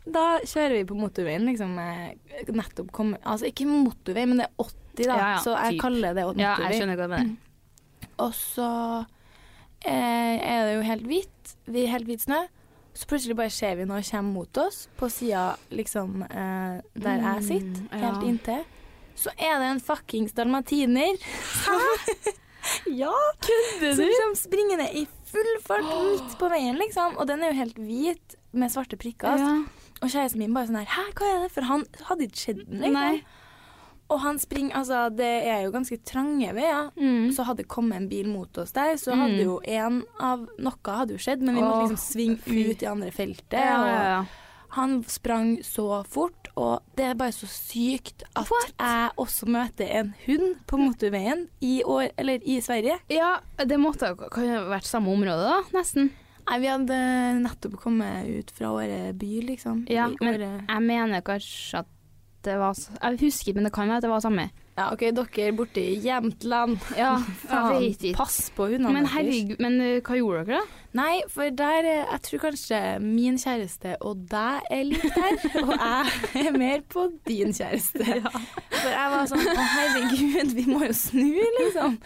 Da 0.06 0.40
kjører 0.48 0.78
vi 0.78 0.84
på 0.88 0.96
motorveien, 0.96 1.44
liksom. 1.44 1.74
eh, 1.78 2.46
Nettopp 2.48 2.88
kommer 2.96 3.18
Altså 3.24 3.50
ikke 3.50 3.66
motorvei, 3.68 4.24
men 4.26 4.40
det 4.40 4.46
er 4.48 4.64
80, 4.64 5.04
da. 5.06 5.16
Ja, 5.16 5.16
ja, 5.34 5.40
så 5.44 5.56
jeg 5.58 5.76
typ. 5.76 5.82
kaller 5.82 6.14
det 6.16 6.24
motorvei. 6.28 6.40
Ja, 6.46 6.54
jeg 6.70 6.80
skjønner 6.80 6.96
hva 6.96 7.08
du 7.10 7.14
mener. 7.16 7.36
Og 8.20 8.32
så 8.36 8.70
eh, 9.84 10.36
er 10.40 10.66
det 10.66 10.74
jo 10.78 10.82
helt 10.88 11.06
er 11.84 11.92
helt 11.94 12.08
hvit 12.08 12.24
snø. 12.24 12.40
Så 12.96 13.06
plutselig 13.06 13.36
bare 13.38 13.52
ser 13.54 13.76
vi 13.78 13.84
noe 13.86 14.02
komme 14.02 14.32
mot 14.34 14.58
oss 14.58 14.82
på 14.98 15.08
sida 15.12 15.54
liksom 15.70 16.24
eh, 16.26 16.80
der 16.98 17.22
jeg 17.22 17.44
sitter, 17.46 17.84
Mm, 17.86 18.00
helt 18.02 18.26
inntil. 18.26 18.64
Så 19.20 19.30
er 19.36 19.58
det 19.60 19.68
en 19.70 19.80
fuckings 19.84 20.32
dalmatiner. 20.32 21.16
ja! 23.02 23.12
Kødder 23.46 23.94
Som 23.96 24.10
kommer 24.16 24.36
springende 24.38 24.86
i 24.96 25.06
full 25.30 25.52
fart 25.64 25.86
midt 25.86 26.34
på 26.40 26.48
veien, 26.50 26.76
liksom. 26.80 27.16
Og 27.20 27.28
den 27.30 27.42
er 27.44 27.52
jo 27.52 27.58
helt 27.60 27.78
hvit 27.78 28.36
med 28.52 28.72
svarte 28.72 28.98
prikker. 29.00 29.38
Ja. 29.38 29.52
Og 30.02 30.08
kjæresten 30.08 30.38
min 30.40 30.54
bare 30.56 30.66
sånn 30.70 30.78
her 30.80 30.86
Hæ, 30.96 31.02
hva 31.18 31.28
er 31.34 31.42
det? 31.44 31.52
For 31.52 31.66
han 31.68 31.84
hadde 32.08 32.26
ikke 32.30 32.40
sett 32.46 32.64
den, 32.66 32.80
liksom. 32.80 32.92
Nei. 32.96 33.22
Og 34.10 34.18
han 34.24 34.38
springer 34.42 34.74
Altså, 34.80 35.00
det 35.14 35.28
er 35.46 35.60
jo 35.66 35.70
ganske 35.70 35.98
trange 36.08 36.48
veier. 36.56 36.88
Mm. 36.98 37.28
Så 37.36 37.44
hadde 37.46 37.62
det 37.62 37.68
kommet 37.70 38.00
en 38.00 38.08
bil 38.10 38.26
mot 38.32 38.58
oss 38.58 38.72
der, 38.72 38.96
så 38.98 39.14
hadde 39.14 39.36
Mm. 39.38 39.44
jo 39.44 39.60
en 39.64 40.00
av 40.18 40.46
Noe 40.58 40.96
hadde 40.96 41.14
jo 41.14 41.18
skjedd, 41.22 41.42
men 41.42 41.54
vi 41.54 41.62
Åh, 41.62 41.68
måtte 41.68 41.92
liksom 41.92 42.04
svinge 42.40 42.70
ut 42.72 42.82
i 42.82 42.86
andre 42.90 43.10
feltet. 43.14 43.60
Ja, 43.60 43.84
ja, 43.86 44.02
ja. 44.14 44.24
Han 44.74 45.02
sprang 45.04 45.56
så 45.66 46.04
fort, 46.06 46.48
og 46.56 46.82
det 46.96 47.04
er 47.04 47.14
bare 47.18 47.32
så 47.34 47.46
sykt 47.50 48.22
at 48.36 48.46
What? 48.50 48.72
jeg 48.78 49.10
også 49.18 49.46
møter 49.50 49.88
en 49.98 50.14
hund 50.26 50.56
på 50.66 50.78
motorveien 50.78 51.48
i, 51.60 51.82
år, 51.84 52.10
eller 52.16 52.38
i 52.46 52.60
Sverige. 52.60 52.98
ja, 53.10 53.40
det 53.58 53.78
måtte 53.80 54.06
ha 54.06 54.14
vært 54.70 54.86
samme 54.86 55.10
område, 55.10 55.42
da, 55.42 55.62
nesten. 55.76 56.12
Nei, 56.48 56.58
vi 56.62 56.70
hadde 56.72 56.98
nettopp 57.44 57.76
kommet 57.82 58.28
ut 58.30 58.50
fra 58.56 58.72
våre 58.74 59.12
by, 59.18 59.32
liksom. 59.52 59.84
Ja, 59.90 60.08
men 60.20 60.40
jeg 60.40 60.82
mener 60.86 61.24
kanskje 61.26 61.84
at 61.84 61.96
det 62.40 62.54
var 62.56 62.72
Jeg 62.72 63.18
husker 63.20 63.52
men 63.52 63.66
det 63.68 63.72
kan 63.76 63.88
være 63.90 64.00
at 64.00 64.04
det 64.06 64.10
var 64.10 64.22
samme. 64.24 64.46
ja, 64.78 64.86
OK, 64.94 65.02
dere 65.12 65.52
borte 65.52 65.82
i 65.82 65.98
Jämtland. 66.00 66.78
Ja, 66.96 67.18
Faen. 67.50 68.14
Pass 68.16 68.50
på 68.56 68.70
hundene 68.70 68.94
Men 68.94 69.08
herregud, 69.12 69.58
men 69.60 69.76
uh, 69.80 69.98
hva 70.00 70.16
gjorde 70.16 70.46
dere 70.48 70.62
da? 70.62 70.78
Nei, 70.96 71.20
for 71.28 71.52
der 71.54 71.84
eh, 71.86 72.06
Jeg 72.08 72.22
tror 72.26 72.40
kanskje 72.48 72.80
min 73.04 73.36
kjæreste 73.38 73.92
og 74.00 74.24
deg 74.32 74.72
er 74.72 74.88
litt 74.88 75.04
der, 75.04 75.36
og 75.66 75.74
jeg 75.76 76.46
er 76.48 76.56
mer 76.56 76.80
på 76.88 77.10
din 77.28 77.52
kjæreste. 77.54 78.08
For 78.72 78.88
jeg 78.88 79.12
var 79.12 79.28
sånn 79.30 79.44
Å, 79.52 79.68
herregud, 79.76 80.56
vi 80.56 80.64
må 80.66 80.80
jo 80.88 80.96
snu, 80.96 81.36
liksom. 81.60 82.00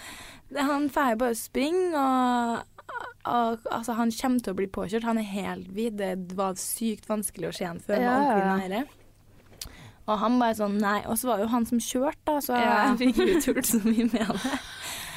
Han 0.75 0.91
får 0.93 1.17
bare 1.23 1.35
springe, 1.39 1.95
og 1.95 2.74
altså, 3.25 3.95
han 3.97 4.11
kommer 4.13 4.41
til 4.45 4.53
å 4.53 4.57
bli 4.59 4.67
påkjørt. 4.69 5.07
Han 5.09 5.19
er 5.19 5.29
helt 5.31 5.69
hvit. 5.75 5.97
Det 5.97 6.13
var 6.37 6.55
sykt 6.61 7.09
vanskelig 7.09 7.49
å 7.51 7.55
se 7.57 7.65
han 7.69 7.81
før 7.81 8.01
Ja, 8.01 8.59
ja. 8.69 8.85
Og 10.05 10.19
han 10.21 10.35
bare 10.41 10.53
sånn 10.59 10.79
Nei. 10.83 10.99
Og 11.09 11.17
så 11.17 11.31
var 11.31 11.39
det 11.41 11.47
jo 11.47 11.53
han 11.55 11.65
som 11.67 11.79
kjørte, 11.81 12.21
da, 12.29 12.39
så 12.45 12.59
Ja. 12.59 12.93
jeg 12.93 12.99
fikk 13.15 13.23
jo 13.23 13.55
gjort 13.55 13.71
så 13.71 13.81
mye 13.85 14.05
med 14.13 14.21
det. 14.29 14.59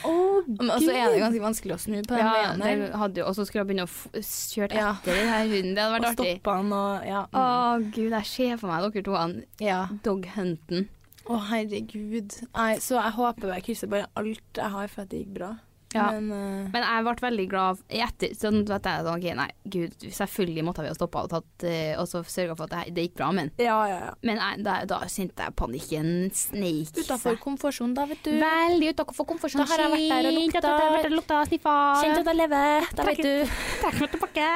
Oh, 0.07 0.37
Og 0.45 0.77
så 0.79 0.93
er 0.93 1.09
det 1.11 1.19
ganske 1.19 1.41
vanskelig 1.41 1.73
å 1.75 1.79
snu 1.81 1.95
på 2.05 2.13
den 2.13 2.19
Ja, 2.21 2.53
veien 2.55 3.23
og 3.25 3.33
så 3.35 3.43
skulle 3.43 3.63
jeg 3.65 3.67
begynne 3.71 3.87
å 3.87 4.21
kjøre 4.23 4.77
Ja. 4.77 4.91
etter 4.93 5.17
den 5.17 5.27
her 5.33 5.47
hunden. 5.51 5.73
Det 5.75 5.83
hadde 5.83 5.95
Og 5.97 5.97
vært 5.97 6.21
artig. 6.21 6.41
han 6.45 6.73
og 6.77 7.07
Ja. 7.07 7.23
Å 7.33 7.91
gud, 7.91 8.11
jeg 8.11 8.25
ser 8.25 8.57
for 8.61 8.67
meg 8.71 8.93
dere 8.93 9.03
to 9.03 9.15
han 9.17 9.43
ja. 9.59 9.87
doghunten. 10.03 10.87
Å, 11.27 11.41
herregud. 11.49 12.37
Nei, 12.55 12.77
så 12.79 13.01
jeg 13.03 13.11
håper 13.17 13.53
jeg 13.57 13.63
krysser 13.65 13.89
bare 13.91 14.07
alt 14.15 14.53
jeg 14.55 14.69
har 14.71 14.87
for 14.87 15.01
at 15.01 15.09
det 15.09 15.25
gikk 15.25 15.33
bra. 15.33 15.49
Ja. 15.97 16.05
Men 16.13 16.29
uh, 16.31 16.69
Men 16.73 16.85
jeg 16.85 17.05
ble 17.07 17.15
veldig 17.27 17.45
glad 17.51 17.81
i 17.89 18.01
etter, 18.05 18.33
sånn 18.37 18.59
at 18.71 18.87
jeg 18.89 19.03
sånn, 19.07 19.17
ok, 19.17 19.27
nei, 19.39 19.47
gud, 19.75 19.95
selvfølgelig 20.17 20.65
måtte 20.67 20.85
vi 20.85 20.91
ha 20.91 20.97
stoppa 20.97 21.23
og 21.25 21.31
tatt, 21.33 21.65
eh, 21.67 21.93
og 21.99 22.07
så 22.09 22.21
sørga 22.27 22.55
for 22.59 22.69
at 22.69 22.75
det, 22.75 22.93
det 22.97 23.07
gikk 23.07 23.15
bra, 23.19 23.31
men, 23.35 23.51
ja, 23.61 23.77
ja, 23.89 23.97
ja. 24.07 24.13
men 24.27 24.41
jeg, 24.41 24.63
da, 24.67 24.77
da 24.89 24.99
kjente 25.09 25.47
jeg 25.47 25.55
panikken 25.59 26.11
sneik 26.37 27.01
Utafor 27.01 27.39
komfortsonen, 27.43 27.95
da, 27.97 28.05
vet 28.09 28.21
du. 28.25 28.31
Veldig 28.41 28.93
utafor 28.93 29.27
komfortsonen. 29.33 29.65
Da 29.65 29.73
har 29.73 29.83
jeg 29.85 29.93
vært 29.95 30.09
der 30.13 30.29
og 30.31 30.37
lukta. 30.37 30.61
da, 30.61 30.73
da, 30.77 30.89
der 30.97 31.09
og 31.11 31.17
lukta 31.17 31.41
sniffa. 31.49 31.75
Kjent 32.03 32.21
at 32.21 32.31
jeg 32.31 32.39
lever, 32.43 32.89
da 32.97 33.07
vet 33.11 33.23
du. 33.25 33.55
Trekk 33.81 34.01
meg 34.03 34.13
tilbake. 34.15 34.51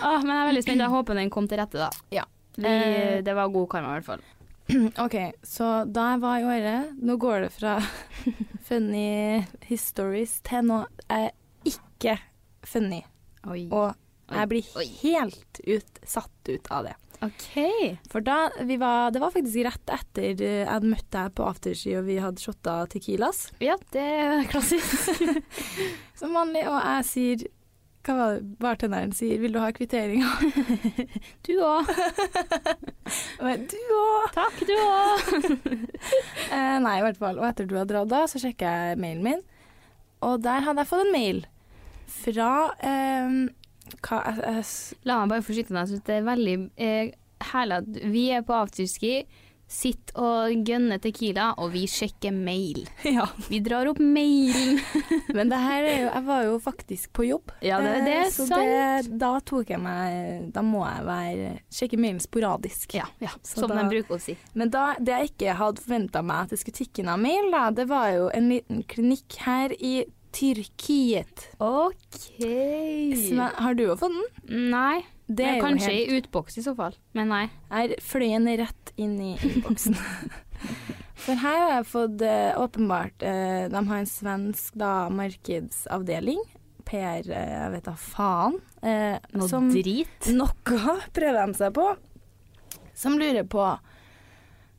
Men 0.00 0.30
jeg 0.30 0.38
er 0.40 0.48
veldig 0.50 0.62
spent. 0.64 0.82
Jeg 0.84 0.92
håper 0.92 1.18
den 1.20 1.30
kom 1.32 1.46
til 1.50 1.60
rette, 1.60 1.78
da. 1.86 1.90
Ja. 2.14 2.24
Vi, 2.56 2.64
Eh. 2.66 3.20
det 3.22 3.34
var 3.36 3.50
god 3.52 3.68
karma, 3.68 3.90
i 3.92 4.00
hvert 4.00 4.06
fall. 4.08 4.22
OK, 5.04 5.16
så 5.46 5.84
da 5.86 6.08
jeg 6.12 6.22
var 6.24 6.40
i 6.40 6.46
året 6.50 6.96
Nå 6.98 7.14
går 7.22 7.44
det 7.46 7.52
fra 7.54 7.76
funny 8.68 9.44
histories 9.68 10.40
til 10.46 10.66
noe 10.66 10.88
jeg 11.06 11.30
ikke 11.70 12.16
funny. 12.66 13.02
Oi. 13.46 13.66
Og 13.70 13.94
jeg 14.34 14.50
blir 14.50 14.70
Oi. 14.80 14.86
helt 15.04 15.60
ut, 15.62 16.00
satt 16.02 16.50
ut 16.50 16.70
av 16.74 16.88
det. 16.88 16.96
OK. 17.24 17.52
For 18.12 18.20
da 18.20 18.50
vi 18.68 18.76
var 18.76 19.10
Det 19.14 19.22
var 19.22 19.32
faktisk 19.32 19.62
rett 19.64 19.92
etter 19.94 20.42
eh, 20.44 20.58
jeg 20.64 20.68
hadde 20.68 20.90
møtt 20.90 21.06
deg 21.14 21.30
på 21.38 21.46
afterski 21.48 21.94
og 21.96 22.04
vi 22.10 22.18
hadde 22.20 22.42
shotta 22.42 22.74
Tequilas. 22.92 23.46
Ja, 23.62 23.78
det 23.94 24.02
er 24.02 24.44
klassisk. 24.50 25.22
Som 26.18 26.36
vanlig, 26.36 26.66
og 26.68 26.76
jeg 26.76 27.06
sier 27.08 27.46
Hva 28.06 28.14
var 28.14 28.34
det 28.36 28.58
bartenderen 28.62 29.10
sier? 29.16 29.40
'Vil 29.42 29.56
du 29.56 29.58
ha 29.58 29.72
kvitteringa?' 29.74 30.30
Du 31.46 31.56
òg. 31.58 31.90
Du 33.72 33.80
òg! 33.96 34.28
Takk, 34.36 34.62
du 34.68 34.74
òg. 34.78 35.20
Eh, 36.56 36.76
nei, 36.78 36.94
i 37.00 37.02
hvert 37.02 37.18
fall. 37.18 37.40
Og 37.40 37.46
etter 37.48 37.66
du 37.66 37.74
har 37.74 37.88
dratt 37.90 38.10
da, 38.10 38.22
så 38.30 38.38
sjekker 38.38 38.66
jeg 38.70 38.98
mailen 39.02 39.24
min, 39.26 39.40
og 40.22 40.38
der 40.44 40.62
hadde 40.62 40.84
jeg 40.84 40.90
fått 40.92 41.02
en 41.02 41.14
mail 41.14 41.40
fra 42.06 42.50
eh, 42.86 43.34
hva, 44.06 44.20
jeg, 44.22 44.38
jeg, 44.44 44.66
La 45.08 45.18
meg 45.20 45.34
bare 45.34 45.42
skyte 45.46 45.74
deg. 45.74 45.80
Jeg 45.80 45.90
syns 45.90 46.06
det 46.06 46.14
er 46.16 46.28
veldig 46.30 46.56
eh, 46.86 47.10
herlig 47.50 47.80
at 47.82 47.98
vi 48.14 48.24
er 48.36 48.46
på 48.46 48.54
afterski, 48.56 49.16
sitter 49.66 50.14
og 50.22 50.60
gønne 50.66 50.96
Tequila, 51.02 51.48
og 51.58 51.72
vi 51.74 51.84
sjekker 51.90 52.32
mail. 52.34 52.84
Ja. 53.16 53.24
Vi 53.50 53.58
drar 53.64 53.88
opp 53.90 53.98
mailen. 54.02 54.78
Men 55.36 55.50
det 55.50 55.58
her 55.62 55.84
er 55.86 55.96
jo 56.04 56.08
Jeg 56.10 56.24
var 56.26 56.42
jo 56.46 56.56
faktisk 56.62 57.12
på 57.16 57.26
jobb. 57.26 57.52
Ja, 57.64 57.78
det, 57.82 57.92
det 58.06 58.12
Eh, 58.16 58.24
er 58.26 58.30
så 58.34 58.46
sant. 58.46 58.62
Det, 59.10 59.18
da 59.20 59.32
tok 59.46 59.70
jeg 59.74 59.80
meg 59.82 60.50
Da 60.54 60.62
må 60.66 60.84
jeg 60.86 61.04
være 61.06 61.50
sjekke 61.72 61.98
mailen 62.00 62.20
sporadisk. 62.22 62.94
Ja, 62.98 63.06
ja, 63.22 63.32
som 63.46 63.68
da- 63.70 63.82
de 63.82 63.88
bruker 63.90 64.16
å 64.16 64.20
si. 64.22 64.36
Men 64.54 64.70
da, 64.74 64.94
det 64.98 65.16
jeg 65.16 65.30
ikke 65.32 65.56
hadde 65.58 65.82
forventa 65.84 66.22
meg 66.26 66.44
at 66.46 66.54
det 66.54 66.60
skulle 66.62 66.78
tikke 66.80 67.02
inn 67.04 67.10
av 67.12 67.18
mail, 67.22 67.50
da, 67.54 67.64
det 67.74 67.88
var 67.90 68.10
jo 68.14 68.28
en 68.34 68.48
liten 68.52 68.82
klinikk 68.90 69.38
her 69.46 69.74
i 69.78 70.04
Tyrkiet. 70.36 71.46
OK. 71.64 72.26
Sma 73.26 73.50
Har 73.56 73.76
du 73.78 73.86
òg 73.88 73.98
fått 74.02 74.12
den? 74.12 74.66
Nei. 74.72 75.00
Det 75.26 75.46
er 75.56 75.62
Kanskje 75.64 75.88
helt 75.90 76.12
i 76.12 76.18
utboks 76.20 76.58
i 76.60 76.62
så 76.62 76.76
fall, 76.78 76.94
men 77.16 77.32
nei. 77.32 77.46
Jeg 77.72 77.96
fløy 78.04 78.28
den 78.30 78.46
rett 78.60 78.92
inn 79.00 79.16
i 79.18 79.32
utboksen. 79.40 79.96
For 81.26 81.40
her 81.40 81.56
har 81.58 81.72
jeg 81.80 81.88
fått 81.90 82.22
eh, 82.22 82.52
åpenbart 82.60 83.24
eh, 83.26 83.64
De 83.72 83.80
har 83.88 83.98
en 84.02 84.06
svensk 84.06 84.76
da, 84.78 85.08
markedsavdeling. 85.10 86.38
PR, 86.86 87.26
eh, 87.26 87.50
jeg 87.56 87.72
vet 87.74 87.88
da 87.88 87.96
faen. 87.98 88.60
Eh, 88.86 89.16
Noe 89.34 89.48
som 89.50 89.66
drit. 89.72 90.28
noe 90.36 90.76
prøver 91.16 91.40
de 91.40 91.58
seg 91.58 91.74
på. 91.74 91.88
Som 92.94 93.18
lurer 93.18 93.42
på 93.50 93.64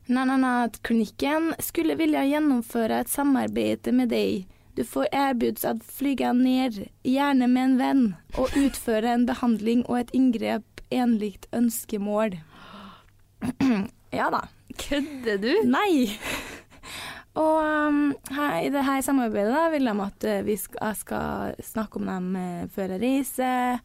Nananat-klinikken 0.08 1.52
skulle 1.60 1.98
vilja 2.00 2.24
gjennomføre 2.24 3.02
et 3.04 3.12
samarbeid 3.12 3.90
med 3.92 4.14
deg. 4.16 4.46
Du 4.78 4.84
får 4.86 5.08
erbjuds 5.12 5.66
at 5.66 5.80
flyge 5.82 6.30
ned, 6.38 6.84
gjerne 7.02 7.48
med 7.50 7.64
en 7.64 7.78
venn, 7.80 8.04
og 8.38 8.54
utføre 8.60 9.16
en 9.16 9.26
behandling 9.26 9.82
og 9.88 10.04
et 10.04 10.14
inngrep 10.14 10.84
enligt 10.94 11.48
ønskemål. 11.56 12.38
ja 14.20 14.30
da. 14.34 14.44
Kødder 14.78 15.42
du? 15.42 15.50
Nei! 15.66 16.14
Og 17.38 17.58
um, 17.58 18.14
her, 18.34 18.62
i 18.66 18.70
det 18.74 18.86
her 18.86 19.02
samarbeidet 19.06 19.54
da, 19.54 19.66
vil 19.74 19.90
de 19.90 19.98
at 20.06 20.30
eh, 20.30 20.46
vi 20.46 20.56
skal, 20.58 20.80
jeg 20.82 21.02
skal 21.02 21.60
snakke 21.66 22.00
om 22.00 22.08
dem 22.10 22.32
eh, 22.38 22.64
før 22.74 22.96
jeg 22.96 23.02
reiser. 23.02 23.84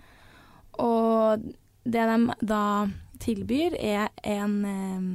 Og 0.81 1.45
det 1.85 2.07
de 2.09 2.39
da 2.49 2.63
tilbyr, 3.21 3.77
er 3.81 4.09
en 4.25 4.57
eh, 4.69 5.13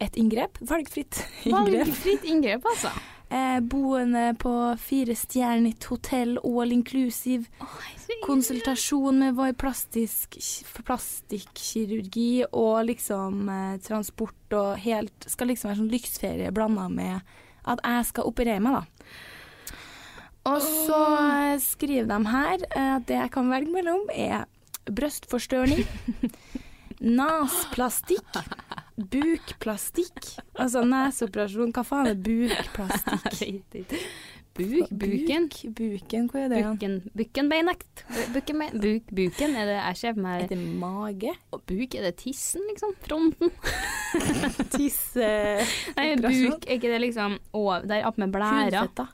et 0.00 0.16
inngrep. 0.16 0.58
Valgfritt 0.64 1.20
inngrep. 1.44 1.86
Valgfritt 1.86 2.24
inngrep, 2.24 2.66
altså. 2.70 2.92
Eh, 3.30 3.60
boende 3.62 4.34
på 4.42 4.52
firestjernet 4.82 5.84
hotell 5.86 6.38
all 6.42 6.72
inclusive. 6.72 7.46
Konsultasjon 8.26 9.20
med 9.22 9.36
vår 9.38 9.52
plastisk, 9.54 10.34
plastikkirurgi 10.82 12.42
og 12.50 12.88
liksom 12.88 13.44
eh, 13.54 13.76
transport 13.86 14.56
og 14.58 14.72
helt 14.82 15.28
Skal 15.30 15.52
liksom 15.52 15.70
være 15.70 15.78
sånn 15.78 15.92
lyksferie 15.92 16.50
blanda 16.54 16.88
med 16.90 17.20
at 17.70 17.82
jeg 17.86 18.08
skal 18.08 18.26
operere 18.26 18.62
meg, 18.64 18.80
da. 18.80 19.10
Og 20.50 20.62
så 20.64 20.98
oh. 20.98 21.54
skriver 21.62 22.08
de 22.10 22.18
her 22.32 22.66
eh, 22.66 22.92
at 22.96 23.06
det 23.06 23.18
jeg 23.20 23.34
kan 23.36 23.52
velge 23.52 23.70
mellom, 23.76 24.08
er 24.10 24.48
brystforstørring, 24.90 25.86
nasplastikk, 27.20 28.42
bukplastikk 29.12 30.34
Altså 30.54 30.82
neseoperasjon, 30.86 31.72
hva 31.76 31.84
faen 31.86 32.12
er 32.12 32.20
bukplastikk? 32.20 33.96
Buk, 34.60 34.90
buken. 34.90 35.46
Buk, 35.48 35.74
buken, 35.78 36.26
hvor 36.28 36.40
er 36.42 36.48
det? 36.50 36.58
Buken, 36.66 36.96
bukkenbeinet. 37.16 37.84
Buken, 38.34 38.64
buk, 38.82 39.12
buken, 39.14 39.54
er 39.56 39.68
det 39.70 39.76
jeg 39.78 39.96
ser 40.00 40.16
for 40.16 40.24
meg 40.24 40.42
Er 40.42 40.50
det 40.50 40.58
mage? 40.82 41.34
Og 41.54 41.62
buk, 41.70 41.94
er 41.94 42.08
det 42.08 42.16
tissen, 42.20 42.64
liksom? 42.68 42.92
Fronten? 43.06 43.54
Tisse... 44.74 45.30
Nei, 45.96 46.08
buk, 46.20 46.66
er 46.66 46.76
ikke 46.76 46.90
det 46.92 47.00
liksom 47.06 47.38
over, 47.56 47.86
der 47.88 48.08
oppe 48.10 48.26
med 48.26 48.34
blæra? 48.34 48.84
Hudfett, 48.84 48.96
da. 48.98 49.06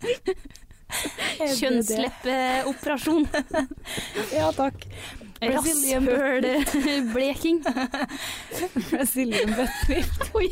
Det 0.00 0.24
det? 0.24 0.36
Kjønnsleppeoperasjon. 1.58 3.28
Ja, 4.32 4.48
takk. 4.56 4.86
Brazilian 5.40 6.08
Rasshølbleking. 6.08 7.62
Brazilian 8.90 9.54
butt 9.54 9.88
lift. 9.88 10.28
Oi. 10.38 10.48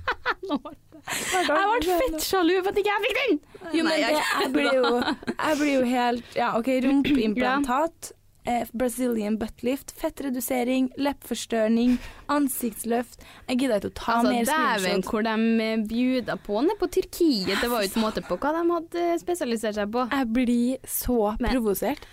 Nå 0.48 0.60
ble 0.64 0.76
Jeg 1.10 1.48
ble 1.48 1.98
fett 2.04 2.22
sjalu 2.22 2.56
for 2.60 2.70
at 2.74 2.78
ikke 2.80 2.92
jeg 2.92 3.04
fikk 3.06 3.18
den! 3.20 3.36
Jo, 3.74 3.84
men 3.86 3.92
det, 3.94 4.10
jeg, 4.14 4.50
blir 4.54 4.74
jo, 4.76 4.90
jeg 5.00 5.58
blir 5.60 5.72
jo 5.72 5.84
helt 5.88 6.36
Ja, 6.38 6.52
OK, 6.58 6.72
rumpeimplantat. 6.86 8.10
Eh, 8.48 8.64
Brazilian 8.72 9.34
buttlift, 9.36 9.90
fettredusering, 10.00 10.86
leppeforstørring, 10.96 11.98
ansiktsløft. 12.32 13.20
Jeg 13.50 13.58
gidder 13.60 13.82
ikke 13.82 13.90
å 13.90 13.96
ta 13.98 14.14
Altså, 14.14 14.30
mer 14.32 14.48
Dæven, 14.48 15.04
hvor 15.04 15.26
de 15.26 15.34
eh, 15.66 15.82
bjuda 15.90 16.38
på 16.40 16.62
nede 16.64 16.78
på 16.80 16.88
Tyrkiet. 16.96 17.52
Det 17.60 17.68
var 17.68 17.84
jo 17.84 17.90
ikke 17.90 18.00
måte 18.06 18.24
på 18.24 18.38
hva 18.40 18.54
de 18.56 18.62
hadde 18.72 19.04
spesialisert 19.20 19.76
seg 19.76 19.92
på. 19.92 20.06
Jeg 20.08 20.30
blir 20.32 20.80
så 20.88 21.18
Men- 21.36 21.52
provosert. 21.52 22.08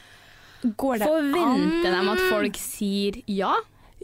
Går 0.75 1.01
det 1.01 1.09
Forventer 1.09 1.91
de 1.93 2.13
at 2.13 2.23
folk 2.31 2.59
sier 2.61 3.19
ja? 3.31 3.55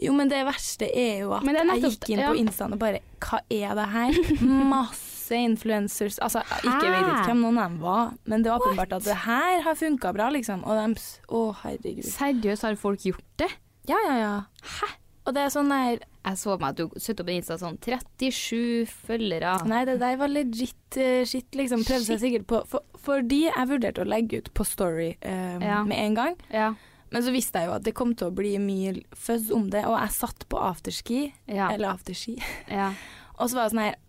Jo, 0.02 0.12
men 0.16 0.30
det 0.30 0.40
verste 0.46 0.88
er 0.90 1.22
jo 1.22 1.34
at 1.36 1.44
er 1.46 1.60
er 1.60 1.68
jeg 1.76 1.92
gikk 1.92 2.08
inn 2.10 2.22
på 2.24 2.30
ja. 2.32 2.38
Instaen 2.42 2.74
og 2.74 2.80
bare 2.82 3.02
Hva 3.22 3.40
er 3.52 3.76
det 3.78 3.84
her? 3.92 4.16
Masse 4.74 5.38
influencers 5.38 6.18
Altså, 6.24 6.42
ikke 6.60 6.88
vet 6.88 7.10
ikke 7.12 7.28
hvem 7.30 7.44
noen 7.46 7.60
av 7.60 7.70
dem 7.70 7.78
var, 7.84 8.10
men 8.28 8.44
det 8.44 8.50
er 8.50 8.58
åpenbart 8.58 8.96
at 8.98 9.06
det 9.06 9.20
her 9.24 9.62
har 9.64 9.78
funka 9.78 10.12
bra, 10.16 10.28
liksom. 10.34 10.64
Og 10.66 10.80
de 10.80 11.04
Å, 11.28 11.38
Å, 11.38 11.44
herregud. 11.62 12.08
Seriøst, 12.10 12.66
har 12.66 12.80
folk 12.80 13.06
gjort 13.06 13.24
det? 13.40 13.48
Ja, 13.88 14.00
ja, 14.08 14.18
ja. 14.18 14.34
Hæ? 14.80 14.90
Og 15.24 15.36
det 15.36 15.46
er 15.46 15.54
sånn 15.54 15.72
der 15.72 16.02
Jeg 16.24 16.38
så 16.40 16.54
meg 16.56 16.70
at 16.72 16.78
du 16.80 16.94
satte 16.96 17.20
opp 17.20 17.28
en 17.28 17.36
Insta 17.36 17.56
sånn 17.60 17.76
37 17.84 18.86
følgere. 18.88 19.58
Nei, 19.68 19.82
det 19.84 19.98
der 20.00 20.16
var 20.20 20.30
legit 20.32 20.96
uh, 20.96 21.20
shit, 21.28 21.50
liksom. 21.58 21.82
Prøvde 21.84 22.06
seg 22.08 22.22
sikkert 22.22 22.46
på 22.48 22.62
for, 22.70 22.84
Fordi 23.04 23.42
jeg 23.50 23.68
vurderte 23.68 24.00
å 24.04 24.08
legge 24.08 24.40
ut 24.40 24.48
på 24.56 24.64
Story 24.64 25.10
eh, 25.20 25.58
Ja. 25.60 25.82
med 25.84 25.98
en 26.00 26.14
gang. 26.16 26.36
Ja. 26.54 26.70
Men 27.12 27.22
så 27.22 27.30
visste 27.34 27.60
jeg 27.60 27.68
jo 27.68 27.74
at 27.76 27.84
det 27.84 27.92
kom 27.94 28.14
til 28.16 28.30
å 28.30 28.34
bli 28.34 28.54
mye 28.58 28.94
fuzz 29.14 29.50
om 29.54 29.68
det, 29.70 29.84
og 29.86 29.98
jeg 30.00 30.14
satt 30.16 30.46
på 30.50 30.58
afterski, 30.58 31.20
Ja. 31.46 31.68
eller 31.70 31.92
afterski, 31.92 32.38
ja. 32.72 32.88
og 33.38 33.50
så 33.50 33.58
var 33.60 33.68
det 33.68 33.74
sånn 33.76 33.84
her 33.84 34.00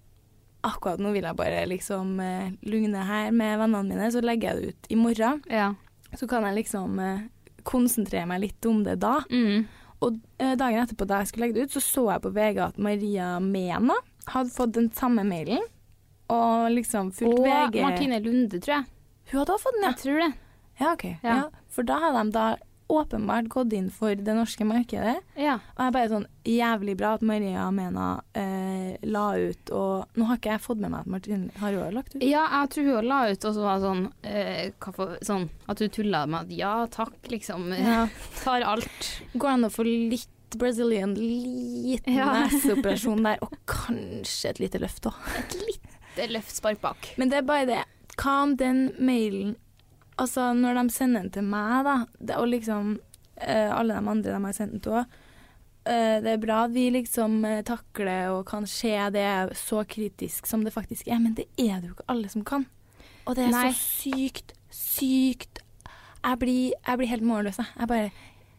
Akkurat 0.65 0.97
nå 0.97 1.11
vil 1.13 1.21
jeg 1.27 1.37
bare 1.37 1.59
liksom 1.69 2.15
uh, 2.17 2.47
lugne 2.65 3.03
her 3.05 3.27
med 3.35 3.59
vennene 3.61 3.85
mine, 3.91 4.07
så 4.09 4.23
legger 4.25 4.55
jeg 4.55 4.57
det 4.63 4.69
ut 4.71 4.87
i 4.89 4.95
morgen. 4.97 5.43
ja. 5.51 5.73
Så 6.17 6.25
kan 6.31 6.41
jeg 6.47 6.55
liksom 6.63 6.95
uh, 6.97 7.19
konsentrere 7.67 8.25
meg 8.25 8.39
litt 8.45 8.65
om 8.65 8.79
det 8.85 8.95
da. 9.03 9.19
Mm. 9.29 9.67
Og 10.03 10.19
eh, 10.39 10.55
dagen 10.59 10.81
etterpå 10.83 11.07
da 11.07 11.21
jeg 11.21 11.27
skulle 11.31 11.47
legge 11.47 11.59
det 11.59 11.67
ut, 11.69 11.75
så 11.77 11.81
så 11.83 12.03
jeg 12.11 12.21
på 12.25 12.33
VG 12.35 12.59
at 12.65 12.77
Maria 12.77 13.39
Mena 13.39 13.95
hadde 14.27 14.51
fått 14.51 14.73
den 14.75 14.89
samme 14.91 15.23
mailen. 15.27 15.63
Og 16.33 16.71
liksom 16.73 17.11
fulgt 17.13 17.39
Og 17.39 17.45
VG 17.45 17.81
Martine 17.85 18.19
Lunde, 18.19 18.59
tror 18.59 18.79
jeg. 18.79 18.85
Hun 19.31 19.39
hadde 19.39 19.53
også 19.55 19.67
fått 19.69 19.77
den, 19.79 19.83
ja. 19.85 19.91
Jeg 19.93 20.01
tror 20.03 20.19
det. 20.23 20.31
ja. 20.31 20.41
Ja, 20.85 20.91
ok. 20.91 21.03
Ja. 21.05 21.35
Ja. 21.35 21.65
For 21.71 21.87
da 21.87 21.99
hadde 22.03 22.23
de 22.25 22.31
da 22.35 22.45
åpenbart 22.87 23.47
gått 23.49 23.73
inn 23.73 23.87
for 23.93 24.13
det 24.15 24.35
norske 24.37 24.65
markedet. 24.67 25.15
Ja. 25.39 25.55
Og 25.75 25.81
jeg 25.87 25.93
bare 25.95 26.09
sånn 26.11 26.27
Jævlig 26.45 26.93
bra 26.99 27.15
at 27.17 27.23
Maria 27.25 27.63
Mena 27.73 28.19
eh, 28.37 28.99
la 29.09 29.23
ut 29.41 29.71
Og 29.73 30.19
nå 30.19 30.27
har 30.29 30.37
ikke 30.37 30.51
jeg 30.53 30.61
fått 30.61 30.77
med 30.83 30.91
meg 30.93 30.99
at 31.01 31.09
Martine 31.09 31.49
har 31.57 31.73
jo 31.73 31.87
lagt 31.95 32.13
ut. 32.13 32.21
Ja, 32.21 32.43
jeg 32.61 32.69
tror 32.75 32.91
hun 32.91 33.09
la 33.09 33.19
ut 33.31 33.47
og 33.49 33.55
så 33.57 33.63
var 33.65 33.81
sånn, 33.81 34.03
eh, 34.29 34.69
for, 34.93 35.15
sånn 35.25 35.47
At 35.65 35.81
hun 35.81 35.89
tulla 35.97 36.21
med 36.29 36.45
at 36.45 36.53
ja 36.53 36.75
takk, 36.93 37.17
liksom. 37.33 37.71
Ja. 37.73 38.05
Tar 38.43 38.61
alt. 38.75 39.09
Går 39.33 39.49
det 39.49 39.55
an 39.57 39.69
å 39.71 39.73
få 39.73 39.87
litt 39.89 40.29
Brazilian, 40.55 41.15
liten 41.17 42.13
Ja. 42.15 42.29
neseoperasjon 42.45 43.25
der, 43.25 43.41
og 43.43 43.57
kanskje 43.67 44.53
et 44.53 44.59
lite 44.61 44.79
løft 44.79 45.09
òg. 45.09 45.17
Et 45.41 45.55
lite 45.65 46.29
løftspark 46.31 46.79
bak. 46.85 47.09
Men 47.17 47.33
det 47.33 47.41
er 47.41 47.47
bare 47.49 47.65
det. 47.67 47.81
Hva 48.15 48.37
om 48.45 48.53
den 48.55 48.85
mailen 49.01 49.55
Altså, 50.17 50.53
når 50.55 50.77
de 50.79 50.93
sender 50.95 51.25
den 51.25 51.31
til 51.35 51.43
meg, 51.43 51.85
da, 51.87 51.95
det, 52.19 52.35
og 52.39 52.47
liksom 52.47 52.93
eh, 53.41 53.71
alle 53.71 53.97
de 53.97 54.09
andre 54.13 54.31
de 54.31 54.43
har 54.45 54.55
sendt 54.55 54.77
den 54.77 54.83
til 54.85 54.99
òg 55.01 55.21
Det 55.85 56.31
er 56.31 56.39
bra 56.41 56.63
at 56.65 56.71
vi 56.73 56.87
liksom 56.89 57.43
eh, 57.45 57.59
takler 57.67 58.31
og 58.33 58.45
kan 58.49 58.65
se 58.65 58.93
det 59.13 59.27
så 59.59 59.83
kritisk 59.85 60.47
som 60.47 60.63
det 60.65 60.73
faktisk 60.73 61.07
er, 61.07 61.19
men 61.19 61.35
det 61.37 61.45
er 61.61 61.81
det 61.81 61.91
jo 61.91 61.97
ikke 61.97 62.07
alle 62.09 62.31
som 62.31 62.45
kan. 62.47 62.65
Og 63.25 63.35
det 63.35 63.45
er 63.45 63.53
Nei. 63.53 63.67
så 63.73 63.77
sykt, 64.05 64.53
sykt 64.73 65.61
Jeg 66.23 66.39
blir, 66.41 66.73
jeg 66.87 66.97
blir 66.97 67.11
helt 67.11 67.25
målløs. 67.27 67.59
Jeg 67.59 67.87
bare 67.87 68.11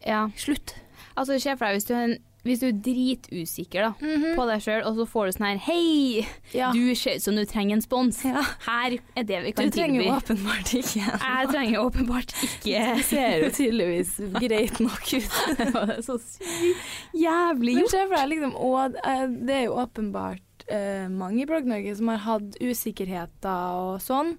Ja. 0.05 0.29
Slutt. 0.37 0.75
Altså, 1.17 1.39
se 1.39 1.57
for 1.57 1.65
deg 1.65 1.75
hvis 1.75 1.87
du 1.89 1.93
er, 1.95 2.03
en, 2.05 2.17
hvis 2.47 2.61
du 2.63 2.67
er 2.69 2.77
dritusikker 2.85 3.87
da, 3.87 3.91
på 4.37 4.45
deg 4.49 4.63
sjøl, 4.63 4.81
og 4.87 4.95
så 4.97 5.05
får 5.11 5.25
du 5.29 5.35
sånn 5.37 5.47
her 5.49 5.61
Hei, 5.67 6.25
Ja. 6.55 6.71
du 6.73 6.95
ser 6.95 7.17
ut 7.19 7.25
som 7.25 7.35
du 7.35 7.43
trenger 7.45 7.77
en 7.77 7.83
spons. 7.85 8.21
Ja. 8.25 8.41
Her 8.65 8.97
er 9.15 9.23
det 9.27 9.41
vi 9.43 9.51
Du 9.51 9.59
kan 9.61 9.71
trenger 9.75 10.01
tilby. 10.03 10.15
åpenbart 10.17 10.73
ikke 10.79 11.03
Jeg 11.27 11.51
trenger 11.53 11.83
åpenbart 11.83 12.33
ikke 12.47 12.63
Det 12.95 13.05
ser 13.11 13.37
jo 13.43 13.51
tydeligvis 13.59 14.15
greit 14.39 14.79
nok 14.83 15.13
ut. 15.13 15.37
Det 15.59 15.69
var 15.75 15.93
så 16.05 16.17
sykt 16.23 17.13
jævlig 17.17 17.77
gjort. 17.81 17.95
deg 18.15 18.27
liksom, 18.33 18.57
eh, 19.03 19.27
det 19.47 19.55
er 19.61 19.63
jo 19.67 19.77
åpenbart 19.81 20.65
uh, 20.71 21.07
mange 21.11 21.43
i 21.43 21.47
Blogg-Norge 21.49 21.95
som 21.97 22.09
har 22.11 22.17
hatt 22.25 22.57
usikkerheter 22.61 23.77
og 23.77 24.01
sånn. 24.03 24.35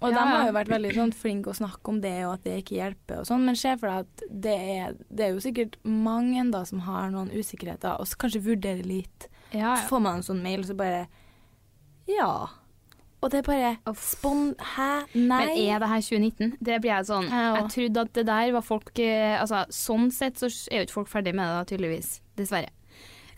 Og 0.00 0.10
Ja, 0.10 0.16
de 0.16 0.28
har 0.32 0.46
jo 0.48 0.52
vært 0.56 0.70
veldig 0.72 0.92
sånn, 0.96 1.10
flinke 1.12 1.50
å 1.52 1.56
snakke 1.56 1.92
om 1.92 1.98
det, 2.00 2.14
og 2.24 2.34
at 2.38 2.44
det 2.46 2.54
ikke 2.62 2.78
hjelper 2.78 3.20
og 3.20 3.26
sånn. 3.28 3.44
Men 3.44 3.58
se 3.60 3.74
for 3.76 3.90
deg 3.90 4.06
at 4.06 4.22
det 4.46 4.54
er, 4.56 4.94
det 5.10 5.26
er 5.26 5.34
jo 5.34 5.42
sikkert 5.44 5.76
mange 5.84 6.38
enda 6.40 6.62
som 6.64 6.80
har 6.86 7.10
noen 7.12 7.28
usikkerheter, 7.34 8.00
og 8.00 8.16
kanskje 8.20 8.40
vurderer 8.46 8.86
litt. 8.86 9.28
Ja, 9.52 9.74
Så 9.76 9.90
får 9.90 10.00
man 10.06 10.20
en 10.20 10.22
sånn 10.26 10.42
mail, 10.42 10.64
og 10.64 10.70
så 10.70 10.76
bare 10.78 11.06
Ja. 12.08 12.32
Og 13.20 13.28
det 13.30 13.42
er 13.42 13.42
bare 13.44 13.94
Spon... 14.00 14.54
Hæ? 14.56 15.04
Nei. 15.12 15.44
Men 15.44 15.48
er 15.50 15.82
det 15.82 15.88
her 15.90 16.00
2019? 16.00 16.54
Det 16.64 16.80
blir 16.80 16.94
jeg 16.94 17.08
sånn 17.10 17.26
Jeg 17.28 17.56
Jeg 17.58 17.70
trodde 17.74 18.04
at 18.06 18.12
det 18.16 18.26
der 18.30 18.52
var 18.56 18.64
folk 18.64 18.98
eh, 18.98 19.34
Altså, 19.36 19.66
sånn 19.68 20.08
sett 20.14 20.40
så 20.40 20.48
er 20.70 20.80
jo 20.80 20.86
ikke 20.88 20.96
folk 21.02 21.10
ferdig 21.12 21.34
med 21.36 21.44
det, 21.44 21.58
da, 21.58 21.66
tydeligvis. 21.68 22.14
Dessverre. 22.40 22.72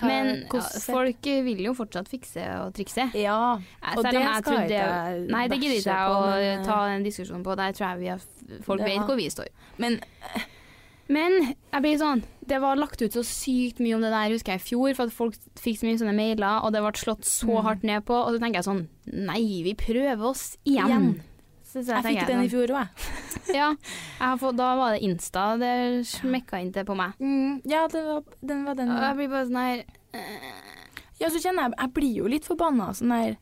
Men 0.03 0.31
ja, 0.53 0.61
folk 0.85 1.27
eh, 1.27 1.43
vil 1.47 1.61
jo 1.67 1.75
fortsatt 1.79 2.09
fikse 2.11 2.45
og 2.61 2.73
trikse. 2.75 3.09
Ja. 3.19 3.59
Eh, 3.83 3.97
Og 3.97 4.05
det 4.05 4.13
skal 4.43 4.69
jeg 4.69 4.71
ikke 4.71 5.31
Nei, 5.33 5.45
det 5.49 5.61
gidder 5.61 5.77
ikke 5.79 5.99
jeg 5.99 6.17
å 6.17 6.25
men, 6.27 6.43
eh, 6.61 6.65
ta 6.67 6.79
en 6.93 7.03
diskusjon 7.07 7.45
på. 7.47 7.57
Der 7.57 7.73
tror 7.73 7.89
jeg 7.93 7.99
vi 8.01 8.11
har, 8.13 8.21
folk 8.67 8.81
vet 8.87 9.07
hvor 9.07 9.17
vi 9.17 9.29
står. 9.31 9.49
Men 9.79 10.01
Men 11.13 11.35
jeg 11.73 11.83
blir 11.83 11.99
sånn 11.99 12.23
Det 12.47 12.61
var 12.63 12.77
lagt 12.79 13.03
ut 13.03 13.13
så 13.13 13.23
sykt 13.27 13.81
mye 13.83 13.97
om 13.97 14.01
det 14.05 14.11
der, 14.15 14.31
husker 14.33 14.55
jeg, 14.55 14.63
i 14.63 14.69
fjor, 14.71 14.95
for 14.97 15.05
at 15.11 15.13
folk 15.13 15.35
fikk 15.61 15.79
så 15.81 15.87
mye 15.89 15.99
sånne 16.01 16.15
mailer, 16.17 16.63
og 16.65 16.73
det 16.73 16.81
ble 16.83 16.93
slått 16.99 17.25
så 17.29 17.47
Mm. 17.51 17.63
hardt 17.67 17.83
ned 17.85 18.05
på. 18.05 18.15
Og 18.15 18.33
så 18.35 18.41
tenker 18.41 18.63
jeg 18.63 18.65
sånn 18.69 18.89
Nei, 19.13 19.63
vi 19.67 19.75
prøver 19.75 20.23
oss 20.25 20.57
igjen. 20.65 20.89
Igjen. 20.89 21.23
Jeg 21.75 21.87
tenker 21.89 22.09
fikk 22.09 22.29
den 22.29 22.45
i 22.45 22.51
fjor 22.53 22.73
òg, 22.75 22.83
jeg. 22.83 23.21
Ja, 23.59 23.69
jeg 23.75 24.23
har 24.23 24.39
fått, 24.39 24.57
da 24.61 24.69
var 24.79 24.95
det 24.95 25.03
Insta 25.07 25.47
det 25.61 25.73
smekka 26.07 26.61
inn 26.63 26.73
til 26.73 26.85
på 26.89 26.95
meg. 26.97 27.17
Mm, 27.19 27.63
ja, 27.69 27.87
det 27.91 28.03
var, 28.07 28.23
den 28.41 28.67
var 28.69 28.77
den. 28.79 28.93
Og 28.95 29.03
jeg 29.03 29.19
blir 29.19 29.33
bare 29.33 29.49
sånn 29.49 29.63
her 29.63 29.83
Ja, 31.21 31.31
så 31.31 31.41
kjenner 31.41 31.67
jeg 31.69 31.79
Jeg 31.79 31.93
blir 31.97 32.21
jo 32.23 32.31
litt 32.31 32.47
forbanna 32.49 32.91
sånn 32.97 33.15
her 33.15 33.35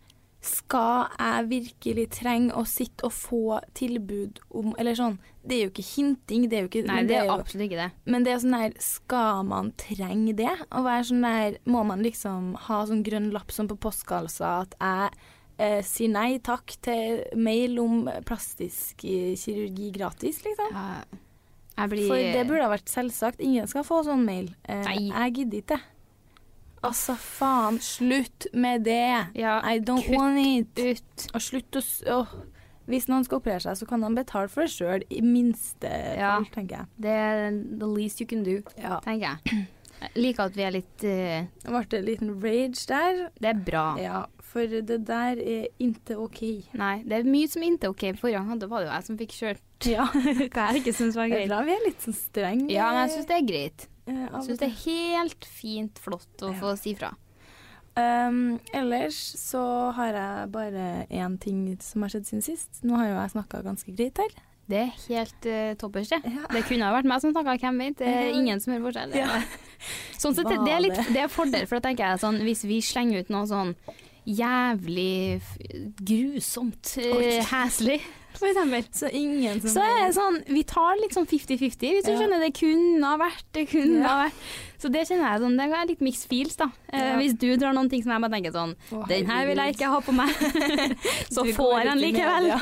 Skal 0.44 1.10
jeg 1.18 1.48
virkelig 1.50 2.06
trenge 2.16 2.54
å 2.56 2.64
sitte 2.68 3.08
og 3.08 3.12
få 3.16 3.58
tilbud 3.76 4.40
om 4.56 4.72
Eller 4.80 4.96
sånn 4.98 5.18
Det 5.42 5.58
er 5.58 5.66
jo 5.66 5.72
ikke 5.74 5.86
hinting, 5.90 6.46
det 6.48 6.58
er 6.58 6.64
jo 6.64 6.70
ikke 6.70 6.86
Nei, 6.88 7.02
det 7.08 7.18
er 7.18 7.28
jo, 7.28 7.36
absolutt 7.36 7.66
ikke 7.66 7.82
det. 7.82 7.90
Men 8.08 8.24
det 8.24 8.32
er 8.34 8.40
sånn 8.44 8.56
der 8.56 8.78
Skal 8.84 9.44
man 9.50 9.72
trenge 9.80 10.36
det? 10.38 10.54
Å 10.70 10.84
være 10.86 11.10
sånn 11.10 11.26
der 11.26 11.60
Må 11.68 11.84
man 11.88 12.06
liksom 12.06 12.54
ha 12.68 12.80
sånn 12.88 13.04
grønn 13.06 13.28
lapp 13.36 13.52
som 13.52 13.68
på 13.68 13.78
postkassa 13.84 14.54
at 14.62 14.78
jeg 14.80 15.36
eh, 15.60 15.80
sier 15.86 16.10
nei 16.12 16.38
takk 16.44 16.74
til 16.84 17.22
mail 17.36 17.78
om 17.82 18.02
plastisk 18.28 19.04
eh, 19.04 19.34
kirurgi 19.38 19.90
gratis, 19.94 20.42
liksom? 20.46 20.72
Ja, 20.74 21.86
blir 21.88 22.08
For 22.10 22.16
det 22.34 22.44
burde 22.48 22.66
ha 22.66 22.72
vært 22.72 22.90
selvsagt. 22.92 23.40
Ingen 23.44 23.68
skal 23.70 23.86
få 23.86 24.02
sånn 24.08 24.24
mail. 24.26 24.50
Eh, 24.68 24.90
jeg 25.10 25.34
gidder 25.38 25.62
ikke. 25.62 25.80
Altså, 26.84 27.14
faen. 27.20 27.76
Slutt 27.84 28.46
med 28.56 28.86
det. 28.88 29.26
Ja, 29.36 29.58
I 29.68 29.80
don't 29.84 30.08
want 30.16 30.40
it. 30.40 30.80
ut. 30.80 31.26
Og 31.34 31.44
slutt 31.44 31.76
å 31.80 31.84
oh. 32.16 32.32
Hvis 32.90 33.06
noen 33.06 33.22
skal 33.22 33.38
operere 33.38 33.62
seg, 33.62 33.76
så 33.78 33.86
kan 33.86 34.02
de 34.02 34.08
betale 34.16 34.50
for 34.50 34.66
det 34.66 34.72
sjøl, 34.74 35.04
i 35.14 35.20
minste 35.22 35.86
Ja. 36.18 36.32
fall, 36.40 36.48
tenker 36.56 36.80
jeg. 36.80 36.86
Det 36.98 37.12
er 37.14 37.50
the 37.78 37.86
least 37.86 38.18
you 38.18 38.26
can 38.26 38.42
do, 38.42 38.56
Ja. 38.80 38.98
tenker 39.04 39.38
jeg. 39.44 39.68
Jeg 40.00 40.10
liker 40.16 40.46
at 40.48 40.54
vi 40.56 40.62
er 40.64 40.72
litt 40.72 41.04
eh, 41.04 41.46
Det 41.62 41.70
ble 41.70 41.98
en 41.98 42.04
liten 42.06 42.30
rage 42.42 42.84
der. 42.88 43.18
Det 43.40 43.48
er 43.50 43.58
bra. 43.66 43.84
Ja, 44.00 44.20
for 44.50 44.66
det 44.66 44.96
der 45.06 45.38
er 45.38 45.66
ikke 45.78 46.16
OK. 46.18 46.40
Nei, 46.80 47.02
det 47.06 47.18
er 47.20 47.28
mye 47.28 47.48
som 47.52 47.62
er 47.66 47.88
OK. 47.90 48.06
Forrige 48.18 48.40
gang 48.40 48.48
var 48.70 48.80
det 48.80 48.88
jo 48.88 48.94
jeg 48.94 49.06
som 49.10 49.18
fikk 49.20 49.36
kjørt 49.36 49.88
Ja. 49.90 50.06
hva 50.54 50.66
jeg 50.72 50.82
ikke 50.82 50.96
syns 50.96 51.16
var 51.20 51.28
greit. 51.32 51.48
Da 51.52 51.60
vi 51.68 51.72
er 51.76 51.84
litt 51.86 52.00
sånn 52.04 52.16
strenge. 52.16 52.70
Ja, 52.72 52.90
men 52.94 53.04
jeg 53.08 53.16
syns 53.18 53.28
det 53.30 53.36
er 53.38 53.48
greit. 53.52 53.88
eh, 54.06 54.22
Jeg 54.24 54.44
syns 54.48 54.58
det 54.64 54.68
er 54.70 54.78
helt 54.86 55.44
fint 55.60 55.98
flott 56.00 56.46
å 56.48 56.52
Ja. 56.54 56.58
få 56.60 56.76
si 56.80 56.94
fra. 56.98 57.12
Um, 58.00 58.60
ellers 58.72 59.16
så 59.36 59.60
har 59.96 60.14
jeg 60.14 60.50
bare 60.54 61.06
én 61.10 61.34
ting 61.42 61.64
som 61.82 62.02
har 62.06 62.12
skjedd 62.14 62.28
siden 62.28 62.44
sist. 62.46 62.78
Nå 62.86 62.96
har 62.96 63.08
jo 63.10 63.16
jeg 63.18 63.32
snakka 63.34 63.60
ganske 63.66 63.92
greit 63.98 64.16
her. 64.22 64.30
Det 64.70 64.80
er 64.84 64.90
helt 65.08 65.48
uh, 65.50 65.72
toppers, 65.80 66.12
det. 66.12 66.20
Ja. 66.24 66.44
Det 66.54 66.62
kunne 66.68 66.86
ha 66.86 66.94
vært 66.94 67.08
meg 67.10 67.22
som 67.22 67.34
snakka, 67.34 67.56
hvem 67.62 67.82
vet. 67.82 67.98
Det 67.98 68.10
er 68.10 68.30
ingen 68.36 68.62
som 68.62 68.74
hører 68.74 68.86
forskjell. 68.88 69.16
Ja. 69.18 69.40
Sånn 70.20 70.36
sett, 70.36 70.46
det, 70.50 70.60
det 70.66 70.72
er 70.76 70.82
litt 70.84 70.98
det 71.14 71.24
er 71.24 71.32
fordel, 71.32 71.64
for 71.66 71.78
da 71.78 71.88
tenker 71.88 72.04
jeg 72.04 72.20
sånn 72.20 72.42
Hvis 72.44 72.66
vi 72.68 72.82
slenger 72.84 73.22
ut 73.22 73.30
noe 73.32 73.46
sånn 73.48 73.70
jævlig 74.26 75.40
grusomt, 76.04 76.96
uh, 76.98 77.44
heslig, 77.50 78.00
for 78.36 78.46
eksempel. 78.46 78.84
Så 78.94 79.08
ingen 79.12 79.60
som 79.60 79.70
Så 79.74 79.82
er 79.84 80.06
det 80.06 80.14
sånn, 80.16 80.36
vi 80.46 80.62
tar 80.62 80.94
litt 81.00 81.12
sånn 81.16 81.26
50-50, 81.26 81.94
hvis 81.96 82.04
du 82.06 82.12
Ja. 82.12 82.18
skjønner. 82.20 82.40
Det 82.44 82.54
kunne 82.60 83.02
ha 83.04 83.16
vært, 83.18 83.44
det 83.52 83.68
kunne 83.68 84.00
Ja. 84.00 84.08
ha 84.08 84.24
vært. 84.28 84.32
Så 84.78 84.90
det 84.90 85.02
kjenner 85.08 85.32
jeg 85.32 85.40
sånn, 85.42 85.56
det 85.58 85.66
er 85.76 85.86
litt 85.86 86.00
mixed 86.00 86.28
feels, 86.28 86.56
da. 86.56 86.70
Eh, 86.92 86.98
Ja. 86.98 87.16
Hvis 87.18 87.36
du 87.38 87.56
drar 87.56 87.72
noen 87.74 87.90
ting 87.90 88.02
som 88.02 88.12
jeg 88.12 88.20
bare 88.20 88.30
tenker 88.30 88.52
sånn, 88.52 88.74
Å, 88.92 89.08
den 89.08 89.26
her 89.26 89.46
vil 89.46 89.56
jeg 89.56 89.74
ikke 89.76 89.88
ha 89.90 90.00
på 90.00 90.12
meg. 90.14 90.28
så 91.34 91.44
får 91.52 91.84
jeg 91.84 91.86
den 91.90 91.98
likevel. 91.98 92.60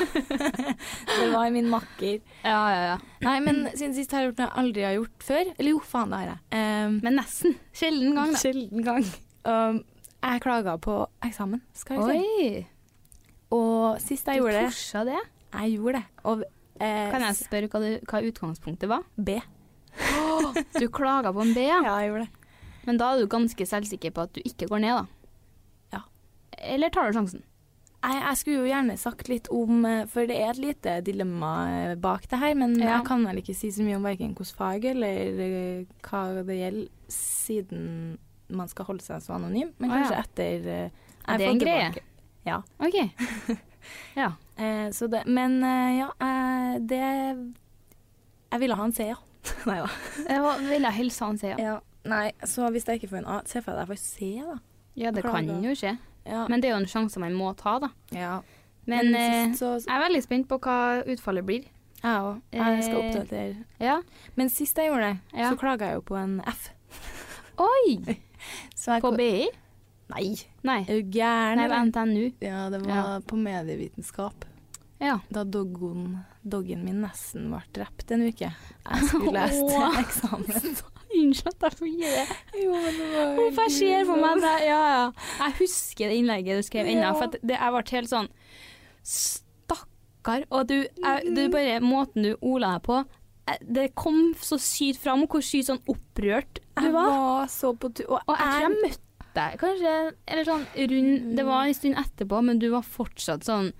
det 1.19 1.31
var 1.31 1.49
min 1.51 1.69
makker. 1.69 2.19
Ja, 2.43 2.69
ja, 2.73 2.81
ja. 2.93 2.97
Nei, 3.21 3.39
men 3.39 3.69
siden 3.75 3.93
sist 3.93 4.11
har 4.11 4.21
jeg 4.21 4.33
gjort 4.33 4.39
noe 4.39 4.47
jeg 4.49 4.57
aldri 4.57 4.81
har 4.83 4.93
gjort 4.97 5.19
før. 5.23 5.53
Eller 5.59 5.69
jo, 5.71 5.79
faen, 5.79 6.09
det 6.09 6.17
har 6.17 6.25
jeg. 6.25 6.39
Um, 6.87 6.99
Men 7.03 7.15
nesten. 7.15 7.55
Sjelden 7.73 8.15
gang, 8.15 8.31
da. 8.33 8.39
Sjelden 8.39 8.83
gang. 8.83 9.05
Um, 9.45 9.83
jeg 10.23 10.41
klaga 10.43 10.77
på 10.81 10.95
eksamen, 11.25 11.61
skal 11.73 11.99
jeg 11.99 12.07
si. 12.09 12.47
Oi, 12.55 12.65
Og 13.55 13.99
sist 14.03 14.27
jeg 14.27 14.41
gjorde 14.41 14.57
det 14.59 14.65
du 14.67 14.73
pusha 14.73 15.03
det. 15.07 15.19
Jeg 15.53 15.75
gjorde 15.77 15.93
det. 15.99 16.03
Og 16.29 16.43
eh, 16.79 17.07
Kan 17.11 17.21
jeg 17.25 17.35
spørre 17.39 17.69
hva, 17.71 17.79
du, 17.81 18.05
hva 18.11 18.21
utgangspunktet 18.29 18.89
var? 18.91 19.05
B. 19.17 19.39
Du 20.79 20.85
klaga 20.93 21.31
på 21.33 21.41
en 21.43 21.53
B, 21.55 21.63
ja. 21.65 21.79
Ja, 21.83 21.95
jeg 22.03 22.11
gjorde 22.11 22.27
det. 22.27 22.35
Men 22.87 22.97
da 23.01 23.11
er 23.13 23.19
du 23.23 23.27
ganske 23.31 23.65
selvsikker 23.67 24.13
på 24.15 24.23
at 24.27 24.33
du 24.37 24.41
ikke 24.45 24.67
går 24.69 24.83
ned, 24.85 24.99
da? 25.01 25.05
Ja. 25.97 26.01
Eller 26.75 26.89
tar 26.93 27.09
du 27.09 27.17
sjansen? 27.17 27.43
Jeg, 27.99 28.15
jeg 28.23 28.37
skulle 28.39 28.61
jo 28.61 28.69
gjerne 28.69 28.93
sagt 28.95 29.27
litt 29.27 29.49
om 29.51 29.81
eh, 29.83 30.05
For 30.07 30.23
det 30.29 30.37
er 30.39 30.53
et 30.53 30.61
lite 30.63 30.93
dilemma 31.03 31.49
eh, 31.67 31.95
bak 31.99 32.29
det 32.31 32.39
her, 32.39 32.53
men 32.55 32.77
Ja. 32.79 32.93
jeg 32.93 33.07
kan 33.09 33.25
vel 33.27 33.41
ikke 33.41 33.55
si 33.59 33.73
så 33.75 33.83
mye 33.83 33.97
om 33.99 34.05
verken 34.07 34.31
hvilket 34.37 34.55
fag 34.55 34.85
eller 34.93 35.41
eh, 35.43 35.81
hva 36.07 36.21
det 36.47 36.55
gjelder, 36.61 36.87
siden 37.11 37.83
man 38.49 38.69
skal 38.71 38.87
holde 38.89 39.03
seg 39.05 39.21
så 39.23 39.35
anonym. 39.37 39.71
Men 39.77 39.91
Å, 39.91 39.93
ja. 39.93 40.03
kanskje 40.03 40.19
etter 40.23 40.69
uh, 40.69 41.09
Er 41.33 41.41
det 41.41 41.47
en 41.49 41.61
greie? 41.61 42.03
Ja. 42.47 42.61
OK. 42.81 42.97
ja. 44.21 44.31
Uh, 44.59 44.87
så 44.95 45.07
det, 45.11 45.23
men 45.27 45.59
uh, 45.63 45.89
ja, 45.95 46.09
det 46.79 47.01
Jeg 48.49 48.59
ville 48.63 48.75
ha 48.75 48.87
en 48.89 48.95
C, 48.95 49.09
ja. 49.11 49.19
Nei 49.69 49.79
da. 49.79 49.87
jeg 50.27 50.67
ville 50.67 50.91
helst 50.97 51.23
ha 51.23 51.31
en 51.31 51.39
C, 51.41 51.53
ja. 51.53 51.57
Ja. 51.61 51.77
Nei, 52.09 52.29
så 52.47 52.69
hvis 52.73 52.87
jeg 52.87 52.99
ikke 52.99 53.11
får 53.13 53.21
en 53.23 53.29
A, 53.29 53.41
se 53.47 53.61
for 53.61 53.75
deg 53.75 53.83
at 53.83 53.87
jeg 53.87 53.91
får 53.93 54.03
C, 54.03 54.29
da. 54.43 54.59
Ja, 54.99 55.11
det 55.15 55.23
kan 55.23 55.45
Klager. 55.45 55.65
jo 55.67 55.75
skje. 55.77 55.97
Ja. 56.27 56.45
Men 56.51 56.61
det 56.61 56.69
er 56.69 56.75
jo 56.75 56.81
en 56.83 56.89
sjanse 56.89 57.21
man 57.21 57.35
må 57.37 57.51
ta, 57.59 57.77
da. 57.83 57.91
ja. 58.15 58.39
Men, 58.89 59.11
men 59.13 59.51
sist 59.53 59.61
så 59.61 59.67
jeg 59.83 59.91
er 59.93 60.01
veldig 60.01 60.21
spent 60.25 60.47
på 60.49 60.57
hva 60.63 60.77
utfallet 61.13 61.45
blir. 61.45 61.67
Jeg 61.99 62.23
òg. 62.25 62.39
Jeg 62.55 62.85
skal 62.87 63.01
oppdatere. 63.03 63.65
Ja. 63.83 63.99
Men 64.39 64.49
sist 64.49 64.79
jeg 64.79 64.89
gjorde 64.89 65.11
det, 65.11 65.19
Ja. 65.37 65.51
så 65.51 65.59
klaga 65.59 65.91
jeg 65.91 65.99
jo 65.99 66.05
på 66.07 66.17
en 66.17 66.39
F. 66.47 66.69
Oi! 67.59 68.17
Så 68.75 68.95
jeg 68.97 69.01
På 69.05 69.11
BI? 69.17 69.47
Nei, 70.09 70.35
Nei. 70.65 70.79
er 70.89 71.01
du 71.03 71.11
gæren? 71.19 71.57
Nei, 71.59 71.67
på 71.67 71.73
eller? 71.75 71.89
NTNU. 71.91 72.31
Ja, 72.41 72.69
det 72.73 72.79
var 72.85 72.95
Ja. 72.95 73.19
på 73.27 73.37
medievitenskap. 73.37 74.45
Ja. 74.99 75.19
Da 75.31 75.43
doggen, 75.45 76.25
doggen 76.43 76.81
min 76.83 77.01
nesten 77.01 77.51
ble 77.51 77.61
drept 77.73 78.11
en 78.11 78.25
uke. 78.27 78.49
Jeg 78.49 79.03
skulle 79.07 79.31
lest 79.37 79.61
Åh. 79.63 79.99
eksamen. 80.01 80.79
Unnskyld 81.19 81.53
at 81.53 81.63
jeg 81.71 81.77
får 81.79 81.87
gjøre 81.89 82.23
det. 82.25 82.37
Jo, 82.63 82.71
men 82.73 82.97
det 82.99 83.05
var 83.13 83.39
Uff, 83.45 83.57
jeg 83.63 83.71
ser 83.77 84.03
for 84.05 84.15
meg 84.21 84.41
det. 84.43 84.55
Ja, 84.67 84.81
ja. 84.93 85.05
Jeg 85.39 85.55
husker 85.61 86.09
det 86.11 86.17
innlegget 86.19 86.59
du 86.59 86.63
skrev 86.67 86.85
ennå, 86.91 87.01
Ja. 87.07 87.13
for 87.17 87.31
det, 87.33 87.55
jeg 87.55 87.71
ble 87.73 87.83
helt 87.95 88.09
sånn 88.11 88.29
Stakkar. 89.09 90.43
Og 90.51 90.67
du, 90.69 90.75
jeg, 90.83 91.33
du 91.35 91.41
bare 91.53 91.79
Måten 91.81 92.25
du 92.27 92.33
ola 92.45 92.75
deg 92.75 92.83
på 92.85 92.97
eh, 93.49 93.59
Det 93.65 93.87
kom 93.97 94.33
så 94.41 94.59
sykt 94.61 94.99
fram 95.03 95.23
hvor 95.29 95.41
sykt 95.45 95.69
sånn 95.71 95.81
opprørt 95.89 96.59
Jeg 96.83 96.93
var. 96.95 97.47
så 97.51 97.71
på 97.77 97.89
tur. 97.93 98.05
Og, 98.15 98.19
Og 98.27 98.35
jeg 98.35 98.49
tror 98.49 98.61
jeg 98.65 98.81
møtte 98.83 99.05
deg 99.39 99.57
kanskje 99.61 99.91
Eller 100.27 100.43
sånn 100.47 100.63
rund 100.91 101.35
Det 101.37 101.43
var 101.45 101.67
en 101.69 101.75
stund 101.77 101.99
etterpå, 102.01 102.39
men 102.43 102.59
du 102.59 102.69
var 102.73 102.81
fortsatt 102.87 103.45
sånn 103.45 103.71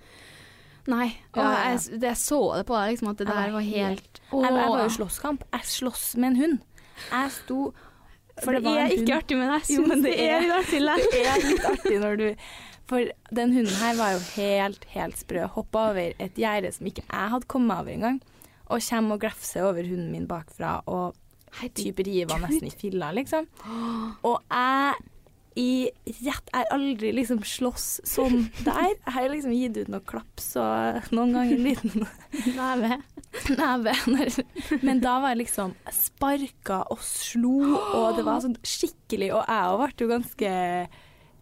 Nei. 0.90 1.10
Og 1.34 1.40
Ja, 1.42 1.50
ja. 1.52 1.70
jeg, 1.74 2.00
det 2.00 2.14
så 2.18 2.38
det 2.56 2.64
på 2.66 2.74
deg, 2.78 2.94
liksom, 2.94 3.10
at 3.12 3.18
det 3.20 3.26
der 3.28 3.34
var 3.34 3.50
var 3.58 3.66
helt 3.66 4.20
jeg, 4.30 4.40
jeg 4.40 4.52
var 4.70 4.80
jo 4.84 4.92
slåsskamp. 4.94 5.42
Jeg 5.52 5.66
slåss 5.74 6.04
med 6.16 6.30
en 6.32 6.36
hund. 6.40 6.58
Jeg 7.10 7.30
sto 7.36 7.58
For 8.42 8.56
det, 8.56 8.62
en 8.64 8.78
er 8.78 8.94
ikke 8.94 9.04
hund. 9.04 9.12
artig, 9.18 9.36
med 9.38 9.50
deg, 9.52 9.70
Jo, 9.74 9.84
men 9.90 10.02
det, 10.06 10.14
er 10.24 10.40
litt 10.40 10.54
artig. 10.56 10.80
Det 11.12 11.26
er 11.28 11.44
litt 11.44 11.66
artig 11.68 12.00
når 12.00 12.16
du 12.22 12.26
For 12.90 13.10
den 13.36 13.52
hunden 13.54 13.76
her 13.82 13.94
var 14.00 14.14
jo 14.16 14.22
helt, 14.40 14.84
helt 14.96 15.18
sprø. 15.20 15.44
Hoppa 15.54 15.90
over 15.92 16.14
et 16.18 16.34
gjerde 16.40 16.72
som 16.74 16.88
ikke 16.90 17.04
jeg 17.04 17.34
hadde 17.34 17.46
kommet 17.46 17.76
over 17.84 17.92
engang. 17.92 18.20
Og 18.70 18.80
kommer 18.88 19.18
og 19.18 19.20
glefser 19.26 19.66
over 19.68 19.82
hunden 19.86 20.10
min 20.14 20.26
bakfra 20.30 20.78
og 20.90 21.14
typ 21.74 22.02
de 22.06 22.24
var 22.30 22.42
nesten 22.44 22.68
i 22.68 22.74
filla, 22.74 23.12
liksom. 23.16 23.46
Og 24.24 24.36
jeg 24.50 24.94
i 25.58 25.90
rett 26.06 26.46
Jeg 26.52 26.54
har 26.54 26.68
aldri 26.72 27.08
liksom 27.12 27.40
slåss 27.44 27.86
sånn 28.06 28.44
der. 28.62 28.92
Jeg 28.94 29.12
har 29.16 29.26
liksom 29.32 29.52
gitt 29.52 29.80
ut 29.80 29.88
noen 29.90 30.04
klaps 30.06 30.52
og 30.62 31.08
noen 31.12 31.34
ganger 31.34 31.56
en 31.56 31.66
liten 31.66 32.04
Neve. 32.60 33.00
neve. 33.58 34.28
Men 34.86 35.02
da 35.02 35.16
var 35.20 35.34
jeg 35.34 35.40
liksom 35.42 35.74
sparka 35.92 36.78
og 36.94 37.02
slo, 37.04 37.56
og 37.74 38.16
det 38.16 38.24
var 38.26 38.40
sånn 38.46 38.56
skikkelig 38.62 39.32
Og 39.34 39.42
jeg 39.42 39.74
òg 39.74 39.82
ble 39.82 40.06
jo 40.06 40.10
ganske 40.14 40.52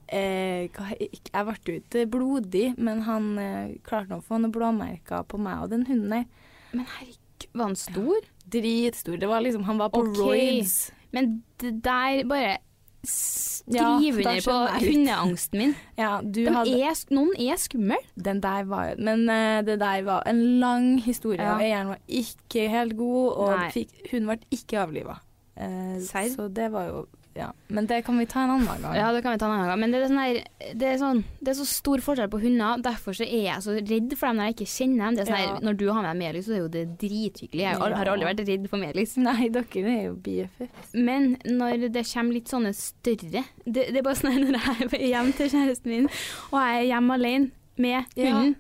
eh, 0.09 0.65
Jeg 0.73 1.45
ble 1.51 1.57
jo 1.69 1.77
ikke 1.83 2.07
blodig, 2.17 2.67
men 2.81 3.05
han 3.07 3.31
eh, 3.45 3.77
klarte 3.87 4.09
nå 4.13 4.23
å 4.23 4.27
få 4.27 4.41
noen 4.41 4.57
blåmerker 4.57 5.29
på 5.29 5.41
meg 5.41 5.63
og 5.67 5.71
den 5.77 5.85
hunden 5.89 6.17
der. 6.17 6.27
Men 6.73 6.89
herregud, 6.97 7.49
var 7.53 7.71
han 7.71 7.79
stor? 7.79 8.33
Dritstor. 8.53 9.19
Det 9.21 9.29
var 9.29 9.45
liksom 9.45 9.65
Han 9.65 9.79
var 9.79 9.93
på 9.95 10.01
okay. 10.07 10.23
roids. 10.23 10.91
Men 11.13 11.43
det 11.61 11.79
der 11.85 12.25
bare 12.29 12.57
skriver 13.05 14.21
ja, 14.21 14.31
under 14.31 14.41
på 14.45 14.87
hundeangsten 14.87 15.59
min. 15.59 15.75
Ja, 15.97 16.19
hadde 16.19 16.81
er, 16.83 17.05
noen 17.15 17.35
er 17.39 17.61
skummel. 17.61 18.03
Den 18.15 18.43
der 18.43 18.67
var 18.69 18.99
Men 18.99 19.29
uh, 19.31 19.61
det 19.67 19.79
der 19.81 20.03
var 20.03 20.27
en 20.29 20.43
lang 20.61 20.99
historie, 21.03 21.43
Ja. 21.43 21.59
eieren 21.59 21.95
var 21.95 22.03
ikke 22.09 22.69
helt 22.69 22.97
god, 22.97 23.33
og 23.33 23.73
fikk, 23.73 23.95
hun 24.13 24.27
ble 24.27 24.39
ikke 24.51 24.83
avliva. 24.83 25.21
Uh, 25.59 25.99
så 26.03 26.49
det 26.55 26.73
var 26.73 26.91
jo 26.91 27.07
Ja. 27.37 27.53
Men 27.69 27.87
det 27.87 28.01
kan 28.07 28.19
vi 28.19 28.25
ta 28.27 28.41
en 28.43 28.51
annen 28.51 28.67
gang. 28.83 28.95
Ja, 28.97 29.13
det 29.13 29.23
kan 29.23 29.33
vi 29.33 29.39
ta 29.39 29.47
en 29.47 29.53
annen 29.55 29.69
gang. 29.69 29.79
Men 29.81 29.93
det 29.93 29.99
er, 30.01 30.07
sånn 30.09 30.19
her, 30.19 30.39
det, 30.75 30.87
er 30.89 30.97
sånn, 30.99 31.21
det 31.41 31.53
er 31.53 31.59
så 31.61 31.67
stor 31.71 32.03
forskjell 32.03 32.31
på 32.33 32.41
hunder. 32.43 32.81
Derfor 32.83 33.15
så 33.15 33.23
er 33.27 33.45
jeg 33.45 33.63
så 33.63 33.75
redd 33.79 34.15
for 34.19 34.27
dem 34.27 34.41
når 34.41 34.49
jeg 34.49 34.57
ikke 34.57 34.71
kjenner 34.73 35.05
dem. 35.05 35.15
Det 35.19 35.23
er 35.23 35.31
sånn 35.31 35.39
Ja. 35.45 35.53
her, 35.55 35.61
når 35.69 35.77
du 35.79 35.85
har 35.93 36.03
med 36.03 36.09
deg 36.11 36.19
Melis, 36.23 36.47
så 36.49 36.55
er 36.57 36.63
jo 36.65 36.69
det 36.75 36.85
drithyggelig. 36.99 37.63
Jeg 37.63 37.77
har 37.79 37.95
har 38.01 38.11
aldri 38.15 38.27
vært 38.31 38.43
redd 38.49 38.69
for 38.73 38.83
Melis. 38.83 39.17
Nei, 39.29 39.49
dere 39.55 39.85
er 39.93 40.03
jo 40.09 40.15
BFF. 40.27 40.95
Men 40.95 41.37
når 41.47 41.89
det 41.95 42.05
kommer 42.13 42.35
litt 42.39 42.49
sånne 42.51 42.73
større 42.75 43.45
Det, 43.65 43.85
det 43.93 43.97
er 43.97 44.03
bare 44.03 44.19
sånn 44.19 44.33
her 44.33 44.43
når 44.49 44.59
jeg 44.59 44.89
er 45.03 45.07
hjemme 45.13 45.37
til 45.39 45.53
kjæresten 45.53 45.93
min, 45.95 46.09
og 46.51 46.59
jeg 46.59 46.81
er 46.83 46.89
hjemme 46.95 47.15
alene 47.21 47.51
med 47.79 48.05
Ja. 48.19 48.33
hunden. 48.35 48.57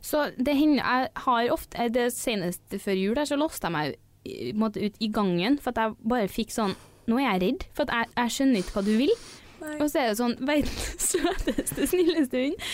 Så 0.00 0.30
det 0.40 0.56
hender 0.56 0.82
Jeg 0.82 1.08
har 1.14 1.48
ofte 1.52 1.88
Det 1.92 2.06
seneste 2.14 2.78
før 2.80 2.96
jul 2.96 3.14
der, 3.14 3.24
så 3.28 3.36
låste 3.38 3.68
jeg 3.68 3.72
meg 3.76 4.76
ut 4.76 4.96
i 4.98 5.08
gangen, 5.12 5.58
for 5.62 5.70
at 5.70 5.76
jeg 5.84 5.94
bare 6.02 6.26
fikk 6.32 6.50
sånn 6.50 6.74
Nå 7.06 7.18
er 7.20 7.26
jeg 7.28 7.42
redd, 7.44 7.66
for 7.76 7.92
jeg, 7.92 8.08
jeg 8.16 8.34
skjønner 8.36 8.62
ikke 8.62 8.76
hva 8.76 8.84
du 8.86 8.94
vil. 8.98 9.12
Og 9.66 9.86
så 9.90 10.00
er 10.00 10.10
det 10.10 10.18
sånn 10.20 10.34
verdens 10.46 11.06
søteste, 11.10 11.86
snilleste 11.90 12.42
hund. 12.44 12.66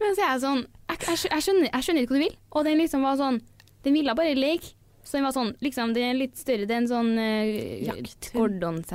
Men 0.00 0.16
så 0.16 0.24
er 0.24 0.30
jeg 0.32 0.42
sånn 0.44 0.62
jeg, 0.64 0.98
jeg, 1.30 1.44
skjønner, 1.46 1.68
jeg 1.70 1.86
skjønner 1.86 2.04
ikke 2.04 2.14
hva 2.14 2.20
du 2.20 2.24
vil. 2.24 2.38
Og 2.52 2.66
den 2.68 2.80
liksom 2.80 3.06
var 3.06 3.20
sånn 3.20 3.40
Den 3.84 3.96
ville 3.96 4.14
bare 4.16 4.34
leke. 4.38 4.74
Så 5.04 5.18
den 5.18 5.26
var 5.26 5.34
sånn 5.36 5.52
liksom, 5.64 5.92
Den 5.96 6.10
er 6.10 6.18
litt 6.18 6.36
større. 6.40 6.68
Det 6.68 6.74
er 6.76 6.82
en 6.82 6.90
sånn 6.90 7.12
uh, 7.16 7.88
Jakthund. 7.90 8.92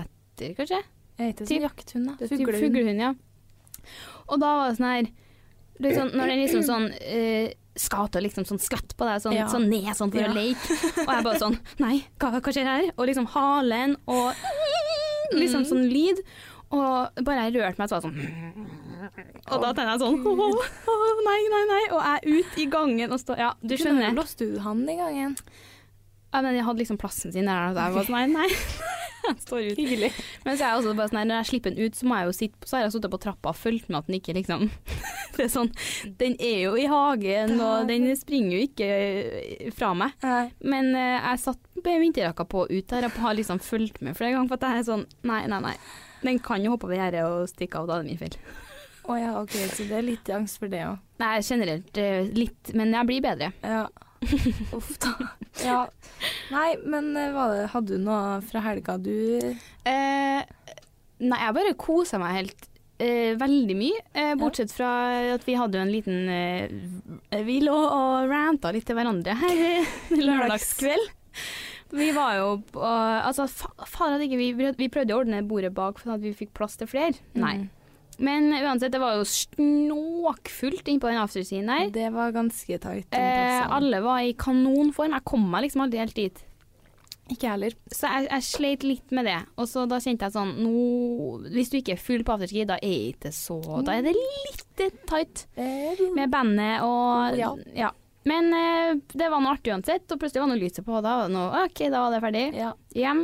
Kanskje? 0.58 0.82
Jeg 1.20 1.34
heter 1.34 1.50
sånn 1.50 1.66
jakthund, 1.66 2.10
da. 2.10 2.28
Fuglehund. 2.30 2.62
Fuglehund, 2.64 3.02
ja. 3.04 3.10
Og 4.30 4.40
da 4.40 4.52
var 4.56 4.70
det 4.70 4.78
sånn 4.80 4.88
her 4.90 5.10
er 5.80 5.96
sånn, 5.96 6.14
Når 6.16 6.32
den 6.32 6.42
liksom 6.44 6.64
sånn 6.68 6.88
uh, 6.92 7.50
skal 7.80 8.10
til 8.12 8.20
å 8.20 8.26
liksom 8.26 8.46
sånn 8.48 8.60
skvette 8.60 8.96
på 9.00 9.08
deg, 9.08 9.22
sånn, 9.24 9.36
Ja. 9.38 9.48
sånn 9.52 9.70
ned 9.72 9.92
sånn 9.96 10.12
for 10.12 10.20
Ja. 10.20 10.32
å 10.32 10.36
leke. 10.36 10.78
Og 11.06 11.14
jeg 11.14 11.24
bare 11.28 11.40
sånn 11.40 11.58
Nei, 11.80 12.04
hva, 12.20 12.32
hva 12.36 12.52
skjer 12.56 12.68
her? 12.68 12.90
Og 12.98 13.08
liksom 13.08 13.28
halen 13.36 13.96
og 14.08 14.34
liksom 15.36 15.66
sånn 15.70 15.86
lyd. 15.90 16.22
Og 16.70 17.24
bare 17.26 17.48
jeg 17.48 17.56
rørte 17.58 17.82
meg, 17.82 17.90
så 17.90 17.98
var 17.98 18.04
det 18.04 18.10
sånn 18.10 18.68
Og 19.50 19.64
da 19.64 19.72
tenkte 19.74 19.88
jeg 19.90 20.02
sånn 20.04 20.20
oh, 20.30 20.60
Nei, 21.30 21.40
nei, 21.50 21.64
nei. 21.72 21.82
Og 21.90 21.98
jeg 21.98 22.20
er 22.20 22.28
ute 22.30 22.62
i 22.62 22.68
gangen 22.70 23.16
og 23.16 23.22
står 23.24 23.42
Ja, 23.42 23.50
du 23.62 23.74
skjønner. 23.80 24.14
Låste 24.18 24.52
du 24.52 24.60
han 24.62 24.84
i 24.86 25.00
gangen? 25.00 25.34
Ja, 26.30 26.42
men 26.46 26.56
jeg 26.56 26.66
hadde 26.68 26.84
liksom 26.84 27.00
plassen 27.02 27.34
sin 27.34 27.50
der, 27.50 27.70
og 27.70 27.76
så 27.78 27.86
jeg 27.86 27.96
var 27.98 28.10
sånn 28.10 28.18
Nei, 28.20 28.26
nei. 28.30 28.50
Han 29.26 29.38
står 29.38 29.66
ut. 29.72 29.78
Hyggelig. 29.78 30.10
Men 30.46 30.58
så 30.58 30.64
er 30.64 30.70
jeg 30.70 30.80
også 30.80 30.94
bare 30.96 31.12
sånn 31.12 31.18
nei, 31.20 31.24
når 31.28 31.40
jeg 31.42 31.48
slipper 31.50 31.74
den 31.76 31.86
ut, 31.86 31.98
så 31.98 32.08
må 32.08 32.20
jeg 32.20 32.30
jo 32.30 32.36
sitte 32.38 32.70
Så 32.70 32.78
har 32.78 32.86
jeg 32.86 32.94
sittet 32.96 33.12
på 33.14 33.20
trappa 33.22 33.52
og 33.52 33.58
fulgt 33.60 33.90
med 33.90 34.00
at 34.00 34.08
den 34.08 34.18
ikke 34.20 34.36
liksom 34.38 34.70
Det 35.36 35.46
er 35.46 35.52
sånn 35.52 35.72
Den 36.22 36.38
er 36.40 36.62
jo 36.64 36.72
i 36.80 36.86
hagen, 36.90 37.56
og 37.64 37.90
den 37.90 38.08
springer 38.20 38.56
jo 38.56 38.62
ikke 38.70 38.88
eh, 38.90 39.68
fra 39.76 39.92
meg. 39.98 40.16
Nei. 40.24 40.46
Men 40.64 40.92
uh, 40.96 41.18
jeg 41.18 41.44
satt 41.44 41.62
med 41.84 42.02
vinterjakka 42.04 42.48
på 42.50 42.66
ut 42.70 42.90
der 42.92 43.08
og 43.08 43.20
har 43.24 43.38
liksom 43.38 43.62
fulgt 43.64 44.02
med 44.06 44.18
flere 44.18 44.36
ganger, 44.36 44.50
for 44.52 44.60
at 44.60 44.68
jeg 44.68 44.82
er 44.82 44.90
sånn 44.90 45.06
Nei, 45.28 45.44
nei, 45.52 45.62
nei. 45.64 45.76
Den 46.24 46.42
kan 46.44 46.64
jo 46.64 46.74
hoppe 46.74 46.90
over 46.90 47.00
gjerdet 47.00 47.24
og 47.28 47.48
stikke 47.52 47.80
av, 47.80 47.88
da 47.88 48.00
er 48.00 48.04
det 48.04 48.12
min 48.12 48.20
feil. 48.20 48.36
Å 49.10 49.16
ja, 49.18 49.32
OK, 49.40 49.56
så 49.72 49.86
det 49.88 49.96
er 49.96 50.06
litt 50.06 50.30
angst 50.36 50.60
for 50.62 50.72
det 50.72 50.84
òg. 50.86 51.00
Nei, 51.22 51.38
generelt 51.46 52.00
eh, 52.02 52.28
litt, 52.36 52.74
men 52.78 52.92
jeg 52.94 53.10
blir 53.10 53.24
bedre. 53.26 53.54
Ja. 53.64 53.86
Uff 54.78 54.98
da. 55.00 55.14
Ja. 55.64 55.84
Nei, 56.52 56.74
men 56.84 57.12
eh, 57.18 57.36
det, 57.36 57.70
hadde 57.74 57.96
du 57.96 58.04
noe 58.04 58.40
fra 58.46 58.64
helga 58.66 58.98
du 59.00 59.14
Eh, 59.40 60.42
nei, 61.20 61.40
jeg 61.40 61.56
bare 61.56 61.78
kosa 61.80 62.20
meg 62.22 62.36
helt 62.36 62.68
eh, 63.00 63.34
veldig 63.40 63.78
mye. 63.80 64.04
Eh, 64.14 64.36
bortsett 64.40 64.74
fra 64.76 64.92
at 65.36 65.48
vi 65.48 65.58
hadde 65.60 65.80
jo 65.80 65.86
en 65.86 65.94
liten 65.94 66.30
eh, 66.34 67.42
Vi 67.48 67.60
lå 67.64 67.76
og 67.76 68.30
ranta 68.30 68.74
litt 68.76 68.88
til 68.90 69.00
hverandre 69.00 69.38
her 69.40 69.90
lørdagskveld. 70.28 71.10
Vi 71.90 72.12
var 72.14 72.36
jo 72.38 72.50
på 72.70 72.84
Altså, 72.86 73.48
fa 73.50 73.72
faen 73.90 74.20
at 74.20 74.24
ikke 74.28 74.38
vi, 74.38 74.52
vi 74.78 74.92
prøvde 74.94 75.16
å 75.16 75.24
ordne 75.24 75.42
bordet 75.48 75.74
bak 75.74 76.02
for 76.02 76.14
at 76.14 76.22
vi 76.22 76.36
fikk 76.38 76.54
plass 76.58 76.78
til 76.78 76.90
flere. 76.92 77.18
Nei. 77.40 77.70
Men 78.20 78.52
uansett, 78.52 78.92
det 78.92 79.00
var 79.02 79.16
jo 79.20 79.26
snåkfullt 79.28 80.92
innpå 80.92 81.08
den 81.10 81.22
afterscenen 81.22 81.72
der. 81.72 81.90
Det 81.96 82.10
var 82.16 82.36
ganske 82.36 82.80
tight. 82.84 83.16
Eh, 83.16 83.64
alle 83.72 84.02
var 84.04 84.22
i 84.28 84.36
kanonform. 84.38 85.16
Jeg 85.16 85.28
kom 85.30 85.46
meg 85.52 85.68
liksom 85.68 85.86
aldri 85.86 86.02
helt 86.04 86.18
dit. 86.18 86.46
Ikke 87.30 87.52
heller. 87.52 87.76
Så 87.94 88.10
jeg, 88.10 88.28
jeg 88.28 88.46
sleit 88.48 88.84
litt 88.88 89.14
med 89.16 89.28
det. 89.30 89.38
Og 89.62 89.70
så 89.70 89.86
da 89.90 90.00
kjente 90.02 90.26
jeg 90.26 90.34
sånn 90.34 90.56
no, 90.64 91.38
Hvis 91.54 91.70
du 91.70 91.78
ikke 91.80 91.94
er 91.94 92.02
full 92.02 92.24
på 92.26 92.36
afterski, 92.36 92.66
da 92.70 92.80
er 92.82 92.90
det 92.90 93.12
ikke 93.14 93.32
så 93.36 93.60
Da 93.86 94.00
er 94.00 94.08
det 94.08 94.16
litt 94.18 94.86
tight 95.10 95.46
med 95.56 96.32
bandet 96.34 96.86
og 96.86 97.38
Ja. 97.38 97.54
ja. 97.78 97.92
Men 98.30 98.50
eh, 98.54 98.96
det 99.16 99.30
var 99.32 99.42
noe 99.42 99.56
artig 99.56 99.72
uansett, 99.74 100.10
og 100.12 100.20
plutselig 100.22 100.44
var 100.44 100.50
noe 100.52 100.60
lyset 100.60 100.86
på, 100.86 100.92
og 100.98 101.06
da 101.06 101.14
var 101.22 101.30
det 101.30 101.36
noe 101.38 101.62
OK, 101.64 101.80
da 101.88 102.02
var 102.04 102.14
det 102.14 102.20
ferdig. 102.26 102.44
Ja. 102.58 102.74
Hjem. 102.98 103.24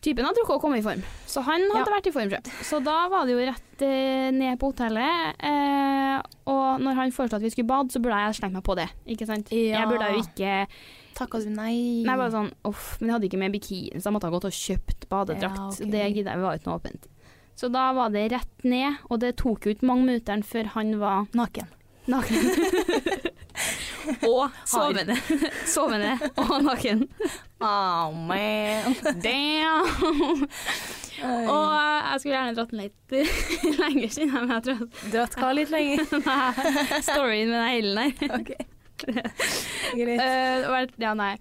Typen 0.00 0.24
hadde 0.28 0.38
rukket 0.44 0.56
å 0.56 0.60
komme 0.62 0.78
i 0.78 0.82
form, 0.84 1.00
så 1.26 1.42
han 1.42 1.64
hadde 1.72 1.80
Ja. 1.90 1.96
vært 1.96 2.06
i 2.06 2.12
form 2.14 2.30
selv. 2.30 2.46
Så 2.62 2.78
da 2.84 3.08
var 3.10 3.26
det 3.26 3.32
jo 3.34 3.46
rett 3.48 3.82
eh, 3.82 4.30
ned 4.30 4.58
på 4.60 4.70
hotellet, 4.72 5.34
eh, 5.42 6.22
og 6.46 6.78
når 6.80 6.94
han 6.94 7.10
foreslo 7.10 7.36
at 7.36 7.42
vi 7.42 7.50
skulle 7.50 7.66
bade, 7.66 7.90
så 7.90 7.98
burde 8.00 8.14
jeg 8.22 8.38
slengt 8.38 8.54
meg 8.54 8.62
på 8.62 8.76
det, 8.78 8.88
ikke 9.10 9.26
sant? 9.26 9.50
Ja. 9.50 9.80
Jeg 9.82 9.88
burde 9.90 10.12
jo 10.14 10.22
ikke 10.22 10.66
Takka 11.18 11.40
du 11.42 11.48
nei? 11.50 12.04
Nei, 12.06 12.14
bare 12.14 12.30
sånn 12.30 12.52
Uff, 12.64 13.00
men 13.00 13.08
jeg 13.10 13.14
hadde 13.16 13.26
ikke 13.26 13.38
med 13.42 13.50
bikini, 13.56 13.98
så 13.98 14.06
jeg 14.06 14.14
måtte 14.14 14.28
ha 14.30 14.34
gått 14.36 14.44
og 14.46 14.54
kjøpt 14.54 15.08
badedrakt. 15.10 15.58
Ja, 15.58 15.66
okay. 15.72 15.90
Det 15.90 16.14
gidda 16.14 16.30
jeg, 16.30 16.38
vi 16.38 16.46
var 16.46 16.54
ikke 16.60 16.70
noe 16.70 16.78
åpent. 16.78 17.08
Så 17.58 17.72
da 17.74 17.88
var 17.92 18.10
det 18.14 18.28
rett 18.30 18.62
ned, 18.62 19.00
og 19.10 19.18
det 19.18 19.32
tok 19.36 19.66
jo 19.66 19.74
ikke 19.74 19.82
mange 19.90 20.06
minuttene 20.06 20.46
før 20.46 20.70
han 20.76 20.94
var 21.00 21.26
Naken. 21.34 21.66
naken. 22.06 22.38
og 24.28 24.54
sovende. 24.68 25.16
sovende 25.74 26.14
og 26.42 26.54
naken. 26.64 27.04
Oh, 27.60 28.14
man. 28.14 28.96
Damn! 29.22 30.46
Og 31.18 31.72
eh, 31.74 32.08
jeg 32.12 32.20
skulle 32.20 32.34
gjerne 32.36 32.54
dratt 32.54 32.72
den 32.72 32.82
litt 32.84 33.14
lenger 33.82 34.12
siden, 34.14 34.34
men 34.36 34.54
jeg 34.54 34.66
tror 34.68 34.82
at 34.84 35.06
Dratt 35.14 35.38
hva 35.40 35.52
litt 35.56 35.72
lenger? 35.74 36.04
Nei, 36.22 37.00
storyen 37.02 37.50
med 37.50 37.56
den 37.56 37.68
heilen 37.68 37.98
der. 37.98 38.52
Greit. 39.98 40.22
Eh, 40.22 40.86
ja, 41.02 41.14
nei. 41.18 41.34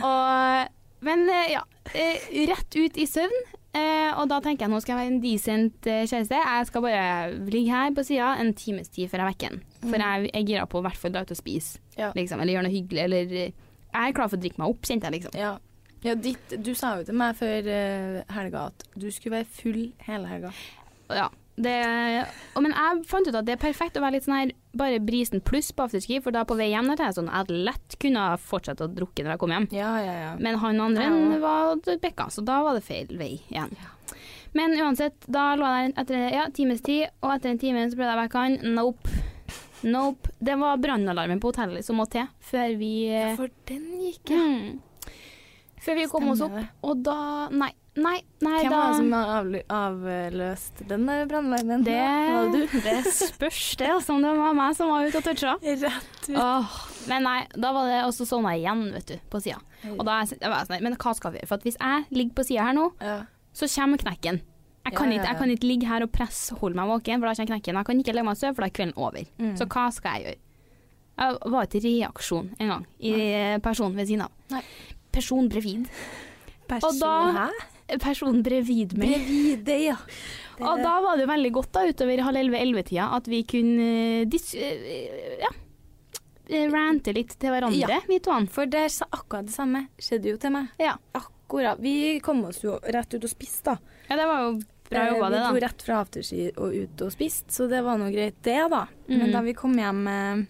Og, 0.00 0.76
men 1.04 1.24
eh, 1.28 1.52
ja, 1.54 1.64
eh, 1.92 2.30
rett 2.48 2.76
ut 2.76 3.00
i 3.00 3.08
søvn. 3.08 3.42
Eh, 3.74 4.10
og 4.18 4.28
da 4.30 4.40
tenker 4.42 4.66
jeg 4.66 4.72
nå 4.72 4.80
skal 4.82 4.96
jeg 4.96 5.00
være 5.00 5.12
en 5.14 5.22
decent 5.22 5.88
eh, 5.90 6.02
kjæreste. 6.10 6.38
Jeg 6.42 6.68
skal 6.70 6.84
bare 6.84 7.04
ligge 7.52 7.70
her 7.74 7.94
på 7.96 8.04
sida 8.06 8.34
en 8.42 8.52
times 8.58 8.88
tid 8.92 9.10
før 9.12 9.24
jeg 9.24 9.32
vekker 9.34 9.54
den. 9.54 9.64
For 9.86 10.04
jeg 10.04 10.30
er 10.34 10.46
gira 10.48 10.66
på 10.70 10.80
å 10.80 10.84
i 10.84 10.88
hvert 10.88 11.00
fall 11.00 11.14
dra 11.14 11.22
ut 11.24 11.34
og 11.34 11.38
spise, 11.40 11.78
Ja. 11.96 12.12
liksom, 12.16 12.40
eller 12.42 12.56
gjøre 12.56 12.66
noe 12.68 12.74
hyggelig. 12.76 13.02
Eller 13.06 13.34
eh, 13.46 13.52
jeg 13.90 14.00
er 14.10 14.16
klar 14.16 14.30
for 14.30 14.38
å 14.38 14.44
drikke 14.44 14.62
meg 14.62 14.72
opp, 14.74 14.82
kjente 14.86 15.08
jeg 15.10 15.16
liksom. 15.18 15.38
Ja. 15.38 15.52
ja 16.06 16.14
ditt, 16.14 16.56
du 16.62 16.72
sa 16.78 16.96
jo 17.00 17.06
til 17.08 17.18
meg 17.20 17.38
før 17.38 17.70
eh, 17.74 18.20
helga 18.36 18.66
at 18.72 18.86
du 18.94 19.08
skulle 19.10 19.40
være 19.40 19.50
full 19.60 19.82
hele 20.06 20.30
helga. 20.30 20.52
Ja, 21.10 21.28
det, 21.60 21.76
og, 22.54 22.62
men 22.64 22.72
jeg 22.76 23.04
fant 23.10 23.26
ut 23.28 23.34
at 23.36 23.46
det 23.48 23.56
er 23.56 23.62
perfekt 23.62 23.98
å 23.98 24.04
være 24.04 24.18
litt 24.18 24.26
sånn 24.28 24.38
her 24.38 24.52
bare 24.72 25.00
brisen 25.02 25.40
pluss 25.44 25.72
på 25.72 25.86
afterski, 25.86 26.20
for 26.22 26.34
da 26.34 26.44
på 26.46 26.56
vei 26.58 26.70
hjem 26.70 26.92
der 26.92 27.08
jeg 27.08 27.16
sånn 27.18 27.30
jeg 27.30 27.38
hadde 27.42 27.62
lett 27.66 27.96
kunne 28.02 28.26
fortsette 28.38 28.86
å 28.86 28.92
drukke 28.92 29.24
når 29.24 29.34
jeg 29.34 29.42
kom 29.42 29.54
hjem. 29.54 29.68
Ja, 29.74 29.94
ja, 30.02 30.12
ja. 30.24 30.34
Men 30.38 30.60
han 30.62 30.84
andre 30.84 31.08
var 31.42 31.80
bekka, 32.02 32.28
så 32.30 32.44
da 32.46 32.60
var 32.66 32.78
det 32.78 32.84
feil 32.86 33.10
vei 33.18 33.32
igjen. 33.48 33.74
Men 34.52 34.74
uansett, 34.74 35.26
da 35.30 35.52
lå 35.58 35.66
jeg 35.66 35.92
der 35.94 36.02
etter 36.02 36.22
ja, 36.34 36.46
times 36.54 36.82
tid, 36.86 37.10
og 37.22 37.34
etter 37.36 37.52
en 37.52 37.60
time 37.62 37.84
så 37.86 37.98
prøvde 37.98 38.14
jeg 38.14 38.22
vekke 38.24 38.44
han. 38.44 38.56
Nope. 38.74 39.18
Nope. 39.86 40.32
Det 40.38 40.56
var 40.60 40.80
brannalarmen 40.82 41.40
på 41.40 41.52
hotellet 41.52 41.86
som 41.86 42.00
måtte 42.00 42.18
til 42.18 42.48
før 42.50 42.74
vi 42.80 42.92
Ja, 43.08 43.30
For 43.38 43.52
den 43.70 43.86
gikk, 44.02 44.32
ja. 44.32 44.40
mm, 44.42 45.12
Før 45.80 45.96
vi 45.96 46.08
kom 46.10 46.28
oss 46.34 46.42
opp. 46.44 46.58
Og 46.84 47.00
da 47.06 47.48
Nei, 47.54 47.70
nei, 47.96 48.20
nei 48.40 48.60
Hvem 48.62 48.70
da 48.70 48.76
var 48.76 48.90
det 48.90 48.96
som 49.00 49.12
har 49.12 49.90
avløst 49.90 50.82
den 50.88 51.06
brannalarmen? 51.06 51.82
det, 51.84 51.96
det 52.52 52.82
det 52.86 53.12
spørs 53.14 53.76
det, 53.80 53.88
altså, 53.90 54.14
om 54.14 54.22
det 54.22 54.34
var 54.38 54.54
meg 54.54 54.76
som 54.78 54.90
var 54.92 55.06
ute 55.08 55.18
og 55.18 55.24
toucha. 55.26 55.56
Rett 55.62 56.28
ut. 56.28 56.36
Åh, 56.36 56.76
men 57.10 57.22
nei, 57.26 57.40
da 57.56 57.72
var 57.74 57.88
det 57.90 57.98
Og 58.06 58.14
så 58.14 58.26
sovna 58.28 58.52
jeg 58.54 58.64
igjen, 58.66 58.84
vet 58.94 59.06
du, 59.10 59.16
på 59.32 59.40
sida. 59.42 59.58
Og 59.96 60.04
da 60.06 60.20
er 60.20 60.26
jeg- 60.30 60.38
jeg 60.40 60.50
var 60.50 60.64
sånn, 60.68 60.82
men 60.82 60.96
hva 60.96 61.14
skal 61.16 61.32
vi 61.32 61.38
gjøre? 61.40 61.48
For 61.48 61.58
hvis 61.66 61.76
jeg 61.80 62.04
ligger 62.10 62.34
på 62.34 62.44
sida 62.46 62.62
her 62.68 62.72
nå, 62.74 62.92
Ja. 63.00 63.18
så 63.54 63.66
kommer 63.74 63.98
knekken. 63.98 64.40
Jeg 64.86 64.94
kan, 64.96 65.10
Ja, 65.10 65.16
ja, 65.16 65.20
Ikke, 65.22 65.28
jeg 65.28 65.36
kan 65.38 65.50
ikke 65.50 65.66
ligge 65.68 65.86
her 65.86 66.02
og 66.02 66.12
presse 66.12 66.54
holde 66.56 66.74
meg 66.76 66.86
våken, 66.88 67.20
for 67.20 67.26
da 67.28 67.34
kommer 67.34 67.52
knekken. 67.52 67.74
Jeg 67.76 67.84
kan 67.84 67.98
ikke 68.00 68.12
legge 68.14 68.24
meg 68.24 68.32
og 68.32 68.38
sove, 68.38 68.54
for 68.54 68.62
da 68.62 68.66
er 68.66 68.76
kvelden 68.78 68.94
over. 68.96 69.24
Mm. 69.38 69.56
Så 69.58 69.66
hva 69.66 69.92
skal 69.92 70.10
jeg 70.14 70.22
gjøre? 70.24 70.40
Jeg 71.20 71.36
var 71.52 71.66
ikke 71.66 71.80
i 71.84 72.00
reaksjon 72.00 72.54
engang 72.58 72.86
i 72.98 73.12
personen 73.60 73.94
ved 73.96 74.06
siden 74.08 74.22
av. 74.22 74.30
Nei. 74.50 74.62
Person 75.12 75.48
brevid. 75.50 75.86
Person, 76.66 76.88
Og 76.94 77.00
da- 77.00 77.32
Hæ? 77.32 77.48
Person 77.98 78.42
brevid 78.42 78.96
meg. 78.98 79.08
Brevide, 79.16 79.76
ja. 79.84 79.96
Det- 80.56 80.66
Og 80.68 80.78
da 80.78 81.00
var 81.00 81.16
det 81.16 81.26
jo 81.26 81.32
veldig 81.32 81.52
godt 81.52 81.72
da, 81.72 81.80
utover 81.88 82.20
halv 82.20 82.36
elleve-elleve-tida, 82.36 83.08
at 83.16 83.26
vi 83.26 83.42
kunne 83.44 84.20
eh, 84.20 84.24
dis 84.28 84.54
eh, 84.54 85.38
ja, 85.40 85.48
eh, 86.50 86.66
rante 86.70 87.14
litt 87.14 87.38
til 87.38 87.50
hverandre, 87.50 87.88
Ja. 87.88 88.00
vi 88.06 88.18
to. 88.20 88.34
For 88.46 88.66
det 88.66 88.90
sa 88.92 89.06
akkurat 89.10 89.46
det 89.46 89.54
samme. 89.54 89.88
Skjedde 89.98 90.26
jo 90.30 90.36
til 90.36 90.50
meg. 90.50 90.68
Ja. 90.78 90.96
Akkurat. 91.14 91.78
Vi 91.80 92.20
kom 92.20 92.44
oss 92.44 92.60
jo 92.62 92.78
rett 92.92 93.14
ut 93.14 93.24
og 93.24 93.30
spiste, 93.30 93.64
da. 93.64 93.78
ja, 94.10 94.16
det 94.16 94.26
var 94.26 94.40
jo 94.44 94.60
bra 94.90 95.06
jobba, 95.06 95.28
vi 95.30 95.34
det, 95.36 95.42
dro 95.46 95.52
da. 95.60 95.66
rett 95.66 95.82
fra 95.82 96.04
afterski 96.04 96.52
og 96.58 96.74
ut 96.74 97.02
og 97.02 97.12
spiste, 97.12 97.50
så 97.50 97.68
det 97.70 97.82
var 97.84 97.96
nå 97.98 98.10
greit, 98.12 98.34
det, 98.42 98.70
da. 98.70 98.86
Men 99.08 99.20
Mhm. 99.28 99.32
da 99.32 99.40
vi 99.40 99.52
kom 99.54 99.74
hjem 99.76 100.46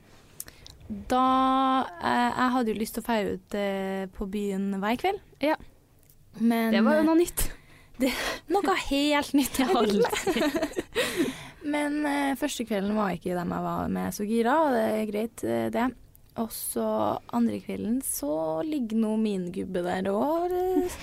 Da 1.08 1.84
Jeg 2.02 2.50
hadde 2.50 2.66
jo 2.72 2.74
lyst 2.80 2.94
til 2.94 3.02
å 3.02 3.06
feire 3.06 3.34
ut 3.34 4.12
på 4.12 4.26
byen 4.28 4.72
hver 4.80 4.96
kveld. 4.98 5.20
Ja. 5.40 5.54
Men 6.38 6.72
Det 6.72 6.82
var 6.86 7.00
jo 7.00 7.06
noe 7.08 7.18
nytt. 7.18 7.46
noe 8.54 8.76
helt 8.88 9.32
nytt. 9.36 9.58
Ja, 9.60 9.70
alltid. 9.80 10.04
Men 11.74 12.00
uh, 12.06 12.36
første 12.40 12.64
kvelden 12.64 12.96
var 12.96 13.12
ikke 13.14 13.36
dem 13.36 13.52
jeg 13.52 13.66
var 13.66 13.90
med 13.92 14.14
så 14.16 14.24
gira, 14.28 14.54
og 14.64 14.72
det 14.74 14.84
er 14.88 15.10
greit, 15.10 15.44
uh, 15.44 15.66
det. 15.72 15.88
Og 16.40 16.52
så 16.54 16.86
andre 17.36 17.58
kvelden 17.60 17.98
så 18.06 18.62
ligger 18.64 19.02
nå 19.02 19.16
min 19.20 19.50
gubbe 19.52 19.82
der 19.84 20.08
og 20.12 20.54
uh, 20.54 21.00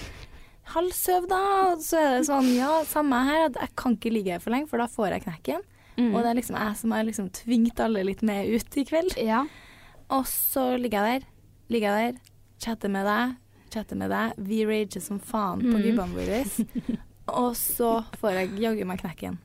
halvsøv, 0.74 1.28
da. 1.30 1.42
Og 1.72 1.84
så 1.86 2.02
er 2.02 2.10
det 2.18 2.28
sånn, 2.30 2.50
ja, 2.58 2.72
samme 2.90 3.22
her, 3.30 3.48
jeg 3.52 3.74
kan 3.80 3.98
ikke 3.98 4.14
ligge 4.14 4.36
her 4.36 4.44
for 4.44 4.56
lenge, 4.56 4.70
for 4.72 4.82
da 4.82 4.90
får 4.92 5.18
jeg 5.18 5.28
knekken. 5.28 5.66
Mm. 5.98 6.12
Og 6.12 6.22
det 6.22 6.30
er 6.30 6.38
liksom 6.38 6.58
jeg 6.60 6.78
som 6.78 6.94
har 6.94 7.06
liksom 7.08 7.30
tvingt 7.34 7.80
alle 7.82 8.04
litt 8.06 8.24
med 8.26 8.50
ut 8.54 8.78
i 8.78 8.86
kveld. 8.86 9.16
Ja. 9.22 9.44
Og 10.14 10.28
så 10.30 10.70
ligger 10.80 11.06
jeg 11.06 11.22
der, 11.22 11.30
ligger 11.74 11.98
jeg 11.98 12.14
der, 12.14 12.34
chatter 12.64 12.92
med 12.92 13.08
deg, 13.08 13.38
chatter 13.78 14.00
med 14.00 14.12
deg. 14.14 14.38
Vi 14.50 14.64
rager 14.68 15.04
som 15.04 15.20
faen 15.24 15.64
på 15.64 15.76
mm. 15.76 15.84
gubbene 15.86 16.18
våre. 16.18 16.98
og 17.42 17.54
så 17.60 17.92
får 18.20 18.42
jeg 18.42 18.58
jaggu 18.66 18.84
meg 18.90 19.02
knekken. 19.04 19.38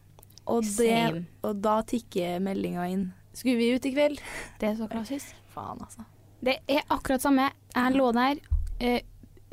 Og, 0.50 0.66
det, 0.78 1.22
og 1.46 1.60
da 1.62 1.76
tikker 1.86 2.40
meldinga 2.42 2.88
inn. 2.90 3.06
Skulle 3.32 3.60
vi 3.60 3.70
ut 3.76 3.86
i 3.86 3.92
kveld? 3.94 4.18
Det 4.60 4.72
er 4.72 4.76
så 4.80 4.88
klassisk. 4.90 5.36
Faen, 5.54 5.78
altså. 5.80 6.04
Det 6.42 6.58
er 6.68 6.82
akkurat 6.90 7.22
samme. 7.22 7.50
Jeg 7.76 7.94
lå 7.94 8.08
der, 8.16 8.40
eh, 8.82 9.00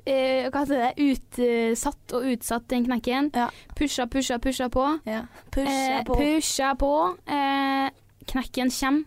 eh, 0.05 0.49
hva 0.49 0.63
heter 0.63 0.81
det, 0.81 1.11
utsatt 1.11 2.15
og 2.17 2.25
utsatt 2.31 2.65
den 2.71 2.87
knekken. 2.87 3.29
Ja. 3.35 3.49
Pusha, 3.77 4.07
pusha, 4.09 4.39
pusha 4.41 4.69
på. 4.73 4.87
Ja. 5.05 5.25
Pusha 5.53 5.99
Eh, 5.99 6.03
på. 6.07 6.17
pusha 6.17 6.73
på. 6.75 6.93
Eh, 7.27 7.89
knekken 8.25 8.73
kommer. 8.73 9.05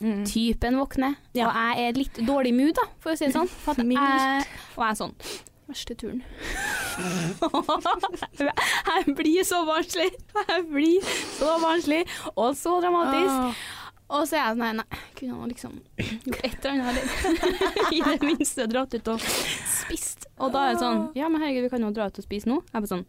Mm. 0.00 0.24
Typen 0.28 0.78
våkner. 0.80 1.14
Ja. 1.36 1.50
Og 1.50 1.56
jeg 1.60 1.88
er 1.88 1.98
litt 1.98 2.20
dårlig 2.24 2.54
mood, 2.56 2.74
da, 2.78 2.86
for 3.02 3.12
å 3.12 3.18
si 3.18 3.28
det 3.28 3.34
sånn. 3.36 3.50
For 3.64 3.76
jeg, 3.84 4.44
og 4.76 4.84
jeg 4.84 4.90
er 4.90 5.00
sånn 5.04 5.16
Verste 5.70 5.94
turen. 5.94 6.24
jeg 8.90 9.12
blir 9.14 9.44
så 9.46 9.60
barnslig. 9.68 10.08
Jeg 10.48 10.64
blir 10.66 11.12
så 11.36 11.52
barnslig 11.62 12.00
og 12.34 12.56
så 12.58 12.72
dramatisk. 12.82 13.60
Og 14.10 14.26
så 14.26 14.34
er 14.34 14.40
jeg 14.40 14.56
sånn 14.56 14.64
nei, 14.64 14.72
nei, 14.80 15.00
kunne 15.14 15.36
han 15.38 15.52
liksom 15.52 15.76
gjort 16.26 16.42
et 16.48 16.66
eller 16.66 16.90
annet, 16.90 17.06
i 17.94 18.00
det 18.02 18.16
minste 18.26 18.66
dratt 18.66 18.96
ut 18.98 19.12
og 19.12 19.22
spist. 19.22 20.26
Og 20.42 20.50
da 20.50 20.66
er 20.66 20.74
det 20.74 20.82
sånn 20.82 21.04
Ja, 21.14 21.30
men 21.30 21.38
herregud, 21.44 21.68
vi 21.68 21.72
kan 21.76 21.86
jo 21.86 21.92
dra 21.94 22.10
ut 22.10 22.18
og 22.18 22.26
spise 22.26 22.50
nå. 22.50 22.58
Jeg 22.66 22.74
er 22.74 22.80
bare 22.80 22.94
sånn 22.96 23.06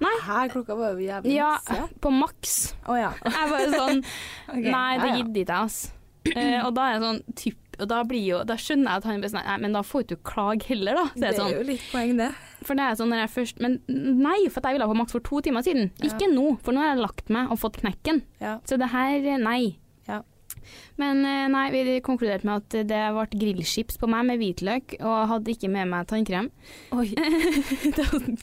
Her 0.00 0.50
klokka 0.52 0.76
var 0.78 0.94
jo 0.96 1.06
jævlig 1.06 1.34
Ja, 1.34 1.54
masse. 1.58 1.88
på 2.00 2.12
maks. 2.14 2.58
Å 2.88 2.98
ja. 2.98 3.10
Jeg 3.24 3.50
bare 3.52 3.72
sånn 3.74 4.04
okay. 4.52 4.70
Nei, 4.70 4.92
det 5.00 5.10
gidder 5.18 5.42
ikke 5.42 5.56
jeg, 5.56 5.64
altså. 5.64 5.96
Uh, 6.30 6.60
og 6.66 6.74
da 6.76 6.84
er 6.84 6.92
jeg 6.92 7.00
sånn 7.00 7.20
typ 7.32 7.76
Og 7.80 7.86
da 7.88 8.02
blir 8.04 8.20
jo 8.20 8.38
Da 8.44 8.58
skjønner 8.60 8.90
jeg 8.90 9.00
at 9.00 9.06
han 9.08 9.22
blir 9.22 9.30
sånn 9.32 9.46
Nei, 9.46 9.54
men 9.62 9.72
da 9.72 9.80
får 9.88 10.02
du 10.04 10.12
ikke 10.18 10.26
klage 10.34 10.66
heller, 10.68 10.98
da. 10.98 11.04
Så 11.08 11.16
Det 11.16 11.24
er 11.24 11.32
det 11.32 11.38
sånn 11.38 11.54
jo 11.54 11.62
litt 11.64 11.86
poeng, 11.88 12.12
det. 12.18 12.26
For 12.60 12.76
det 12.76 12.84
er 12.84 12.98
sånn 13.00 13.08
når 13.08 13.22
jeg 13.22 13.32
først 13.38 13.62
Men 13.64 13.78
nei, 13.88 14.36
for 14.52 14.68
jeg 14.68 14.76
ville 14.76 14.88
på 14.90 14.98
maks 15.00 15.16
for 15.16 15.24
to 15.24 15.40
timer 15.46 15.64
siden. 15.64 15.88
Ja. 15.96 16.10
Ikke 16.10 16.28
nå, 16.28 16.44
for 16.60 16.76
nå 16.76 16.82
har 16.84 16.92
jeg 16.92 17.00
lagt 17.06 17.32
meg 17.32 17.48
og 17.48 17.62
fått 17.62 17.80
knekken. 17.80 18.20
Ja. 18.42 18.58
Så 18.68 18.76
det 18.80 18.90
her, 18.92 19.24
nei. 19.40 19.78
Men 21.00 21.24
eh, 21.26 21.46
nei, 21.52 21.66
vi 21.74 21.98
konkluderte 22.04 22.46
med 22.48 22.62
at 22.62 22.76
det 22.90 23.00
ble 23.16 23.26
grillchips 23.42 23.98
på 24.00 24.08
meg 24.10 24.26
med 24.28 24.40
hvitløk, 24.40 24.96
og 25.00 25.28
hadde 25.34 25.54
ikke 25.54 25.70
med 25.72 25.90
meg 25.90 26.08
tannkrem. 26.10 26.50
Oi. 26.96 27.08
sånn. 28.10 28.38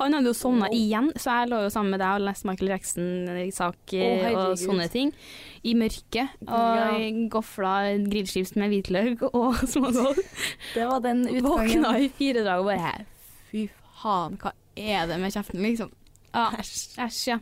Han 0.00 0.16
hadde 0.16 0.30
jo 0.30 0.36
sovna 0.36 0.70
igjen, 0.74 1.10
så 1.16 1.40
jeg 1.40 1.52
lå 1.52 1.62
jo 1.66 1.72
sammen 1.72 1.94
med 1.94 2.02
deg 2.02 2.18
og 2.18 2.26
leste 2.28 2.48
Michael 2.50 2.72
Jackson-sak 2.74 3.96
oh, 4.00 4.28
og 4.34 4.58
sånne 4.60 4.88
ting. 4.92 5.14
I 5.64 5.74
mørket. 5.78 6.34
Og 6.44 6.74
Ja. 6.74 6.90
gofla 7.32 7.74
grillchips 8.04 8.54
med 8.60 8.72
hvitløk 8.72 9.24
og 9.30 9.62
smågodt. 9.64 10.20
Det 10.74 10.86
var 10.90 11.02
den 11.04 11.24
utgangen. 11.28 11.48
Våkna 11.48 11.96
i 12.02 12.10
fire 12.12 12.44
dager 12.44 12.62
og 12.64 12.70
bare 12.72 12.94
Fy 13.50 13.68
faen, 14.02 14.36
hva 14.42 14.52
er 14.76 15.06
det 15.08 15.20
med 15.22 15.32
kjeften, 15.32 15.62
liksom? 15.64 15.92
Æsj, 16.34 17.28
ja. 17.30 17.38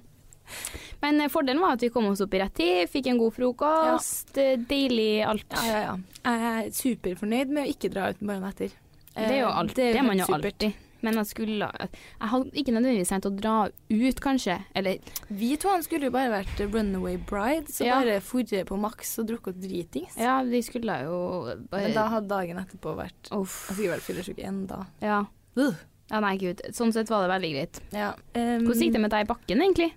Men 1.03 1.20
eh, 1.20 1.30
fordelen 1.32 1.62
var 1.62 1.76
at 1.76 1.82
vi 1.82 1.90
kom 1.90 2.07
oss 2.12 2.22
opp 2.24 2.34
i 2.34 2.40
rett 2.42 2.55
tid, 2.55 2.86
fikk 2.92 3.11
en 3.11 3.18
god 3.18 3.34
frokost, 3.34 4.36
ja. 4.38 4.55
deilig 4.70 5.11
alt. 5.26 5.59
Ja, 5.59 5.66
ja, 5.66 5.82
ja. 5.88 5.98
Jeg 6.22 6.46
er 6.53 6.70
superfornøyd 6.78 7.50
med 7.53 7.66
å 7.66 7.74
ikke 7.74 7.90
dra 7.92 8.09
ut 8.12 8.22
morgenen 8.22 8.48
etter. 8.53 8.78
Det 9.12 9.28
er 9.28 9.38
jo 9.42 9.50
Eh, 9.50 9.59
alt, 9.61 9.76
det, 9.76 9.90
er 9.98 10.07
man 10.07 10.18
jo 10.22 10.26
alltid. 10.32 10.72
Men 11.03 11.18
jeg 11.18 11.26
skulle 11.32 11.66
Jeg 11.66 12.28
hadde 12.30 12.53
ikke 12.55 12.72
nødvendigvis 12.76 13.11
tenkt 13.11 13.26
å 13.26 13.32
dra 13.34 13.55
ut, 13.66 14.20
kanskje. 14.22 14.55
Eller 14.78 15.00
Vi 15.28 15.57
to 15.59 15.68
han 15.72 15.82
skulle 15.82 16.07
jo 16.07 16.14
bare 16.14 16.30
vært 16.30 16.62
runaway 16.72 17.16
bride, 17.18 17.66
så 17.66 17.84
Ja. 17.84 17.98
bare 17.98 18.20
forre 18.22 18.64
på 18.64 18.78
maks 18.78 19.18
og 19.18 19.26
drukket 19.26 19.61
dritings. 19.61 20.16
Ja, 20.16 20.42
vi 20.46 20.62
skulle 20.62 21.03
jo 21.03 21.57
bare 21.70 21.88
Men 21.88 21.94
da 21.94 22.07
hadde 22.09 22.28
dagen 22.28 22.57
etterpå 22.57 22.94
vært 22.96 23.32
Uff. 23.32 23.66
Jeg 23.68 23.76
skulle 23.76 23.96
vært 23.96 24.07
fyllesyk 24.07 24.38
enda. 24.46 24.86
Ja. 25.03 25.24
ja. 25.57 26.20
Nei, 26.20 26.36
gud. 26.36 26.62
Sånn 26.72 26.92
sett 26.92 27.11
var 27.11 27.26
det 27.26 27.34
veldig 27.34 27.53
greit. 27.57 27.80
Ja. 27.92 28.12
Um, 28.34 28.66
Hvordan 28.68 28.82
gikk 28.82 28.92
det 28.92 29.00
med 29.00 29.11
deg 29.11 29.26
i 29.26 29.30
bakken, 29.34 29.61
egentlig? 29.66 29.92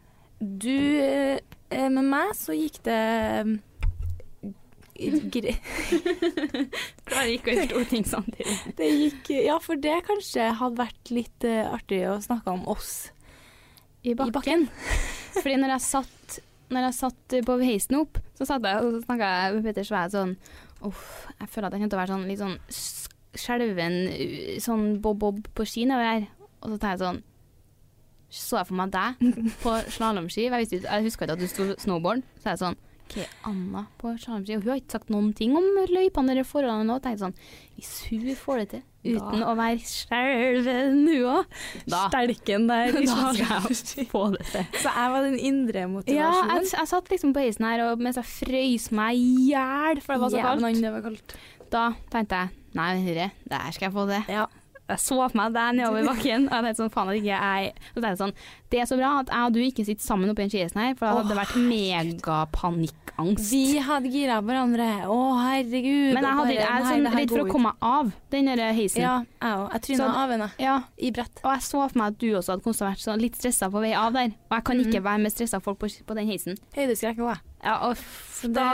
Du 0.45 0.99
eh, 1.01 1.39
eh, 1.69 1.89
Med 1.89 2.05
meg 2.05 2.33
så 2.37 2.55
gikk 2.55 2.81
det 2.85 2.99
um, 3.45 3.55
gre 5.33 5.55
Klarer 7.09 7.31
ikke 7.33 7.51
å 7.51 7.55
gjøre 7.57 7.69
to 7.73 7.83
ting 7.91 8.05
samtidig. 8.07 8.55
Det 8.79 8.89
gikk 8.91 9.31
Ja, 9.47 9.57
for 9.63 9.79
det 9.81 9.97
kanskje 10.07 10.51
hadde 10.59 10.79
vært 10.85 11.11
litt 11.13 11.47
eh, 11.47 11.65
artig 11.67 12.03
å 12.09 12.19
snakke 12.23 12.53
om 12.53 12.63
oss 12.71 13.09
I 14.05 14.13
i 14.13 14.17
bakken. 14.17 14.67
Fordi 15.35 15.57
når 15.59 15.75
jeg 15.75 15.85
satt 15.87 16.37
Når 16.71 16.87
jeg 16.87 16.97
satt 16.99 17.37
på 17.47 17.57
heisen 17.63 17.99
opp, 17.99 18.21
så 18.37 18.47
satt 18.47 18.65
jeg 18.67 18.85
og 18.85 19.01
snakka 19.03 19.33
med 19.57 19.67
Petter, 19.67 19.87
så 19.87 20.05
sånn 20.13 20.37
Uff, 20.85 21.03
jeg 21.39 21.49
føler 21.49 21.67
at 21.67 21.75
jeg 21.75 21.81
kommer 21.81 21.91
til 21.91 21.97
å 21.97 22.03
være 22.03 22.13
sånn 22.13 22.27
litt 22.29 22.41
sånn 22.41 22.57
skjelven, 23.35 23.95
sånn 24.61 24.83
bob-bob 25.03 25.47
på 25.57 25.65
ski 25.67 25.87
nedover 25.87 26.11
her. 26.11 26.27
Og 26.61 26.75
så 26.75 26.77
tar 26.79 26.93
jeg 26.93 27.01
sånn 27.01 27.21
Så 28.35 28.57
jeg 28.59 28.67
for 28.69 28.79
meg 28.81 28.91
deg 28.95 29.21
på 29.63 29.75
slalåmski. 29.95 30.49
Jeg, 30.49 30.67
jeg 30.83 31.05
huska 31.07 31.25
ikke 31.27 31.37
at 31.37 31.41
du 31.45 31.47
sto 31.51 31.69
snowboard. 31.79 32.25
Så 32.41 32.49
er 32.49 32.55
jeg 32.57 32.63
sånn 32.65 32.81
OK, 33.05 33.19
Anna 33.45 33.83
på 34.01 34.11
slalåmski. 34.17 34.55
Og 34.57 34.63
hun 34.65 34.71
har 34.73 34.79
ikke 34.81 34.95
sagt 34.97 35.11
noen 35.13 35.29
ting 35.37 35.53
om 35.55 35.65
løypene 35.91 36.33
eller 36.33 36.47
forholdene 36.47 36.87
nå. 36.89 36.97
Tenkte 37.03 37.27
sånn 37.27 37.35
Hvis 37.77 37.91
hun 38.09 38.27
får 38.39 38.61
det 38.63 38.67
til 38.73 38.83
uten 39.05 39.43
å 39.45 39.51
være 39.53 39.77
skjelven, 39.85 40.95
nå 41.05 41.17
òg, 41.29 41.57
da 41.93 41.99
Stelken 42.09 42.63
der. 42.71 42.89
i 42.97 43.05
da 43.11 43.29
skal 43.35 43.37
slalåmski. 43.37 43.99
jeg 44.01 44.09
få 44.15 44.23
det 44.33 44.47
til. 44.49 44.65
Så 44.81 44.93
jeg 44.97 45.13
var 45.13 45.27
den 45.29 45.37
indre 45.51 45.83
Ja, 45.85 45.91
motivasjonen. 45.93 46.55
jeg, 46.55 46.71
jeg 46.79 46.91
satt 46.95 47.11
liksom 47.13 47.35
på 47.37 47.43
heisen 47.45 47.67
her 47.69 47.83
og 47.85 48.01
mens 48.01 48.17
jeg 48.17 48.31
frøys 48.31 48.89
meg 48.97 49.21
i 49.21 49.49
hjel, 49.51 50.01
for 50.01 50.15
det 50.17 50.23
var 50.25 50.33
så 50.33 50.41
kaldt. 50.49 50.65
Ja, 50.65 50.81
det 50.87 50.93
var 50.97 51.05
kaldt. 51.11 51.35
Da 51.75 51.83
tenkte 52.13 52.41
jeg 52.41 52.77
nei, 52.81 52.89
Hurre, 53.05 53.29
det 53.45 53.61
her 53.67 53.77
skal 53.77 53.87
jeg 53.91 53.95
få 53.95 54.07
til. 54.09 54.33
Ja. 54.39 54.47
Jeg 54.85 55.01
så 55.01 55.15
på 55.31 55.39
meg 55.39 55.53
der 55.55 55.71
nedover 55.73 56.05
bakken, 56.11 56.43
og 56.45 56.53
jeg 56.53 56.65
tenkte 56.67 56.81
sånn, 56.83 56.91
faen 56.93 57.09
at 57.09 57.17
ikke 57.17 57.31
jeg 57.31 57.71
Så 57.87 57.95
tenkte 57.95 58.11
jeg 58.11 58.19
sånn, 58.21 58.35
det 58.75 58.81
er 58.83 58.89
så 58.91 58.97
bra 58.99 59.13
at 59.23 59.31
jeg 59.31 59.47
og 59.47 59.55
du 59.55 59.61
ikke 59.63 59.85
sitter 59.87 60.03
sammen 60.03 60.29
oppi 60.33 60.43
den 60.43 60.51
skiheisen 60.51 60.81
her, 60.83 60.93
for 60.99 61.07
det 61.07 61.15
hadde 61.15 61.31
det 61.31 61.37
vært 61.39 61.55
megapanikkangst. 62.35 63.47
Vi 63.51 63.77
hadde 63.83 64.11
gira 64.11 64.41
hverandre. 64.43 64.87
Å, 65.07 65.17
herregud. 65.39 66.13
Men 66.17 66.27
jeg, 66.27 66.35
hadde, 66.39 66.55
jeg 66.57 66.67
er 66.67 66.87
sånn 66.89 67.07
redd 67.15 67.31
for 67.33 67.43
å 67.45 67.47
komme 67.49 67.71
meg 67.71 67.87
av 67.87 68.11
den 68.35 68.49
heisen. 68.75 69.01
Ja, 69.05 69.15
jeg 69.41 69.55
òg. 69.61 69.65
Jeg 69.77 69.85
tryna 69.87 70.09
av 70.23 70.33
henne 70.35 70.49
Ja, 70.61 70.75
i 70.99 71.11
brett. 71.15 71.39
og 71.43 71.49
jeg 71.53 71.65
så 71.69 71.81
for 71.87 71.99
meg 72.01 72.13
at 72.13 72.19
du 72.21 72.27
også 72.35 72.55
hadde 72.55 72.65
konstant 72.67 72.91
vært 72.91 73.05
sånn 73.05 73.21
litt 73.23 73.39
stressa 73.39 73.69
på 73.71 73.83
vei 73.83 73.93
av 73.97 74.11
der. 74.15 74.33
Og 74.49 74.57
jeg 74.59 74.67
kan 74.69 74.83
ikke 74.83 74.99
Mm. 74.99 75.07
være 75.09 75.21
med 75.25 75.31
stressa 75.33 75.59
folk 75.63 75.79
på, 75.79 75.87
på 76.05 76.15
den 76.15 76.27
heisen. 76.29 76.57
Høydeskrekk 76.75 77.19
òg, 77.23 77.31
jeg. 77.35 77.41
Ja, 77.65 77.77
og 77.87 77.97
da, 78.53 78.65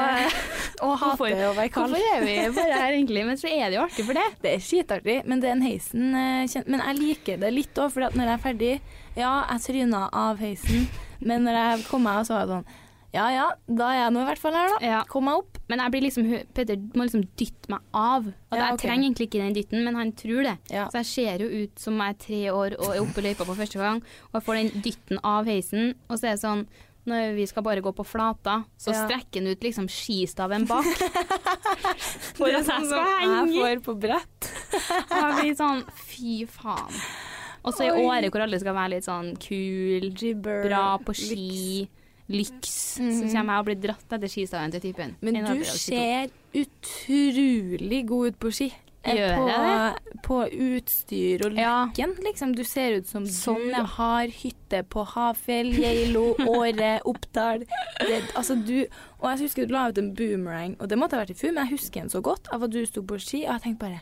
Og 0.84 0.98
hater 1.02 1.46
å 1.48 1.54
være 1.56 1.70
kald. 1.72 1.94
Hvorfor 1.94 2.16
er 2.18 2.26
vi 2.26 2.34
bare 2.58 2.80
her 2.82 2.92
egentlig? 2.98 3.24
Men 3.26 3.38
så 3.40 3.48
er 3.48 3.70
det 3.70 3.78
jo 3.78 3.86
artig 3.86 4.06
for 4.06 4.14
det. 4.18 4.26
Det 4.42 4.52
er 4.58 4.66
skitartig, 4.66 5.16
men 5.26 5.40
den 5.40 5.62
heisen 5.64 6.12
eh, 6.18 6.64
Men 6.68 6.82
jeg 6.90 6.98
liker 7.00 7.38
det 7.40 7.54
litt 7.56 7.80
òg, 7.80 7.92
for 7.94 8.10
når 8.12 8.26
jeg 8.26 8.34
er 8.34 8.44
ferdig 8.44 8.74
Ja, 9.18 9.46
jeg 9.52 9.66
tryna 9.66 10.06
av 10.16 10.40
heisen, 10.40 10.88
men 11.20 11.44
når 11.48 11.58
jeg 11.60 11.84
kom 11.90 12.06
meg 12.08 12.22
av, 12.22 12.28
så 12.28 12.38
var 12.38 12.46
jeg 12.46 12.52
sånn 12.56 12.70
Ja 13.12 13.26
ja, 13.34 13.48
da 13.68 13.90
er 13.92 13.98
jeg 14.06 14.14
nå 14.16 14.22
i 14.22 14.28
hvert 14.30 14.40
fall 14.40 14.56
her, 14.56 14.70
da. 14.72 14.78
Ja. 14.88 15.00
Kom 15.12 15.26
meg 15.28 15.42
opp. 15.42 15.58
Men 15.68 15.82
jeg 15.84 15.92
blir 15.92 16.06
liksom, 16.06 16.30
Peter 16.56 16.78
må 16.96 17.04
liksom 17.04 17.26
dytte 17.40 17.74
meg 17.74 17.82
av. 17.92 18.30
Og 18.30 18.56
Ja, 18.56 18.70
Jeg 18.70 18.78
okay. 18.78 18.86
trenger 18.86 19.04
egentlig 19.10 19.28
ikke 19.28 19.42
den 19.44 19.58
dytten, 19.58 19.84
men 19.84 19.98
han 20.00 20.14
tror 20.16 20.48
det. 20.48 20.54
Ja. 20.72 20.86
Så 20.94 21.02
jeg 21.02 21.10
ser 21.12 21.44
jo 21.44 21.50
ut 21.64 21.84
som 21.84 22.00
jeg 22.00 22.16
er 22.16 22.22
tre 22.24 22.40
år 22.56 22.78
og 22.80 22.96
er 22.96 23.02
oppe 23.04 23.20
i 23.20 23.26
løypa 23.28 23.48
på 23.50 23.58
første 23.60 23.80
gang, 23.84 24.00
og 24.32 24.40
jeg 24.40 24.48
får 24.48 24.62
den 24.62 24.72
dytten 24.88 25.20
av 25.28 25.52
heisen, 25.52 25.94
og 26.08 26.16
så 26.22 26.32
er 26.32 26.38
det 26.38 26.44
sånn 26.46 26.64
når 27.10 27.32
vi 27.34 27.48
skal 27.50 27.64
bare 27.66 27.82
gå 27.82 27.92
på 27.98 28.04
flata, 28.06 28.60
så 28.78 28.94
strekker 28.94 29.42
han 29.42 29.50
ut 29.50 29.64
liksom 29.66 29.88
skistaven 29.90 30.68
bak. 30.70 30.86
For 32.38 32.46
at 32.48 32.62
jeg 32.62 32.88
skal 32.88 33.08
henge. 33.18 33.56
jeg 33.58 33.58
får 33.58 33.84
på 33.88 33.96
brett. 34.04 34.50
Jeg 35.10 35.32
blir 35.40 35.56
sånn 35.58 35.82
fy 35.98 36.36
faen. 36.46 37.02
Og 37.64 37.74
så 37.74 37.86
i 37.86 37.92
året 38.06 38.32
hvor 38.34 38.42
alle 38.42 38.60
skal 38.60 38.74
være 38.74 38.90
litt 38.96 39.06
sånn 39.06 39.34
kul, 39.38 40.10
Gibber, 40.18 40.64
bra 40.68 40.98
på 41.06 41.14
ski, 41.14 41.88
lyks, 42.32 42.98
så 42.98 43.04
Mhm. 43.04 43.32
kommer 43.34 43.54
jeg 43.54 43.60
og 43.60 43.66
blir 43.66 43.82
dratt 43.88 44.14
etter 44.18 44.28
skistaven 44.32 44.72
til 44.72 44.82
typen. 44.82 45.16
Men 45.22 45.34
du 45.34 45.40
alder 45.42 45.52
av 45.52 45.66
22. 45.66 45.76
ser 45.76 46.30
utrolig 46.62 48.06
god 48.08 48.28
ut 48.32 48.40
på 48.40 48.52
ski. 48.54 48.72
Eh, 49.04 49.16
Gjør 49.18 49.36
på, 49.36 49.46
jeg 49.50 50.20
på 50.22 50.36
utstyr 50.76 51.46
og 51.48 51.54
Ja. 51.58 51.88
lykken, 51.88 52.16
liksom. 52.24 52.54
Du 52.56 52.64
ser 52.64 52.98
ut 53.00 53.08
som 53.08 53.24
Sånn, 53.26 53.56
du 53.64 53.70
ja. 53.72 53.84
har 53.84 54.28
hytte 54.28 54.84
på 54.88 55.06
Hafjell, 55.08 55.72
Geilo, 55.74 56.36
Åre, 56.38 57.02
Oppdal. 57.04 57.66
Det, 58.00 58.22
altså 58.36 58.56
du 58.64 58.86
Og 59.24 59.38
jeg 59.38 59.40
husker 59.50 59.68
du 59.68 59.74
la 59.74 59.88
ut 59.90 59.98
en 60.00 60.14
boomerang, 60.16 60.76
og 60.80 60.88
det 60.90 60.98
måtte 60.98 61.14
ha 61.14 61.24
vært 61.26 61.32
i 61.32 61.34
fjor, 61.34 61.54
men 61.54 61.68
jeg 61.68 61.78
husker 61.78 62.02
den 62.02 62.10
så 62.10 62.22
godt 62.24 62.48
av 62.52 62.64
at 62.64 62.72
du 62.72 62.84
sto 62.88 63.02
på 63.04 63.20
ski, 63.22 63.46
og 63.46 63.60
jeg 63.60 63.62
tenkte 63.62 63.80
bare 63.80 64.02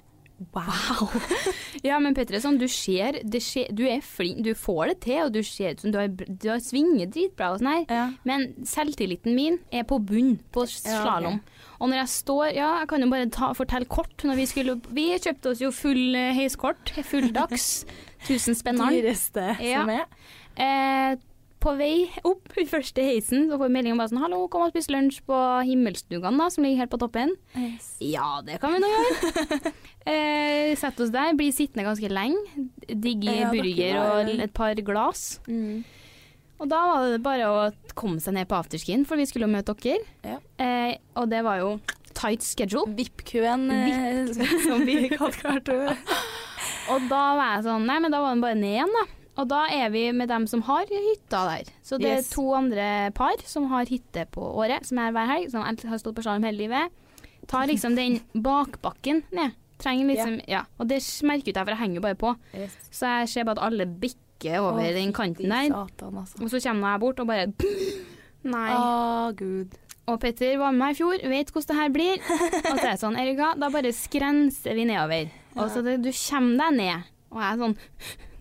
wow. 0.55 1.09
Ja, 1.85 1.99
men 2.03 2.15
Petter, 2.17 2.39
sånn, 2.43 2.57
du 2.59 2.67
ser, 2.71 3.21
skjer, 3.39 3.69
du 3.75 3.85
er 3.87 4.01
flink, 4.03 4.41
du 4.43 4.51
får 4.57 4.91
det 4.91 4.97
til, 5.05 5.19
og 5.25 5.33
du 5.35 5.39
ser 5.45 5.77
ut 5.77 5.83
som 5.83 5.93
du 5.93 5.99
har, 6.01 6.09
du 6.11 6.47
har 6.49 6.59
svinger 6.63 7.07
dritbra 7.11 7.53
og 7.53 7.61
sånn 7.61 7.71
her. 7.71 7.85
Ja. 7.87 8.05
Men 8.27 8.49
selvtilliten 8.67 9.37
min 9.37 9.59
er 9.71 9.87
på 9.87 10.01
bunn 10.03 10.37
på 10.51 10.65
Ja, 10.83 11.03
okay. 11.19 11.39
Og 11.79 11.87
når 11.87 12.01
jeg 12.01 12.11
står 12.11 12.43
Ja, 12.57 12.69
jeg 12.81 12.89
kan 12.91 13.05
jo 13.05 13.09
bare 13.11 13.29
ta, 13.31 13.53
fortelle 13.55 13.87
kort. 13.87 14.25
Når 14.27 14.35
vi 14.41 14.45
skulle 14.51 14.75
Vi 14.91 15.05
kjøpte 15.15 15.53
oss 15.53 15.63
jo 15.63 15.71
full 15.71 16.15
eh, 16.19 16.33
heiskort, 16.35 16.91
full 17.07 17.31
dags. 17.35 17.85
1000 18.27 18.59
spennende. 18.59 18.91
Dyreste 18.99 19.45
som 19.61 19.91
er. 19.93 20.05
Eh, 20.59 21.15
på 21.59 21.73
vei 21.79 22.07
opp 22.27 22.55
i 22.59 22.65
første 22.67 23.03
heisen 23.03 23.49
så 23.49 23.57
får 23.59 23.67
vi 23.67 23.75
melding 23.75 23.93
om 23.95 24.01
bare 24.01 24.11
sånn 24.11 24.21
'Hallo, 24.23 24.47
kom 24.51 24.63
og 24.65 24.71
spis 24.71 24.89
lunsj 24.91 25.19
på 25.27 25.37
Himmelstugan', 25.67 26.39
da, 26.39 26.49
som 26.49 26.63
ligger 26.63 26.83
helt 26.83 26.93
på 26.93 27.01
toppen'. 27.03 27.35
Ja, 27.99 28.41
det 28.45 28.59
kan 28.61 28.73
vi 28.73 28.79
nå 28.79 28.89
gjøre. 28.89 29.73
eh, 30.13 30.75
Sett 30.79 30.99
oss 30.99 31.11
der, 31.11 31.35
blir 31.35 31.51
sittende 31.51 31.87
ganske 31.87 32.09
lenge. 32.09 32.39
Digge 32.87 33.35
Ja, 33.35 33.51
burger 33.51 33.99
og 33.99 34.29
et 34.29 34.53
par 34.53 34.73
glass. 34.75 35.39
Mm. 35.47 35.83
Og 36.59 36.67
da 36.67 36.79
var 36.87 37.07
det 37.07 37.21
bare 37.23 37.47
å 37.47 37.59
komme 37.95 38.19
seg 38.19 38.35
ned 38.35 38.47
på 38.47 38.57
afterskin, 38.57 39.05
for 39.07 39.19
vi 39.19 39.27
skulle 39.27 39.47
jo 39.47 39.53
møte 39.53 39.75
dere. 39.79 40.03
Ja. 40.23 40.39
Eh, 40.59 40.97
og 41.15 41.29
det 41.31 41.43
var 41.43 41.59
jo 41.59 41.79
tight 42.13 42.43
schedule. 42.43 42.91
VIP-køen, 42.95 43.69
VIP 43.71 44.59
som 44.67 44.83
vi 44.85 45.07
kalte 45.13 45.59
det. 45.63 45.95
Og 46.89 47.05
da 47.05 47.23
var 47.37 47.51
jeg 47.53 47.65
sånn 47.67 47.85
Nei, 47.85 47.99
men 48.01 48.11
da 48.11 48.19
var 48.23 48.33
den 48.33 48.41
bare 48.41 48.57
ned 48.57 48.73
igjen, 48.73 48.95
da. 48.97 49.03
Og 49.39 49.47
da 49.47 49.61
er 49.71 49.89
vi 49.93 50.03
med 50.11 50.27
dem 50.31 50.45
som 50.51 50.61
har 50.67 50.89
hytta 50.91 51.41
der. 51.47 51.69
Så 51.85 51.97
det 52.01 52.09
Yes. 52.11 52.27
er 52.27 52.35
to 52.35 52.45
andre 52.57 52.87
par 53.15 53.39
som 53.47 53.69
har 53.71 53.85
hytte 53.87 54.25
på 54.33 54.43
året, 54.43 54.85
som 54.85 54.99
er 54.99 55.13
hver 55.15 55.27
helg, 55.31 55.49
som 55.53 55.63
har 55.63 55.97
stått 56.01 56.15
på 56.17 56.25
slalåm 56.25 56.43
hele 56.43 56.57
livet. 56.65 56.91
Tar 57.47 57.67
liksom 57.71 57.95
den 57.95 58.19
bakbakken 58.49 59.23
ned. 59.31 59.55
Trenger 59.79 60.09
liksom 60.11 60.41
Ja. 60.47 60.65
Og 60.77 60.89
det 60.89 60.99
merker 61.23 61.47
ikke 61.53 61.55
jeg, 61.61 61.65
for 61.65 61.71
jeg 61.71 61.79
henger 61.79 61.95
jo 61.95 62.01
bare 62.01 62.19
på. 62.19 62.35
Yes. 62.53 62.75
Så 62.91 63.07
jeg 63.07 63.29
ser 63.29 63.45
bare 63.47 63.57
at 63.61 63.71
alle 63.71 63.85
bikker 63.87 64.59
over 64.59 64.83
oh, 64.83 64.93
den 64.93 65.13
kanten 65.15 65.49
der. 65.49 65.71
Satan, 65.71 66.17
altså. 66.19 66.43
Og 66.43 66.49
så 66.51 66.59
kommer 66.67 66.91
jeg 66.91 66.99
bort 66.99 67.19
og 67.19 67.27
bare 67.27 67.47
Nei. 68.43 68.69
Å, 68.75 69.31
gud. 69.35 69.73
Og 70.09 70.19
Petter 70.19 70.57
var 70.57 70.71
med 70.71 70.79
meg 70.79 70.95
i 70.95 70.97
fjor, 70.99 71.23
vet 71.29 71.51
hvordan 71.53 71.67
det 71.69 71.79
her 71.79 71.89
blir. 71.95 72.21
Og 72.71 72.79
så 72.79 72.85
er 72.87 72.91
det 72.95 73.01
sånn, 73.01 73.17
Erika, 73.19 73.53
da 73.59 73.69
bare 73.69 73.91
skrenser 73.93 74.75
vi 74.75 74.85
nedover. 74.89 75.29
Og 75.59 75.69
så 75.71 75.83
det, 75.85 75.97
du 76.01 76.09
kommer 76.11 76.57
deg 76.63 76.77
ned. 76.79 77.09
Og 77.29 77.39
jeg 77.43 77.51
er 77.51 77.59
sånn 77.63 77.77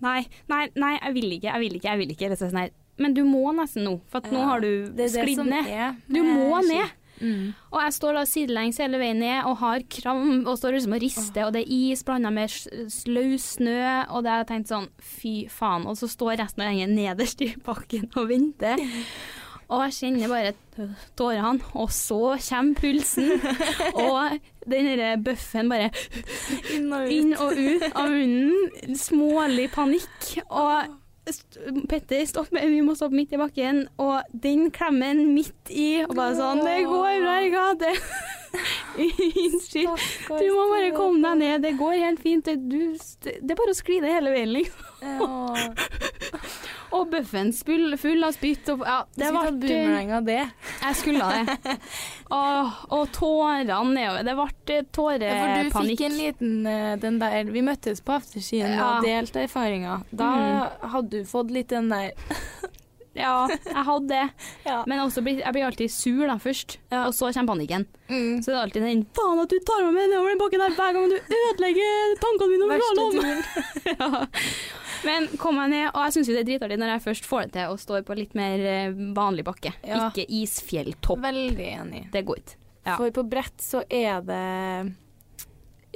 Nei, 0.04 0.20
nei, 0.50 0.66
nei, 0.78 0.94
jeg 0.98 1.16
vil 1.16 1.32
ikke, 1.38 1.48
jeg 1.50 1.64
vil 1.64 1.78
ikke, 1.78 1.88
jeg 1.90 2.02
vil 2.02 2.14
ikke. 2.14 2.38
Sånn 2.38 2.60
Men 2.98 3.14
du 3.14 3.24
må 3.26 3.50
nesten 3.56 3.84
nå, 3.86 3.98
for 4.10 4.22
at 4.22 4.32
nå 4.34 4.44
har 4.46 4.64
du 4.64 4.70
sklidd 5.08 5.44
ned. 5.46 5.68
er 5.68 5.98
Du 6.08 6.22
må 6.26 6.62
ski. 6.62 6.74
ned. 6.74 6.96
Mm. 7.18 7.54
Og 7.72 7.80
jeg 7.82 7.94
står 7.96 8.14
da 8.14 8.20
sidelengs 8.30 8.76
hele 8.78 8.98
veien 9.00 9.18
ned 9.18 9.46
og 9.48 9.56
har 9.58 9.82
kram 9.90 10.44
og 10.46 10.52
står 10.58 10.76
liksom 10.76 10.94
og 10.94 11.02
rister, 11.02 11.48
og 11.48 11.54
det 11.56 11.64
er 11.64 11.72
is 11.74 12.04
blanda 12.06 12.30
med 12.30 12.52
løs 13.10 13.48
snø, 13.56 13.80
og 14.14 14.22
det 14.22 14.30
har 14.30 14.44
jeg 14.44 14.50
tenkt 14.52 14.70
sånn 14.70 14.86
fy 15.02 15.34
faen. 15.50 15.88
Og 15.90 15.98
så 15.98 16.06
står 16.10 16.38
resten 16.44 16.62
av 16.62 16.70
gjengen 16.70 16.94
nederst 16.98 17.42
i 17.42 17.50
bakken 17.66 18.06
og 18.14 18.30
venter. 18.30 18.78
Og 19.68 19.82
jeg 19.84 19.96
kjenner 19.98 20.30
bare 20.32 20.86
tårene, 21.18 21.60
og 21.76 21.90
så 21.92 22.38
kommer 22.40 22.78
pulsen. 22.78 23.34
Og 24.08 24.38
den 24.68 24.88
derre 24.88 25.10
bøffen 25.20 25.68
bare 25.68 25.90
Inn 26.72 26.88
og 26.92 27.10
inn 27.12 27.34
og 27.36 27.52
ut 27.52 27.84
av 27.92 28.08
munnen. 28.12 28.96
Smålig 28.96 29.68
panikk. 29.74 30.32
Og 30.48 30.96
Petter, 31.88 32.24
stopp, 32.24 32.48
vi 32.56 32.80
må 32.80 32.94
stoppe 32.96 33.18
midt 33.18 33.34
i 33.36 33.40
bakken. 33.40 33.84
Og 34.00 34.24
den 34.32 34.70
klemmen 34.72 35.26
midt 35.34 35.72
i, 35.72 36.04
og 36.06 36.16
bare 36.16 36.36
sånn 36.38 36.64
Det 36.64 36.78
går 36.88 37.20
bra, 37.26 37.38
jeg 37.44 37.52
har 37.58 37.76
det. 37.82 37.94
Unnskyld. 38.98 40.06
Du 40.28 40.46
må 40.54 40.64
bare 40.72 40.90
komme 40.96 41.22
deg 41.22 41.40
ned. 41.42 41.62
Det 41.66 41.74
går 41.78 41.98
helt 42.02 42.22
fint. 42.24 42.44
Det, 42.48 42.56
du, 42.70 42.80
det 43.24 43.52
er 43.54 43.58
bare 43.58 43.74
å 43.74 43.78
skli 43.78 44.00
det 44.04 44.14
hele 44.14 44.34
veien, 44.34 44.52
liksom. 44.56 44.84
Ja. 45.02 45.28
Og 46.96 47.10
bøffen 47.12 47.50
full, 47.52 47.92
full 48.00 48.24
av 48.24 48.32
spytt. 48.32 48.70
Og, 48.72 48.84
ja, 48.86 49.02
Det 49.18 49.28
ble 49.34 49.50
boomerang 49.60 50.12
av 50.18 50.24
det. 50.28 50.40
Jeg 50.80 50.96
skulle 50.96 51.26
det. 51.34 51.58
Og, 52.38 52.72
og 52.92 53.04
tårene 53.16 53.76
nedover. 53.92 54.24
Det 54.24 54.34
ble 54.36 54.48
Ja, 55.28 55.68
For 55.72 55.84
du 55.84 55.92
fikk 55.92 56.02
en 56.08 56.16
liten 56.18 56.66
eh, 56.68 56.94
den 57.00 57.20
der 57.20 57.48
Vi 57.52 57.62
møttes 57.64 58.02
på 58.04 58.16
afterskien 58.18 58.74
Ja. 58.74 58.88
og 58.98 59.06
delte 59.06 59.44
erfaringer. 59.46 60.04
Da 60.10 60.32
hadde 60.94 61.22
du 61.22 61.28
fått 61.28 61.52
litt 61.54 61.72
den 61.72 61.88
der 61.92 62.12
Ja, 63.18 63.48
jeg 63.50 63.84
hadde 63.90 64.08
det. 64.12 64.24
Ja. 64.68 64.82
Men 64.90 65.00
blir, 65.24 65.40
jeg 65.40 65.54
blir 65.54 65.64
alltid 65.68 65.92
sur 65.92 66.26
da 66.28 66.36
først, 66.42 66.76
Ja. 66.92 67.06
og 67.06 67.14
så 67.16 67.30
kommer 67.32 67.54
panikken. 67.54 67.86
Mm. 68.08 68.42
Så 68.42 68.50
det 68.50 68.56
er 68.56 68.62
alltid 68.62 68.84
den 68.84 69.04
Faen 69.16 69.40
at 69.42 69.52
du 69.52 69.58
tar 69.64 69.84
meg 69.86 69.94
med 69.96 70.10
nedover 70.12 70.34
den 70.34 70.42
bakken 70.42 70.64
her 70.64 70.76
hver 70.76 70.96
gang 70.96 71.08
du 71.08 71.16
ødelegger 71.38 72.14
tankene 72.24 72.50
mine 72.52 72.68
om 72.68 72.84
slalåm. 72.84 73.42
ja. 73.92 74.26
Men 75.08 75.28
kom 75.40 75.58
meg 75.60 75.72
ned, 75.72 75.90
og 75.92 76.00
jeg 76.06 76.16
syns 76.16 76.30
det 76.32 76.38
er 76.42 76.48
dritartig 76.48 76.78
når 76.80 76.94
jeg 76.94 77.04
først 77.08 77.28
får 77.28 77.46
det 77.46 77.52
til 77.58 77.72
å 77.74 77.80
stå 77.80 78.00
på 78.06 78.16
litt 78.18 78.38
mer 78.38 78.64
eh, 78.66 79.02
vanlig 79.16 79.44
bakke. 79.46 79.74
Ikke 79.86 80.26
isfjelltopp. 80.40 81.22
Veldig 81.22 81.68
enig. 81.74 82.06
Det 82.14 82.24
går 82.26 82.42
ikke. 82.42 82.56
For 82.88 83.12
på 83.12 83.24
brett 83.28 83.60
så 83.60 83.82
er 83.92 84.22
det 84.24 84.42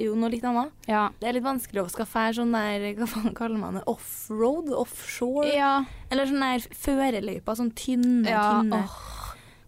jo 0.01 0.15
noe 0.17 0.29
litt 0.33 0.43
annet. 0.47 0.71
Ja. 0.89 1.09
Det 1.19 1.27
er 1.29 1.35
litt 1.37 1.45
vanskelig 1.45 1.83
å 1.83 1.89
skaffe 1.91 2.21
her 2.25 2.33
sånn 2.33 2.53
der 2.55 2.93
Hva 2.97 3.07
faen 3.07 3.33
kaller 3.37 3.59
man 3.61 3.75
det? 3.79 3.83
Offroad? 3.91 4.71
Offshore? 4.73 5.47
ja. 5.53 5.83
Eller 6.09 6.25
sånn 6.29 6.41
der 6.41 6.65
førerløyper. 6.85 7.59
Sånn 7.59 7.73
tynne, 7.77 8.29
Ja, 8.29 8.61
tynne. 8.61 8.83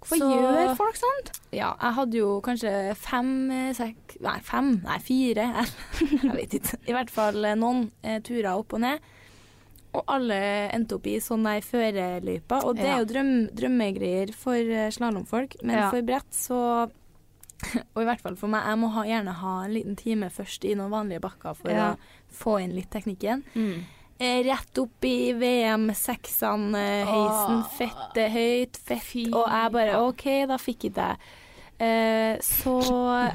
Hvorfor 0.06 0.18
Så- 0.22 0.32
gjør 0.38 0.76
folk 0.78 0.96
sånt? 1.02 1.30
Ja, 1.52 1.72
jeg 1.82 1.94
hadde 1.98 2.14
jo 2.20 2.42
kanskje 2.46 2.96
fem, 2.96 3.50
eh, 3.52 3.94
nei 4.22 4.40
fem, 4.42 4.82
nei 4.84 4.98
fire, 5.00 5.46
jeg 6.00 6.36
vet 6.36 6.54
ikke. 6.60 6.78
I 6.88 6.94
hvert 6.94 7.10
fall 7.10 7.44
eh, 7.46 7.56
noen 7.56 7.88
eh, 8.04 8.20
turer 8.20 8.52
opp 8.54 8.74
og 8.74 8.82
ned. 8.82 9.00
Og 9.96 10.04
alle 10.12 10.38
endte 10.76 10.98
opp 10.98 11.08
i 11.08 11.16
sånn 11.24 11.48
ei 11.48 11.62
førerløype. 11.64 12.60
Og 12.68 12.76
det 12.76 12.86
er 12.86 12.98
jo 13.00 13.06
drøm, 13.14 13.32
drømmegreier 13.56 14.34
for 14.36 14.58
uh, 14.60 14.90
slalåmfolk, 14.92 15.56
men 15.64 15.90
for 15.90 16.02
brett 16.04 16.28
så 16.36 16.60
Og 17.96 18.02
i 18.02 18.06
hvert 18.08 18.22
fall 18.22 18.36
for 18.40 18.48
meg, 18.52 18.66
jeg 18.68 18.78
må 18.82 18.88
ha, 18.94 19.02
gjerne 19.08 19.34
ha 19.42 19.54
en 19.66 19.74
liten 19.74 19.96
time 20.00 20.28
først 20.34 20.66
i 20.68 20.76
noen 20.78 20.92
vanlige 20.94 21.22
bakker 21.24 21.54
for 21.58 21.70
Ja. 21.72 21.92
å 21.94 21.96
få 22.36 22.58
inn 22.64 22.76
litt 22.76 22.90
teknikken. 22.94 23.44
Mm. 23.56 23.78
Eh, 24.20 24.40
rett 24.48 24.78
opp 24.80 25.04
i 25.08 25.34
VM-seksene-heisen. 25.36 27.58
Åh. 27.60 27.70
Fette 27.78 28.30
høyt, 28.32 28.78
fett. 28.78 29.04
Fy 29.04 29.26
Og 29.34 29.48
jeg 29.50 29.72
bare. 29.76 29.98
OK, 30.08 30.26
da 30.48 30.58
fikk 30.62 30.82
ikke 30.90 31.08
jeg. 31.10 31.18
Eh, 31.76 32.36
så 32.40 32.78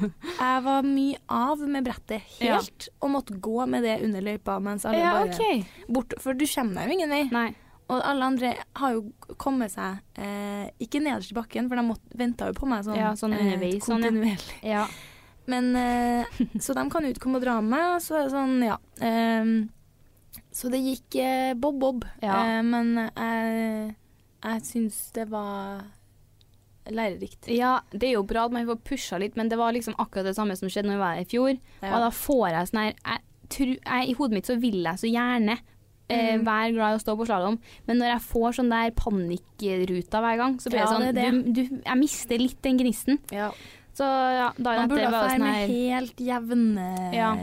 jeg 0.41 0.63
var 0.65 0.81
mye 0.87 1.17
av 1.29 1.59
med 1.69 1.85
brettet 1.85 2.21
helt, 2.39 2.87
og 3.01 3.11
måtte 3.13 3.37
gå 3.37 3.67
med 3.69 3.83
det 3.85 3.99
under 4.01 4.21
løypa 4.25 4.55
mens 4.63 4.85
alle 4.89 4.97
Ja, 5.03 5.11
bare 5.19 5.29
okay. 5.35 5.61
bort. 5.87 6.13
For 6.23 6.33
du 6.33 6.45
kommer 6.49 6.73
deg 6.81 6.89
jo 6.89 6.93
ingen 6.97 7.13
vei. 7.13 7.23
Nei. 7.31 7.51
Og 7.91 7.99
alle 8.07 8.27
andre 8.31 8.53
har 8.79 8.93
jo 8.95 9.35
kommet 9.41 9.73
seg 9.73 9.99
eh, 10.15 10.69
ikke 10.83 11.01
nederst 11.03 11.33
i 11.33 11.37
bakken, 11.37 11.67
for 11.67 11.79
de 11.81 12.17
venta 12.21 12.47
jo 12.49 12.55
på 12.57 12.69
meg 12.71 12.85
sånn, 12.87 12.99
Ja, 12.99 13.11
sånn 13.19 13.35
underveis, 13.35 13.83
sånn, 13.83 14.05
kontinuerlig. 14.05 14.39
Sånn, 14.57 14.69
Ja. 14.71 14.85
Men 15.51 15.71
eh, 15.75 16.41
Så 16.61 16.75
de 16.77 16.83
kan 16.93 17.03
jo 17.03 17.11
ikke 17.11 17.25
komme 17.25 17.41
og 17.41 17.43
dra 17.43 17.57
med 17.59 17.73
meg, 17.73 18.01
så 18.05 18.19
er 18.19 18.27
det 18.27 18.33
sånn, 18.35 18.59
ja. 18.63 18.77
ehm, 19.03 19.55
så 20.53 20.69
det 20.71 20.79
gikk 20.83 21.17
eh, 21.19 21.53
bob-bob. 21.59 22.05
Ja. 22.23 22.37
Eh, 22.45 22.61
men 22.63 22.93
jeg, 23.09 23.95
jeg 24.45 24.63
syns 24.69 25.01
det 25.17 25.25
var 25.31 25.81
lærerikt. 26.91 27.49
ja, 27.51 27.79
det 27.91 28.09
er 28.09 28.15
jo 28.17 28.23
bra 28.27 28.45
at 28.47 28.55
man 28.55 28.65
får 28.69 28.79
pusha 28.87 29.19
litt, 29.21 29.35
men 29.39 29.49
det 29.51 29.59
var 29.59 29.73
liksom 29.75 29.95
akkurat 30.01 30.25
det 30.29 30.35
samme 30.37 30.55
som 30.59 30.69
skjedde 30.71 30.89
når 30.89 30.97
vi 30.97 31.03
var 31.03 31.17
her 31.19 31.25
i 31.25 31.29
fjor. 31.29 31.51
Ja. 31.81 31.91
Og 31.95 32.05
da 32.07 32.09
får 32.15 32.47
jeg 32.49 32.71
sånn 32.71 32.81
her 32.81 32.93
jeg, 32.95 33.21
jeg, 33.83 34.07
I 34.07 34.15
hodet 34.17 34.37
mitt 34.37 34.49
så 34.49 34.55
vil 34.61 34.79
jeg 34.85 35.01
så 35.01 35.09
gjerne 35.11 35.57
eh, 36.11 36.37
Mm. 36.37 36.45
være 36.45 36.73
glad 36.75 36.93
i 36.93 36.99
å 36.99 37.03
stå 37.03 37.15
på 37.17 37.25
slalåm, 37.29 37.57
men 37.87 37.97
når 38.01 38.11
jeg 38.13 38.21
får 38.29 38.57
sånn 38.59 38.69
der 38.69 38.91
panikkruta 38.91 40.21
hver 40.23 40.37
gang, 40.37 40.57
så 40.59 40.69
blir 40.69 40.79
Ja, 40.83 40.99
det 40.99 41.15
sånn 41.15 41.43
Du, 41.43 41.51
du, 41.53 41.81
Jeg 41.85 41.97
mister 41.97 42.37
litt 42.37 42.61
den 42.61 42.77
gnisten. 42.79 43.19
Ja. 43.31 43.51
Så 43.93 44.05
ja, 44.07 44.51
dagen 44.55 44.87
Man 44.87 44.89
burde 44.89 45.01
etter 45.03 45.11
ha 45.11 45.11
var 45.11 45.27
det 45.27 45.31
her 45.31 45.37
sånn 45.37 45.47
med 45.47 45.55
her 45.55 45.67
helt 45.67 46.17
jevne 46.17 47.13
Ja. 47.13 47.35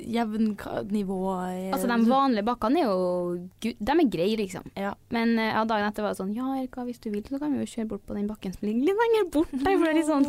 Jevn 0.00 0.56
nivå. 0.90 1.18
eh, 1.48 1.70
Altså, 1.72 1.86
de 1.86 2.08
vanlige 2.10 2.42
bakkene 2.44 2.80
er 2.80 2.88
jo 2.88 3.48
De 3.62 3.92
er 3.92 4.08
greie, 4.10 4.36
liksom. 4.36 4.64
Ja. 4.76 4.94
Men 5.10 5.38
eh, 5.38 5.52
ja, 5.54 5.62
dagen 5.64 5.86
etter 5.86 6.02
var 6.02 6.10
det 6.14 6.18
sånn 6.18 6.34
Ja, 6.34 6.48
Erika, 6.58 6.82
hvis 6.84 6.98
du 7.00 7.10
vil, 7.10 7.22
så 7.22 7.38
kan 7.38 7.52
vi 7.52 7.60
jo 7.62 7.68
kjøre 7.76 7.88
bort 7.88 8.06
på 8.06 8.14
den 8.16 8.26
bakken 8.26 8.52
som 8.56 8.66
ligger 8.66 8.88
litt 8.88 8.98
lenger 9.04 9.30
bort. 9.30 9.52
Der, 9.52 9.76
for 9.78 9.84
det 9.84 9.92
er 9.92 10.00
litt 10.00 10.10
sånn 10.10 10.26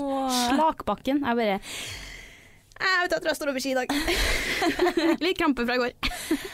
slakbakken. 0.54 1.24
Jeg 1.26 1.36
bare 1.36 1.60
Jeg 2.76 3.06
vet 3.06 3.14
at 3.16 3.28
jeg 3.30 3.38
står 3.38 3.50
over 3.52 3.64
ski 3.64 3.72
i 3.72 3.76
dag. 3.78 3.92
litt 5.26 5.38
krampe 5.40 5.64
fra 5.64 5.78
i 5.78 5.80
går. 5.80 5.94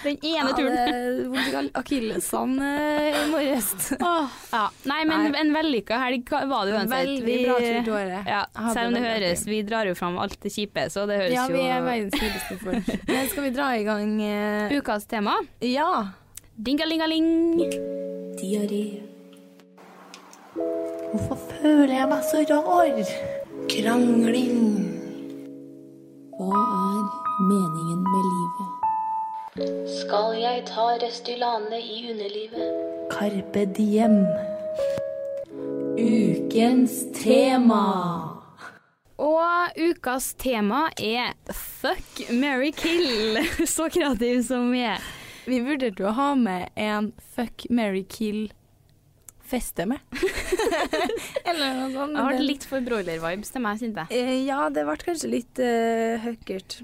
Den 0.03 0.19
ene 0.29 0.51
turen. 0.53 0.75
Ja, 0.77 1.61
det 1.63 1.63
Akillesene 1.79 2.67
eh, 2.77 3.17
i 3.17 3.23
morges. 3.31 3.71
Åh, 3.97 4.35
ja. 4.51 4.63
Nei, 4.91 4.99
men 5.09 5.31
Nei. 5.31 5.41
en 5.41 5.53
vellykka 5.55 5.97
helg 6.03 6.29
var 6.29 6.69
det 6.69 6.75
uansett. 6.75 6.93
Veldig 6.93 7.37
bra 7.47 7.57
tur 7.57 7.79
til 7.87 7.95
året. 7.97 8.29
Ja, 8.29 8.43
selv 8.75 8.91
om 8.91 8.97
det 8.97 9.03
høres. 9.07 9.45
Vi 9.49 9.61
drar 9.65 9.89
jo 9.89 9.97
fram 9.97 10.19
alt 10.21 10.37
det 10.45 10.53
kjipe, 10.53 10.85
så 10.93 11.07
det 11.09 11.21
høres 11.23 11.35
Ja, 11.35 11.47
vi 11.49 11.63
er 11.65 11.79
jo 11.79 11.89
verdens 11.89 12.17
snilleste 12.19 12.59
folk. 12.61 12.93
Men 13.11 13.31
skal 13.33 13.47
vi 13.47 13.53
dra 13.57 13.71
i 13.79 13.85
gang 13.87 14.15
uh... 14.21 14.77
Ukas 14.77 15.09
tema. 15.09 15.39
Ja. 15.65 15.89
Dingalingaling. 16.61 17.31
Diaré. 18.37 18.85
Hvorfor 21.11 21.41
føler 21.57 21.97
jeg 21.97 22.09
meg 22.13 22.25
så 22.29 22.45
rar? 22.51 23.15
Krangling. 23.71 24.80
Hva 26.41 26.57
er 26.57 27.01
meningen 27.45 27.99
med 28.01 28.23
livet? 28.25 29.89
Skal 29.93 30.39
jeg 30.41 30.63
ta 30.65 30.85
Restylane 31.03 31.77
i 31.77 31.99
underlivet? 32.09 32.79
Carpe 33.11 33.65
diem. 33.77 34.15
Ukens 36.01 36.95
tema. 37.13 37.83
Og 39.21 39.77
ukas 39.77 40.31
tema 40.33 40.87
er 40.97 41.35
fuck, 41.53 42.23
marry, 42.33 42.71
kill. 42.73 43.37
Så 43.75 43.91
kreativ 43.93 44.41
som 44.47 44.71
vi 44.73 44.81
er. 44.95 45.05
Vi 45.45 45.61
vurderte 45.61 46.09
å 46.09 46.15
ha 46.17 46.31
med 46.33 46.73
en 46.73 47.13
fuck, 47.35 47.69
marry, 47.69 48.01
kill 48.09 48.47
feste 49.51 49.85
med. 49.91 49.99
Eller 51.45 51.75
noe 51.77 51.91
sånt. 51.93 52.15
Det 52.15 52.21
har 52.23 52.31
vært 52.33 52.45
litt 52.47 52.65
for 52.69 52.83
broiler-vibes 52.85 53.53
til 53.53 53.63
meg, 53.65 53.79
synes 53.81 54.01
jeg. 54.03 54.17
Eh, 54.17 54.33
Ja, 54.47 54.65
det 54.73 54.85
ble 54.87 54.97
kanskje 55.01 55.29
litt 55.31 55.61
uh, 55.61 56.17
høkkert. 56.25 56.81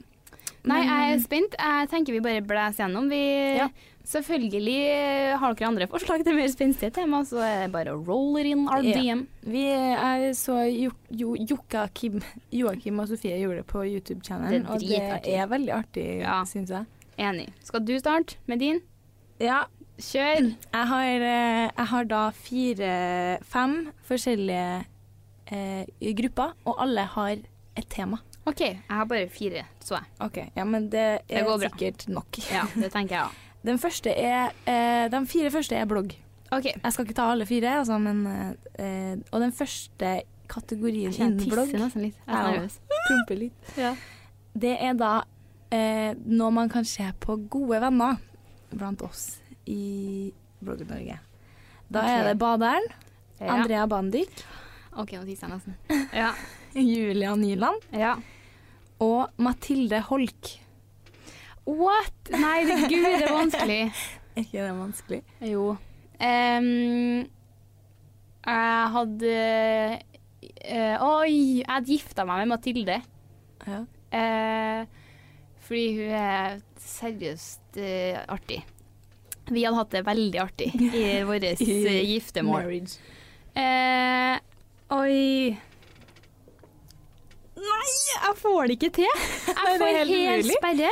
Nei, 0.68 0.82
jeg 0.84 1.12
er 1.14 1.22
spent. 1.24 1.54
Jeg 1.56 1.88
tenker 1.94 2.18
vi 2.18 2.24
bare 2.26 2.44
blæser 2.44 2.86
gjennom. 2.86 3.08
Vi, 3.12 3.22
Ja. 3.62 3.70
Selvfølgelig 4.08 4.76
eh, 4.88 5.34
har 5.36 5.52
dere 5.60 5.68
andre 5.68 5.86
forslag 5.92 6.22
til 6.24 6.38
mer 6.38 6.48
spenstige 6.48 6.94
tema, 6.96 7.18
så 7.28 7.42
er 7.44 7.66
det 7.66 7.74
bare 7.74 7.92
å 7.92 8.00
roll 8.08 8.38
it 8.40 8.48
in 8.48 8.62
our 8.72 8.80
Ja. 8.86 8.94
DM. 8.96 9.26
Vi 9.44 9.66
er 9.68 10.30
så 10.32 10.62
jo, 10.72 10.94
jo, 11.12 11.34
Joakim, 11.36 12.22
Joakim 12.56 13.02
og 13.04 13.10
Sofie 13.12 13.36
gjorde 13.42 13.66
det 13.66 13.68
på 13.68 13.84
YouTube-channelen, 13.84 14.64
og 14.72 14.80
det 14.80 15.02
er 15.36 15.52
veldig 15.52 15.74
artig, 15.76 16.06
Ja. 16.22 16.38
syns 16.48 16.72
jeg. 16.72 16.88
Enig. 17.20 17.50
Skal 17.68 17.84
du 17.84 17.98
starte 18.00 18.38
med 18.48 18.60
din? 18.64 18.80
Ja, 19.44 19.66
Kjør. 19.98 20.54
jeg 20.74 20.88
har, 20.88 21.04
eh, 21.26 21.70
jeg 21.78 21.86
har 21.92 22.04
da 22.06 22.30
fire-fem 22.30 23.76
forskjellige 24.06 24.86
eh, 25.52 26.14
grupper, 26.20 26.54
og 26.66 26.82
alle 26.84 27.06
har 27.16 27.32
et 27.78 27.88
tema. 27.90 28.20
OK, 28.46 28.62
jeg 28.62 28.80
har 28.90 29.06
bare 29.06 29.30
fire, 29.30 29.66
så 29.84 29.98
jeg. 29.98 30.06
OK, 30.20 30.38
ja, 30.56 30.64
men 30.64 30.90
det 30.92 31.08
er 31.30 31.44
det 31.50 31.72
sikkert 31.72 32.08
nok. 32.08 32.40
Ja, 32.52 32.64
det 32.76 32.92
tenker 32.94 33.16
jeg 33.16 33.26
òg. 33.26 33.44
Den 33.68 33.80
eh, 33.82 35.12
de 35.12 35.28
fire 35.28 35.52
første 35.52 35.76
er 35.76 35.86
blogg. 35.86 36.14
OK. 36.52 36.66
Jeg 36.84 36.94
skal 36.94 37.06
ikke 37.06 37.18
ta 37.18 37.32
alle 37.32 37.46
fire, 37.46 37.80
altså, 37.80 37.98
men 37.98 38.22
eh, 38.80 39.18
Og 39.32 39.42
den 39.42 39.52
første 39.52 40.22
kategorien 40.48 41.12
Jeg 41.12 41.26
innen 41.26 41.50
blogg 41.50 41.68
tisser 41.68 41.82
nesten 41.84 42.06
litt. 42.06 42.22
Jeg 42.28 42.36
er 42.38 42.52
nervøs. 42.52 42.78
Promper 43.10 43.42
litt. 43.42 43.74
Ja. 43.84 43.96
Det 44.58 44.78
er 44.80 44.94
da 44.98 45.12
eh, 45.74 46.14
noe 46.26 46.54
man 46.56 46.70
kan 46.70 46.86
se 46.88 47.10
på 47.20 47.36
gode 47.52 47.82
venner 47.82 48.16
blant 48.72 49.04
oss 49.06 49.42
i 49.68 50.32
Blogger 50.60 50.90
Norge. 50.90 51.20
Da 51.88 52.04
okay. 52.04 52.16
er 52.20 52.32
det 52.32 52.38
baderen, 52.42 52.88
Ja. 53.38 53.54
Andrea 53.54 53.84
Bandik, 53.86 54.40
OK, 54.98 55.12
nå 55.14 55.26
tisser 55.28 55.46
jeg 55.46 55.54
nesten. 55.54 55.76
Ja. 56.24 56.32
Julia 56.78 57.36
Nyland 57.38 57.84
ja. 57.94 58.16
og 59.04 59.34
Mathilde 59.42 60.00
Holk. 60.10 60.54
What? 61.68 62.32
Nei, 62.32 62.64
det, 62.66 62.78
gud, 62.88 63.06
det 63.06 63.28
er 63.28 63.36
vanskelig. 63.36 63.82
Er 64.38 64.44
ikke 64.46 64.62
det 64.62 64.74
vanskelig? 64.78 65.20
Jo. 65.50 65.62
Um, 66.22 67.24
jeg 68.46 68.92
hadde 68.94 69.32
uh, 69.98 71.06
Oi, 71.08 71.32
jeg 71.64 71.66
hadde 71.72 71.90
gifta 71.90 72.26
meg 72.30 72.44
med 72.44 72.52
Mathilde. 72.52 73.00
Ja. 73.66 73.80
Uh, 74.14 74.84
fordi 75.66 75.88
hun 75.98 76.14
er 76.22 76.60
seriøst 76.86 77.82
uh, 77.82 78.22
artig. 78.38 78.62
Vi 79.48 79.64
hadde 79.64 79.78
hatt 79.80 79.94
det 79.96 80.04
veldig 80.08 80.42
artig 80.44 80.70
i 81.02 81.06
vårt 81.28 81.46
eh, 81.48 82.02
giftermål. 82.12 82.74
Eh, 83.58 84.38
oi 84.94 85.58
Nei, 87.58 87.86
jeg 87.90 88.34
får 88.38 88.68
det 88.70 88.76
ikke 88.78 88.92
til! 89.00 89.22
Jeg 89.48 89.78
får 89.82 89.96
helt 89.98 90.14
helt 90.14 90.52
sperre. 90.52 90.92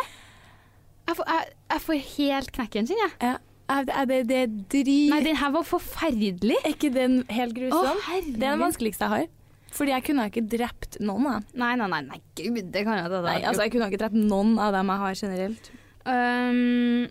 Jeg 1.06 1.18
får, 1.20 1.28
jeg, 1.30 1.52
jeg 1.76 1.84
får 1.84 2.00
helt 2.16 2.52
knekken, 2.56 2.88
sin, 2.90 3.02
jeg. 3.04 3.14
Ja. 3.22 3.36
Er 3.66 4.06
det, 4.06 4.18
det, 4.30 4.38
er 4.38 4.50
drit... 4.70 5.10
Nei, 5.10 5.22
den 5.26 5.38
her 5.42 5.54
var 5.54 5.66
forferdelig. 5.66 6.58
Er 6.62 6.74
ikke 6.76 6.92
den 6.94 7.24
helt 7.34 7.56
grusom? 7.58 7.98
Å, 7.98 8.20
det 8.26 8.36
er 8.36 8.54
den 8.54 8.62
vanskeligste 8.62 9.08
jeg 9.08 9.14
har. 9.14 9.32
Fordi 9.76 9.92
jeg 9.92 10.06
kunne 10.08 10.28
ikke 10.30 10.44
drept 10.54 11.00
noen 11.04 11.26
dem. 11.28 11.48
Nei, 11.60 11.72
nei, 11.80 11.88
nei, 11.92 12.02
nei, 12.06 12.20
gud, 12.38 12.62
det 12.72 12.86
kan 12.86 13.00
jeg 13.00 13.10
ikke. 13.10 13.34
Altså, 13.42 13.66
jeg 13.66 13.74
kunne 13.74 13.90
ikke 13.92 14.02
drept 14.06 14.18
noen 14.20 14.56
av 14.62 14.76
dem 14.76 14.92
jeg 14.94 15.04
har 15.04 15.18
generelt. 15.22 15.72
um, 16.06 17.08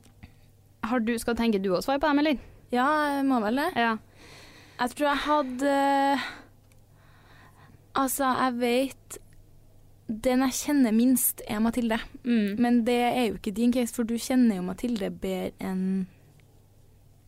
har 0.91 1.05
du, 1.05 1.15
skal 1.21 1.37
tenke 1.39 1.61
du 1.63 1.71
også 1.73 1.91
svare 1.91 2.03
på 2.03 2.11
dem, 2.11 2.23
eller? 2.25 2.41
Ja, 2.75 2.89
jeg 3.19 3.27
må 3.29 3.41
vel 3.45 3.61
det. 3.63 3.69
Ja. 3.79 3.97
Jeg 4.81 4.97
tror 4.97 5.07
jeg 5.07 5.23
hadde 5.29 5.75
Altså, 7.95 8.27
jeg 8.27 8.57
vet 8.59 9.19
Den 10.27 10.43
jeg 10.43 10.57
kjenner 10.59 10.93
minst, 10.93 11.45
er 11.47 11.63
Mathilde. 11.63 12.01
Mm. 12.25 12.59
Men 12.61 12.83
det 12.89 12.99
er 13.07 13.23
jo 13.29 13.39
ikke 13.39 13.55
din 13.55 13.73
case, 13.73 13.95
for 13.95 14.05
du 14.09 14.17
kjenner 14.19 14.59
jo 14.59 14.67
Mathilde 14.67 15.09
bedre 15.11 15.55
enn 15.63 15.87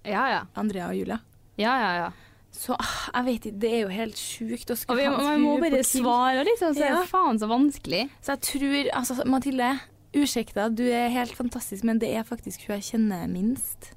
ja, 0.07 0.23
ja. 0.31 0.43
Andrea 0.55 0.91
og 0.93 0.95
Julia. 0.95 1.17
Ja, 1.59 1.73
ja, 1.81 1.91
ja. 1.99 2.11
Så 2.55 2.77
ah, 2.79 3.09
jeg 3.11 3.27
vet 3.27 3.47
ikke, 3.49 3.61
det 3.65 3.71
er 3.73 3.81
jo 3.81 3.89
helt 3.93 4.21
sjukt 4.21 4.71
å 4.73 4.77
skulle 4.79 5.09
ha 5.11 5.17
man 5.19 5.43
må 5.43 5.57
bare 5.61 5.83
svare, 5.85 6.45
liksom. 6.47 6.77
Så 6.77 6.85
er 6.87 6.95
det 6.95 7.09
faen 7.11 7.41
så 7.41 7.49
vanskelig. 7.51 8.05
Så 8.25 8.37
jeg 8.37 8.45
tror 8.47 8.91
Altså, 9.01 9.17
Mathilde, 9.29 9.73
ursäkta, 10.17 10.69
du 10.73 10.83
er 10.89 11.09
helt 11.13 11.35
fantastisk, 11.37 11.85
men 11.85 11.99
det 12.03 12.11
er 12.17 12.25
faktisk 12.27 12.67
hun 12.67 12.77
jeg 12.79 12.87
kjenner 12.93 13.27
minst. 13.31 13.93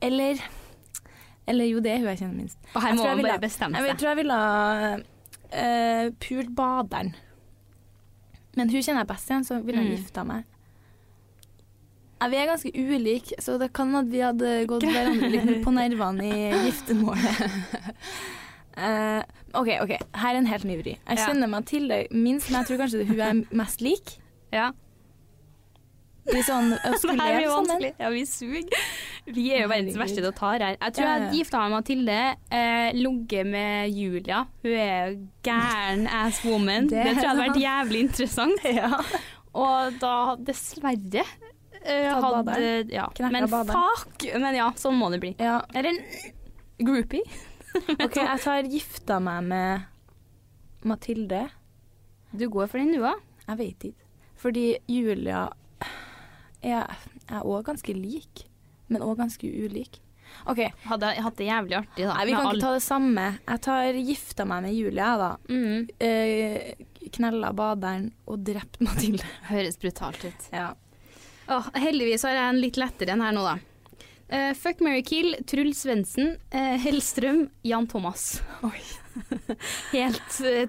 Eller 0.00 0.38
Eller 1.48 1.64
jo, 1.64 1.80
det 1.80 1.92
er 1.94 1.98
hun 2.02 2.10
jeg 2.12 2.18
kjenner 2.22 2.36
minst. 2.36 2.58
Og 2.74 2.82
her 2.84 2.94
må 2.94 3.04
man 3.08 3.22
bare 3.24 3.40
bestemme 3.40 3.76
seg. 3.80 3.86
jeg 3.88 3.98
tror 3.98 4.08
jeg 4.12 4.18
ville 4.20 4.38
eh, 5.52 6.10
pult 6.20 6.50
baderen. 6.56 7.14
Men 8.56 8.68
hun 8.70 8.82
kjenner 8.82 9.00
jeg 9.04 9.08
best 9.08 9.30
igjen, 9.30 9.44
så 9.48 9.60
ville 9.64 9.80
jeg 9.82 9.90
Mm. 9.90 9.96
gifta 9.96 10.24
meg. 10.28 10.44
Ja, 12.20 12.26
vi 12.28 12.36
er 12.36 12.48
ganske 12.50 12.72
ulike, 12.74 13.36
så 13.40 13.58
det 13.60 13.68
kan 13.72 13.94
at 13.94 14.08
vi 14.10 14.18
hadde 14.18 14.66
gått 14.66 14.82
hverandre 14.90 15.28
litt 15.30 15.62
på 15.64 15.70
nervene 15.72 16.26
i 16.26 16.48
giftermålet. 16.66 17.38
uh, 18.82 19.22
OK, 19.54 19.70
ok, 19.84 19.92
her 20.18 20.34
er 20.34 20.40
en 20.40 20.50
helt 20.50 20.64
ny 20.66 20.76
vri. 20.82 20.96
Jeg 20.98 21.18
Ja. 21.18 21.26
kjenner 21.28 21.62
deg 21.88 22.10
minst, 22.12 22.50
men 22.50 22.60
jeg 22.60 22.66
tror 22.72 22.82
kanskje 22.82 22.98
det 23.04 23.08
hun 23.08 23.20
er 23.20 23.56
mest 23.56 23.80
lik. 23.80 24.18
Ja. 24.52 24.72
Vi 26.28 26.42
sånn, 26.44 26.72
skulle 27.00 27.16
leve 27.18 27.48
sammen. 27.52 27.84
Ja, 27.98 28.10
vi 28.12 28.22
suger. 28.28 28.86
Vi 29.28 29.46
er 29.54 29.64
jo 29.64 29.70
verdens 29.72 29.98
verste 30.00 30.20
til 30.20 30.28
å 30.30 30.34
ta 30.36 30.52
her. 30.54 30.64
Jeg 30.76 30.94
tror 30.96 31.04
jeg 31.06 31.14
hadde 31.14 31.36
gifta 31.38 31.60
meg 31.62 31.70
med 31.72 31.78
Mathilde, 31.78 32.18
eh, 32.58 32.88
ligget 32.96 33.48
med 33.48 33.96
Julia. 33.96 34.44
Hun 34.64 34.72
er 34.74 34.94
jo 35.12 35.18
gæren 35.48 36.06
ass 36.20 36.40
woman. 36.44 36.88
Det 36.90 36.98
Det, 37.02 37.12
tror 37.16 37.22
jeg 37.22 37.30
hadde 37.32 37.46
vært 37.46 37.60
jævlig 37.64 38.06
interessant. 38.08 38.64
Ja. 38.78 38.92
Og 39.58 39.94
da, 39.98 40.14
dessverre 40.44 41.24
eh, 41.82 42.08
hadde 42.12 42.58
ja. 42.92 43.08
Men 43.32 43.48
fuck! 43.48 44.26
Men 44.38 44.54
ja, 44.54 44.68
sånn 44.78 44.98
må 45.00 45.08
det 45.10 45.22
bli. 45.24 45.32
ja. 45.42 45.62
Eller 45.74 45.96
en 45.96 46.84
groupie. 46.84 47.24
OK, 48.04 48.18
jeg 48.20 48.42
tar 48.44 48.68
gifta 48.70 49.18
meg 49.22 49.48
med 49.48 50.86
Mathilde. 50.88 51.46
Du 52.30 52.46
går 52.52 52.68
for 52.68 52.78
den, 52.78 52.92
du 52.94 53.02
òg? 53.08 53.24
Jeg 53.48 53.58
vet 53.58 53.88
ikke. 53.90 54.06
Fordi 54.38 54.66
Julia 54.86 55.48
er 56.62 56.90
er 57.28 57.42
òg 57.44 57.64
ganske 57.68 57.94
lik, 57.94 58.44
men 58.88 59.02
òg 59.02 59.16
ganske 59.18 59.44
ulik. 59.48 60.00
OK, 60.46 60.58
Hadde 60.84 61.08
jeg 61.14 61.22
hatt 61.24 61.36
det 61.40 61.46
jævlig 61.48 61.76
artig, 61.78 62.04
da. 62.04 62.14
Nei, 62.14 62.24
vi 62.28 62.32
kan 62.36 62.46
all- 62.46 62.56
ikke 62.58 62.66
ta 62.66 62.72
det 62.74 62.82
samme. 62.84 63.38
Jeg 63.48 63.60
tar 63.64 63.92
gifta 63.96 64.44
meg 64.46 64.62
med 64.62 64.74
Julia, 64.76 65.16
da. 65.16 65.30
mm, 65.48 65.88
Eh, 66.00 66.74
knella 67.12 67.52
baderen 67.56 68.10
og 68.26 68.42
drept 68.44 68.76
Mathilde. 68.80 69.24
Høres 69.48 69.78
brutalt 69.80 70.24
ut. 70.24 70.48
Ja. 70.52 70.74
Åh, 71.48 71.70
heldigvis 71.80 72.22
har 72.28 72.32
jeg 72.36 72.48
en 72.50 72.60
litt 72.60 72.76
lettere 72.76 73.14
enn 73.16 73.22
her 73.24 73.32
nå, 73.32 73.42
da. 73.46 73.56
Uh, 74.30 74.52
fuck, 74.52 74.82
Mary 74.84 75.00
Kill, 75.02 75.34
Truls 75.48 75.78
Svendsen, 75.86 76.34
uh, 76.52 76.76
Hellstrøm, 76.76 77.46
Jan 77.64 77.86
Thomas. 77.88 78.42
Helt 79.92 80.40
uh, 80.44 80.68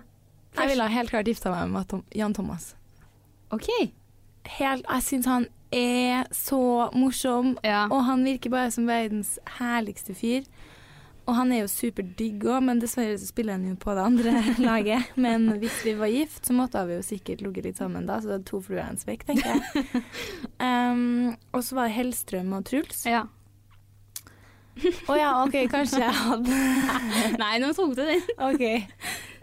Jeg 0.56 0.70
ville 0.72 0.88
helt 0.94 1.12
klart 1.12 1.28
gifta 1.28 1.52
meg 1.54 1.70
med 1.74 1.88
Tom 1.92 2.04
Jan 2.16 2.34
Thomas. 2.34 2.72
OK. 3.52 3.68
Helt, 4.60 4.86
jeg 4.88 5.04
syns 5.06 5.28
han 5.30 5.48
er 5.72 6.26
så 6.34 6.90
morsom, 6.98 7.58
Ja. 7.64 7.86
og 7.92 8.04
han 8.08 8.24
virker 8.26 8.50
bare 8.50 8.72
som 8.72 8.88
verdens 8.90 9.38
herligste 9.60 10.16
fyr. 10.18 10.44
Og 11.30 11.36
han 11.38 11.52
er 11.54 11.60
jo 11.62 11.68
superdigg 11.70 12.42
òg, 12.50 12.64
men 12.66 12.80
dessverre 12.82 13.14
så 13.22 13.28
spiller 13.30 13.54
han 13.54 13.68
jo 13.70 13.76
på 13.78 13.94
det 13.94 14.02
andre 14.02 14.32
laget. 14.66 15.12
Men 15.16 15.44
hvis 15.62 15.84
vi 15.86 15.94
var 16.00 16.10
gift, 16.10 16.42
så 16.48 16.56
måtte 16.58 16.82
vi 16.90 16.96
jo 16.98 17.04
sikkert 17.06 17.44
ligget 17.46 17.68
litt 17.70 17.78
sammen 17.78 18.08
da, 18.10 18.16
så 18.18 18.32
det 18.32 18.38
er 18.40 18.48
to 18.50 18.62
fluer 18.66 18.82
i 18.82 18.88
en 18.90 18.98
smekk, 18.98 19.28
tenker 19.28 19.52
jeg. 19.54 20.02
Um, 20.58 21.36
og 21.54 21.62
så 21.64 21.78
var 21.78 21.86
det 21.92 21.98
Hellstrøm 22.00 22.56
og 22.58 22.66
Truls. 22.66 23.04
ja. 23.06 23.28
Å 24.80 25.16
ja, 25.20 25.30
OK, 25.44 25.56
kanskje 25.68 26.00
jeg 26.00 26.16
hadde 26.16 26.58
Nei, 27.42 27.58
nå 27.60 27.74
tok 27.76 27.98
du 27.98 28.04
den. 28.08 28.22
OK. 28.40 28.62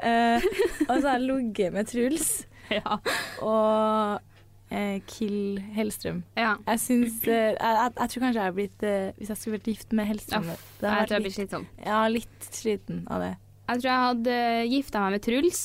Uh, 0.01 0.41
og 0.87 0.95
så 0.95 1.11
har 1.11 1.19
jeg 1.19 1.27
ligget 1.27 1.75
med 1.77 1.91
Truls 1.91 2.31
Ja. 2.73 2.97
og 3.45 4.23
eh, 4.71 5.01
Kill 5.07 5.59
Hellstrøm. 5.77 6.23
ja. 6.37 6.57
Jeg 6.67 6.81
syns 6.83 7.23
eh, 7.29 7.53
jeg, 7.55 7.57
jeg, 7.61 7.93
jeg 8.01 8.11
tror 8.13 8.25
kanskje 8.27 8.41
jeg 8.41 8.45
har 8.51 8.55
blitt 8.57 8.83
eh, 8.83 9.09
Hvis 9.19 9.29
jeg 9.33 9.37
skulle 9.41 9.59
vært 9.59 9.71
gift 9.73 9.93
med 9.97 10.07
Hellstrøm 10.11 10.49
Uff, 10.53 10.67
Jeg 10.81 10.83
tror 10.83 10.93
jeg 10.93 11.01
vært 11.01 11.25
blir 11.27 11.35
sliten 11.35 11.49
slitsom. 11.49 11.67
Ja, 11.87 12.01
litt 12.09 12.49
sliten 12.51 13.03
av 13.11 13.21
det. 13.25 13.33
Jeg 13.67 13.81
tror 13.83 13.91
jeg 13.91 14.05
hadde 14.07 14.37
gifta 14.71 15.01
meg 15.03 15.17
med 15.17 15.25
Truls. 15.27 15.65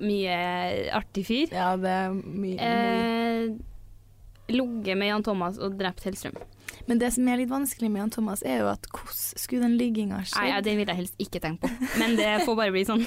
Mye 0.00 0.36
artig 0.96 1.26
fyr. 1.28 1.52
Ja, 1.52 1.74
det 1.76 1.90
er 1.98 2.14
mye 2.16 2.56
Eh, 2.72 3.52
Ligget 4.52 4.98
med 4.98 5.08
Jan 5.08 5.22
Thomas 5.24 5.56
og 5.62 5.76
drept 5.78 6.02
Hellstrøm. 6.04 6.34
Men 6.88 6.98
det 6.98 7.12
som 7.14 7.28
er 7.30 7.38
litt 7.38 7.48
vanskelig 7.52 7.88
med 7.92 8.00
Jan 8.02 8.10
Thomas, 8.12 8.42
er 8.42 8.58
jo 8.64 8.70
at 8.72 8.88
hvordan 8.90 9.38
skulle 9.38 9.62
den 9.62 9.76
ligginga 9.78 10.18
Nei, 10.34 10.48
ja, 10.50 10.60
Den 10.64 10.80
vil 10.80 10.88
jeg 10.90 10.98
helst 10.98 11.14
ikke 11.22 11.40
tenke 11.40 11.68
på. 11.68 11.88
Men 12.00 12.16
det 12.18 12.30
får 12.44 12.56
bare 12.58 12.72
bli 12.74 12.82
sånn. 12.88 13.04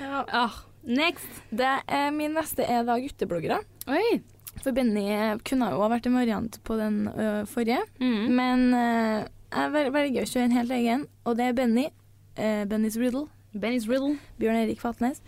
Ja. 0.00 0.24
Ah, 0.32 0.56
next. 0.84 1.42
Det 1.50 1.68
er, 1.86 2.10
min 2.14 2.34
neste 2.36 2.64
er 2.66 2.84
da 2.88 2.96
guttebloggere. 3.00 3.60
Oi. 3.88 4.20
For 4.62 4.74
Benny 4.76 5.06
kunne 5.48 5.70
jo 5.72 5.80
ha 5.82 5.88
vært 5.90 6.06
en 6.06 6.14
variant 6.18 6.58
på 6.66 6.76
den 6.78 7.06
ø, 7.08 7.28
forrige. 7.50 7.80
Mm. 8.02 8.26
Men 8.36 8.64
ø, 8.76 8.82
jeg 9.52 9.90
velger 9.94 10.22
å 10.22 10.28
kjøre 10.28 10.44
en 10.48 10.54
helt 10.58 10.74
egen, 10.76 11.06
og 11.26 11.38
det 11.38 11.48
er 11.50 11.56
Benny. 11.56 11.86
eh, 12.36 12.62
Bennys 12.68 12.96
Riddle. 12.96 13.26
Benny's 13.52 13.88
Riddle. 13.88 14.18
Bjørn 14.40 14.60
Erik 14.62 14.80
Fatnes. 14.80 15.20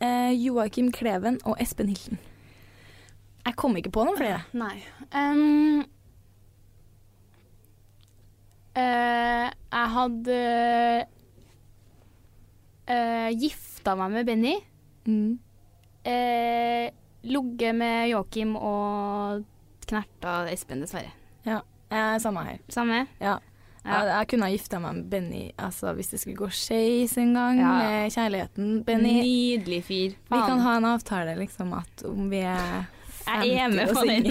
eh, 0.00 0.30
Joakim 0.34 0.90
Kleven 0.94 1.38
og 1.44 1.56
Espen 1.62 1.88
Hilton. 1.90 2.18
Jeg 3.46 3.56
kom 3.58 3.74
ikke 3.76 3.90
på 3.90 4.04
noen 4.06 4.18
flere. 4.18 4.44
Nei. 4.54 4.76
Um, 5.10 5.80
uh, 8.76 9.48
jeg 9.50 9.88
hadde 9.96 10.36
uh, 12.86 13.30
gifta 13.34 13.96
meg 13.98 14.14
med 14.14 14.28
Benny. 14.30 14.54
Mm. 15.06 15.38
Uh, 16.06 16.90
Ligget 17.22 17.74
med 17.78 18.08
Joakim 18.10 18.56
og 18.58 19.44
knerta 19.86 20.48
Espen, 20.50 20.80
dessverre. 20.82 21.12
Ja, 21.46 21.60
eh, 21.90 22.16
samme 22.22 22.42
her. 22.46 22.58
Samme? 22.68 23.06
Ja. 23.22 23.36
Ja. 23.84 23.90
Jeg, 23.98 24.08
jeg 24.12 24.26
kunne 24.30 24.46
ha 24.46 24.54
gifta 24.54 24.78
meg 24.78 24.94
med 24.94 25.06
Benny 25.10 25.42
altså, 25.58 25.90
hvis 25.98 26.12
det 26.12 26.20
skulle 26.22 26.38
gå 26.38 26.48
skeis 26.54 27.16
en 27.18 27.32
gang 27.34 27.58
Ja. 27.58 27.70
med 27.82 28.12
kjærligheten. 28.14 28.84
Benny, 28.86 29.12
Nydelig 29.22 29.80
fyr. 29.84 30.12
vi 30.30 30.38
kan 30.46 30.60
ha 30.62 30.76
en 30.76 30.84
avtale 30.84 31.34
liksom 31.38 31.72
at 31.74 32.04
om 32.06 32.28
vi 32.30 32.44
er 32.46 32.84
50 33.26 33.46
Jeg 33.46 33.58
er 33.64 33.68
med 33.68 33.94
på 33.94 34.04
den. 34.06 34.22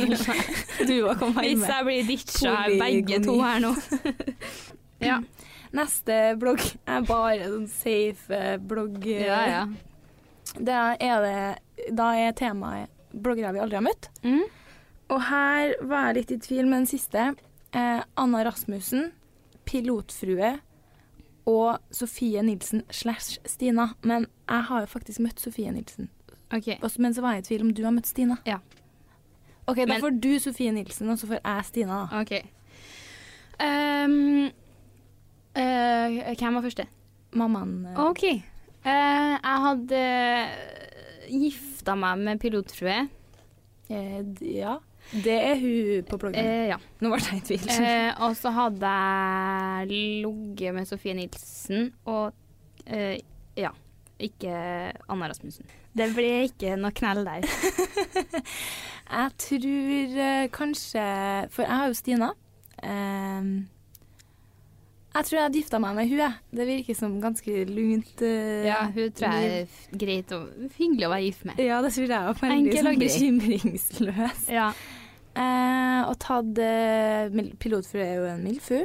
Hvis 1.40 1.68
jeg 1.68 1.86
blir 1.86 2.08
ditcha 2.08 2.56
begge 2.80 3.20
to 3.24 3.38
her 3.42 3.60
nå. 3.64 3.74
ja. 5.10 5.20
Neste 5.72 6.18
blogg 6.40 6.64
er 6.88 7.06
bare 7.08 7.48
sånn 7.48 7.68
safe 7.72 8.36
eh, 8.36 8.58
blogg. 8.60 9.04
ja, 9.08 9.42
ja. 9.48 9.64
Da 10.60 10.95
er, 10.99 11.22
det, 11.24 11.93
da 11.95 12.10
er 12.20 12.34
temaet 12.38 12.89
bloggere 13.12 13.54
vi 13.56 13.60
aldri 13.64 13.76
har 13.80 13.86
møtt. 13.86 14.10
Mm. 14.24 14.43
Og 15.12 15.22
her 15.28 15.74
var 15.88 16.08
jeg 16.10 16.16
litt 16.22 16.32
i 16.32 16.38
tvil 16.43 16.66
med 16.68 16.82
den 16.84 16.89
siste. 16.91 17.30
Eh, 17.76 18.02
Anna 18.20 18.43
Rasmussen, 18.47 19.12
pilotfrue 19.68 20.54
og 21.49 21.80
Sofie 21.95 22.41
Nilsen 22.45 22.84
slash 22.93 23.39
Stina. 23.47 23.89
Men 24.04 24.28
jeg 24.47 24.68
har 24.70 24.86
jo 24.86 24.91
faktisk 24.91 25.20
møtt 25.24 25.39
Sofie 25.43 25.72
Nilsen. 25.72 26.10
Okay. 26.52 26.78
Også, 26.84 26.99
Men 27.02 27.14
så 27.16 27.22
var 27.24 27.34
jeg 27.38 27.45
i 27.45 27.47
tvil 27.49 27.62
om 27.66 27.74
du 27.74 27.84
har 27.84 27.91
møtt 27.95 28.08
Stina. 28.08 28.38
Ja. 28.45 28.60
OK, 29.68 29.78
da 29.78 29.86
Men- 29.86 30.02
får 30.02 30.20
du 30.22 30.39
Sofie 30.39 30.72
Nilsen, 30.72 31.10
og 31.10 31.18
så 31.20 31.28
får 31.28 31.39
jeg 31.43 31.66
Stina. 31.66 32.08
da. 32.12 32.20
OK. 32.22 32.34
Um, 33.62 34.49
uh, 35.56 36.36
hvem 36.36 36.56
var 36.58 36.62
første? 36.66 36.88
Mammaen 37.34 37.86
Uh, 37.95 38.10
OK. 38.10 38.24
Eh, 38.82 39.34
jeg 39.38 39.58
hadde 39.66 40.00
gifta 41.32 41.96
meg 42.00 42.24
med 42.26 42.40
pilotfrue. 42.42 43.04
Uh, 43.92 44.22
d- 44.24 44.56
Ja. 44.60 44.78
Det 45.12 45.34
er 45.34 45.58
hun 45.60 46.04
på 46.08 46.18
bloggen. 46.22 46.46
Uh, 46.46 46.68
ja. 46.72 46.78
Nå 47.02 47.10
ble 47.12 47.20
jeg 47.26 47.42
i 47.42 47.46
tvil. 47.50 47.66
Uh, 47.74 48.12
og 48.28 48.36
så 48.40 48.52
hadde 48.56 48.92
jeg 48.94 49.90
ligget 49.92 50.76
med 50.78 50.88
Sofie 50.88 51.16
Nilsen 51.18 51.90
og 52.06 52.32
eh, 52.86 53.18
ja, 53.60 53.72
ikke 54.22 54.54
Anna 55.10 55.28
Rasmussen. 55.32 55.66
Det 55.98 56.08
ble 56.16 56.30
ikke 56.48 56.78
noe 56.80 56.94
knell 56.96 57.26
der. 57.28 57.44
Jeg 59.12 59.32
tror 59.44 60.14
eh, 60.24 60.46
kanskje 60.56 61.02
For 61.52 61.66
jeg 61.66 61.76
har 61.82 61.90
jo 61.92 61.98
Stina. 61.98 62.30
Ehm, 62.88 63.50
jeg 65.14 65.26
tror 65.28 65.36
jeg 65.38 65.43
hadde 65.43 65.59
gifta 65.59 65.80
meg 65.84 65.95
med 65.97 66.07
hun, 66.09 66.20
jeg. 66.24 66.34
Det 66.55 66.66
virker 66.70 66.95
som 66.95 67.18
ganske 67.22 67.55
lunt. 67.70 68.14
Uh, 68.24 68.64
Ja, 68.68 68.78
hun 68.93 69.12
tror 69.12 69.36
jeg 69.36 69.51
er 69.62 69.97
greit 70.05 70.32
og 70.38 70.72
hyggelig 70.78 71.07
å 71.07 71.12
være 71.12 71.26
gift 71.28 71.45
med. 71.49 71.59
Ja, 71.59 71.82
det 71.84 71.91
tror 71.95 72.07
jeg 72.07 72.30
òg. 72.32 72.41
Veldig 72.41 72.76
og 72.78 72.86
sånn 72.86 73.01
bekymringsløs. 73.05 74.45
Ja. 74.51 74.70
Eh, 75.32 76.01
og 76.09 76.18
tatt 76.20 76.57
eh, 76.59 77.30
mil- 77.32 77.53
Pilotfrue 77.59 78.03
er 78.03 78.16
jo 78.20 78.26
en 78.34 78.43
milfu. 78.43 78.82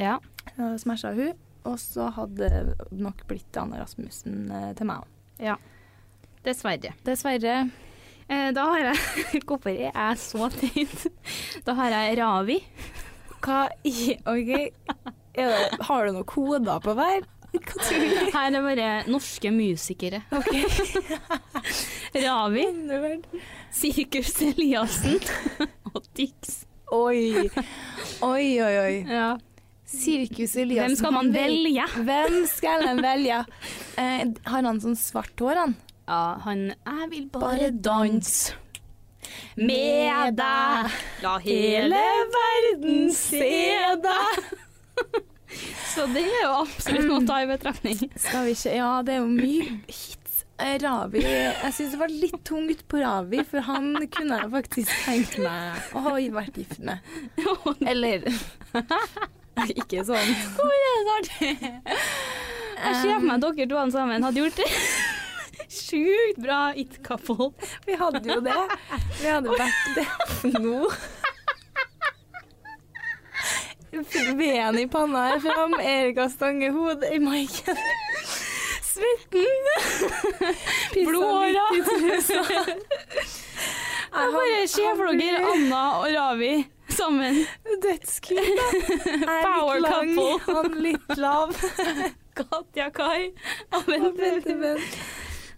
ja. 0.00 0.18
Uh, 0.58 0.74
Smasha 0.76 1.12
hun. 1.16 1.32
Og 1.64 1.76
så 1.78 2.08
hadde 2.16 2.48
nok 2.90 3.20
blitt 3.30 3.54
Anna 3.56 3.78
Rasmussen 3.78 4.50
eh, 4.50 4.72
til 4.74 4.88
meg 4.88 5.04
òg. 5.04 5.60
Dessverre. 6.42 6.90
Dessverre. 7.06 7.70
Eh, 8.28 8.48
da 8.56 8.64
har 8.72 8.80
jeg 8.88 9.42
Hvorfor 9.46 9.70
er 9.70 9.92
jeg 9.94 10.18
så 10.18 10.48
teit? 10.50 11.06
Da 11.64 11.76
har 11.78 11.94
jeg 11.94 12.18
Ravi. 12.18 12.58
Hva 13.42 13.68
i 13.86 14.16
OK. 14.26 14.72
Det, 15.32 15.46
har 15.88 16.06
du 16.06 16.12
noen 16.12 16.28
koder 16.28 16.82
på 16.84 16.94
hver? 16.98 17.22
Her 18.32 18.56
er 18.56 18.64
bare 18.64 18.88
norske 19.12 19.52
musikere. 19.52 20.22
Ravi, 22.24 22.64
Sirkus 23.72 24.34
Eliassen 24.44 25.18
og 25.92 26.02
Tix. 26.16 26.62
Oi. 26.92 27.48
Oi, 28.24 28.46
oi, 28.60 28.74
oi. 28.82 28.96
Ja. 29.08 29.30
Sirkus 29.88 30.56
Eliassen. 30.60 30.92
Hvem 30.92 30.98
skal 31.00 31.14
man 31.16 31.32
velge? 31.34 31.86
Hvem 32.08 32.40
skal 32.48 32.88
en 32.88 33.02
velge? 33.04 33.42
Eh, 34.00 34.26
har 34.48 34.68
han 34.68 34.80
sånn 34.84 34.96
svart 35.00 35.40
hår, 35.40 35.62
han? 35.64 35.78
Ja, 36.08 36.22
han 36.44 36.66
Jeg 36.72 37.08
vil 37.12 37.28
bare 37.32 37.70
danse 37.72 38.56
med 39.56 40.36
deg. 40.36 40.96
La 41.22 41.36
hele 41.44 42.00
verden 42.34 43.12
se 43.16 43.52
deg. 44.02 44.41
Så 45.92 46.06
det 46.14 46.22
er 46.24 46.44
jo 46.46 46.52
absolutt 46.62 47.08
noe 47.10 47.20
å 47.20 47.26
ta 47.28 47.42
i 47.44 47.48
betraktning. 47.50 47.98
Skal 48.16 48.46
vi 48.48 48.54
ikke 48.56 48.76
Ja, 48.78 48.92
det 49.04 49.18
er 49.18 49.20
jo 49.20 49.30
mye 49.30 49.66
hits. 49.86 50.18
Ravi 50.62 51.22
Jeg 51.24 51.72
syns 51.74 51.94
det 51.94 51.98
var 51.98 52.12
litt 52.12 52.36
tungt 52.46 52.84
på 52.88 53.00
Ravi, 53.00 53.40
for 53.48 53.64
han 53.66 53.96
kunne 54.14 54.38
jeg 54.38 54.50
faktisk 54.52 54.92
tenkt 55.06 55.38
meg 55.42 55.96
å 55.96 56.02
ha 56.06 56.12
vært 56.36 56.60
gift 56.60 56.78
med. 56.86 57.02
Eller 57.92 58.28
Ikke 59.74 60.04
sånn. 60.06 60.30
Hvorfor 60.56 60.76
er 60.76 61.02
det 61.08 61.16
artig? 61.16 61.50
Jeg 62.82 62.94
ser 62.98 63.10
for 63.10 63.26
meg 63.26 63.42
dere 63.42 63.66
to 63.68 63.82
sammen 63.94 64.24
hadde 64.26 64.40
gjort 64.40 64.62
det. 64.62 64.70
Sjukt 65.72 66.40
bra 66.42 66.60
it 66.76 66.98
couple. 67.04 67.52
Vi 67.86 67.98
hadde 68.00 68.22
jo 68.28 68.40
det. 68.44 68.56
Vi 69.20 69.28
hadde 69.28 69.58
vært 69.58 69.98
det 69.98 70.54
nå. 70.56 70.88
Veden 73.92 74.78
i 74.78 74.86
panna 74.88 75.34
er 75.34 75.40
fram, 75.44 75.74
Erika 75.80 76.28
Stange 76.32 76.70
hodet 76.72 77.10
i 77.12 77.18
maiken. 77.20 77.76
Svetten. 78.82 79.44
Blodåra. 80.94 81.66
Jeg 84.12 84.32
bare 84.32 84.68
ser 84.68 84.96
for 84.96 85.12
dere 85.16 85.42
Anna 85.52 85.82
og 86.00 86.08
Ravi 86.14 86.54
sammen. 86.92 87.42
Dødskult, 87.84 88.38
da. 88.58 88.66
Er 89.32 89.44
Power 89.44 89.78
lang, 89.80 90.14
couple. 90.16 90.54
han 90.54 90.78
litt 90.84 91.16
lav. 91.20 91.52
Katja 92.38 92.88
Kai 92.96 93.28
Vent, 93.72 94.06
Og 94.06 94.16
Bente 94.16 94.54
Bent. 94.56 94.98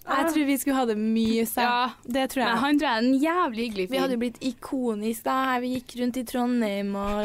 Jeg 0.05 0.27
tror 0.35 0.45
vi 0.47 0.55
skulle 0.61 0.77
ha 0.77 0.85
det 0.85 0.97
mye 1.01 1.47
sammen. 1.49 1.71
Ja, 1.71 2.11
Det 2.13 2.25
tror 2.31 2.43
jeg. 2.43 2.49
men 2.51 2.59
han 2.61 2.79
tror 2.79 2.89
jeg 2.89 2.97
er 2.97 3.07
en 3.07 3.21
jævlig 3.23 3.63
hyggelig 3.69 3.87
Vi 3.91 3.97
hadde 4.03 4.13
jo 4.13 4.21
blitt 4.21 4.37
ikonisk 4.45 5.25
da 5.25 5.37
vi 5.63 5.71
gikk 5.79 5.95
rundt 6.03 6.19
i 6.21 6.25
Trondheim 6.29 6.91
og 7.01 7.25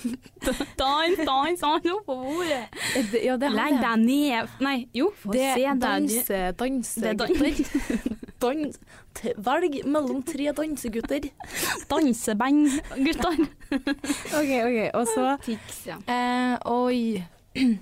Dans, 0.78 1.18
dans, 1.26 1.58
dans 1.60 1.90
oppå 1.92 2.14
bordet. 2.14 2.68
Det- 3.10 3.24
Ja, 3.24 3.34
det 3.36 3.50
Legg 3.52 3.74
deg 3.82 3.98
ned. 4.06 4.48
Nei, 4.60 4.86
jo, 4.94 5.10
få 5.18 5.32
Det 5.34 5.50
se 5.54 5.66
deg. 5.66 5.80
danse, 5.82 6.38
danse, 6.56 7.00
Det 7.00 7.10
er 7.10 7.14
dan- 7.14 7.28
gutter. 7.28 8.16
Dans. 8.40 8.78
Velg 9.36 9.74
mellom 9.84 10.22
tre 10.24 10.52
dansegutter. 10.56 11.26
Danseband, 11.90 12.70
gutter. 12.96 13.36
OK, 14.38 14.52
OK. 14.62 14.78
Og 14.94 15.06
så 15.10 15.26
Tix, 15.44 15.82
ja. 15.90 15.98
eh, 16.06 16.56
Oi. 16.70 17.24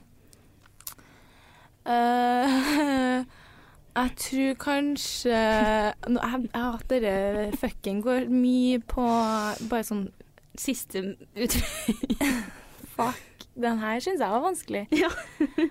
Eh, 1.88 3.22
jeg 4.05 4.12
tror 4.22 4.55
kanskje 4.62 5.32
Jeg 5.34 6.18
har 6.22 6.72
hatt 6.74 6.88
dere 6.90 7.51
fucking 7.59 8.01
går 8.05 8.28
mye 8.32 8.78
på 8.80 9.05
bare 9.70 9.84
sånn 9.86 10.07
Siste 10.59 11.03
utvei. 11.38 12.07
Fuck. 12.96 13.44
Den 13.59 13.78
her 13.78 14.01
syns 14.03 14.18
jeg 14.22 14.32
var 14.32 14.42
vanskelig. 14.46 14.86
Ja. 14.94 15.11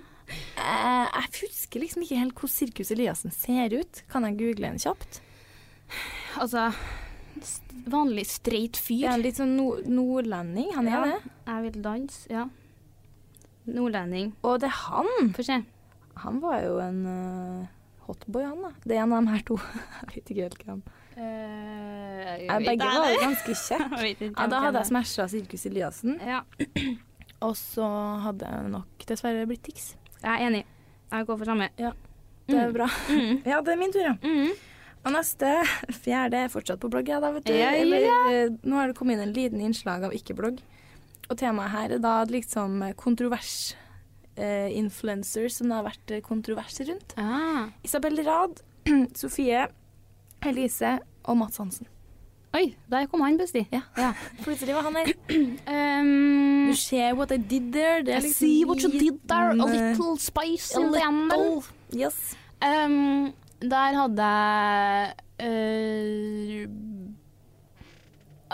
Eh, 0.59 1.05
jeg 1.07 1.30
husker 1.45 1.80
liksom 1.80 2.01
ikke 2.03 2.17
helt 2.19 2.34
hvordan 2.36 2.51
Sirkus 2.51 2.89
Eliassen 2.91 3.32
ser 3.32 3.71
ut. 3.80 4.01
Kan 4.11 4.25
jeg 4.28 4.36
google 4.36 4.65
den 4.73 4.80
kjapt? 4.84 5.21
Altså 6.36 6.65
Vanlig 7.88 8.25
straight 8.28 8.75
Er 8.75 8.84
fyr. 8.89 9.03
Ja, 9.05 9.13
litt 9.21 9.39
sånn 9.39 9.53
nord 9.55 9.88
nordlending? 9.88 10.73
Han 10.75 10.89
er 10.89 10.91
Ja. 10.97 11.03
det. 11.05 11.32
Jeg 11.47 11.63
vil 11.63 11.78
danse, 11.86 12.28
ja. 12.34 12.43
Nordlending. 13.71 14.34
Og 14.43 14.59
det 14.59 14.67
er 14.67 14.75
han! 14.84 15.32
Få 15.38 15.43
se. 15.47 15.61
Han 16.25 16.41
var 16.43 16.59
jo 16.65 16.75
en 16.84 16.99
uh, 17.07 17.67
hotboy, 18.08 18.43
han 18.47 18.64
da. 18.66 18.72
Det 18.84 18.95
er 18.97 19.03
en 19.03 19.14
av 19.14 19.28
de 19.28 19.36
her 19.36 19.43
to. 19.47 19.60
jeg 20.01 20.16
vet 20.16 20.34
ikke 20.34 20.47
helt 20.47 20.64
hvem. 20.68 20.82
Uh, 21.18 21.88
Eh, 22.38 22.60
begge 22.64 22.86
var 22.86 23.12
jo 23.12 23.20
ganske 23.22 23.55
kjekke. 23.55 24.30
Ja, 24.38 24.47
da 24.51 24.62
hadde 24.68 24.82
jeg 24.84 24.89
smasha 24.91 25.28
Sirkus 25.32 25.66
Eliassen, 25.70 26.18
Ja, 26.24 26.41
og 27.45 27.53
så 27.60 27.88
hadde 28.26 28.49
jeg 28.49 28.72
nok 28.74 29.05
dessverre 29.10 29.45
blitt 29.49 29.64
Tix. 29.68 29.93
jeg 30.24 30.32
er 30.34 30.47
enig. 30.47 30.64
Jeg 31.12 31.28
går 31.28 31.38
for 31.38 31.47
samme. 31.47 31.70
Det 31.78 32.58
er 32.58 32.74
bra. 32.76 32.88
Mm. 33.10 33.43
Ja, 33.51 33.62
det 33.62 33.74
er 33.74 33.80
min 33.80 33.93
tur, 33.93 34.03
ja. 34.03 34.16
Mm. 34.24 34.51
Og 35.08 35.14
neste, 35.14 35.51
fjerde, 36.03 36.41
er 36.43 36.51
fortsatt 36.51 36.82
på 36.84 36.89
blogg, 36.91 37.08
ja, 37.08 37.22
da, 37.24 37.32
vet 37.32 37.45
du. 37.47 37.53
Ja, 37.55 37.72
ja, 37.72 37.84
Eller, 37.84 38.08
eh, 38.34 38.55
nå 38.68 38.80
har 38.80 38.91
det 38.91 38.97
kommet 38.97 39.16
inn 39.16 39.28
en 39.30 39.36
liten 39.36 39.62
innslag 39.64 40.03
av 40.03 40.16
ikke-blogg. 40.16 40.60
Og 41.30 41.38
temaet 41.39 41.72
her 41.72 41.95
er 41.95 42.03
da 42.03 42.18
liksom 42.28 42.82
kontrovers. 42.99 43.76
Eh, 44.38 44.69
influencers 44.77 45.55
som 45.57 45.71
det 45.71 45.77
har 45.79 45.85
vært 45.88 46.11
kontroverser 46.21 46.91
rundt. 46.91 47.15
Ah. 47.17 47.71
Isabel 47.83 48.21
Rad, 48.21 48.59
Sofie, 49.17 49.63
Elise 50.45 50.99
og 51.25 51.39
Mats 51.39 51.57
Hansen. 51.57 51.88
Oi, 52.53 52.75
der 52.89 53.05
kom 53.11 53.21
han 53.21 53.38
plutselig. 53.38 53.67
Ja. 53.73 53.81
Ja. 53.97 54.11
Plutselig 54.45 54.75
var 54.75 54.85
han 54.88 54.95
her. 54.95 55.11
Um, 55.67 56.67
you 56.69 56.75
ser 56.75 57.13
what 57.17 57.31
I 57.31 57.38
did 57.38 57.73
there. 57.73 57.99
Er 57.99 58.17
I 58.17 58.21
liksom 58.21 58.33
see 58.33 58.65
what 58.65 58.81
you 58.81 58.91
did 58.91 59.19
there. 59.27 59.51
A 59.51 59.53
eh, 59.53 59.91
little 59.91 60.17
spice 60.17 60.77
a 60.77 60.81
in 60.81 60.91
the 60.93 61.01
animal. 61.03 61.63
Yes. 61.93 62.35
Um, 62.61 63.33
der 63.61 63.93
hadde 63.97 64.23
jeg 64.23 65.13
uh, 65.43 66.69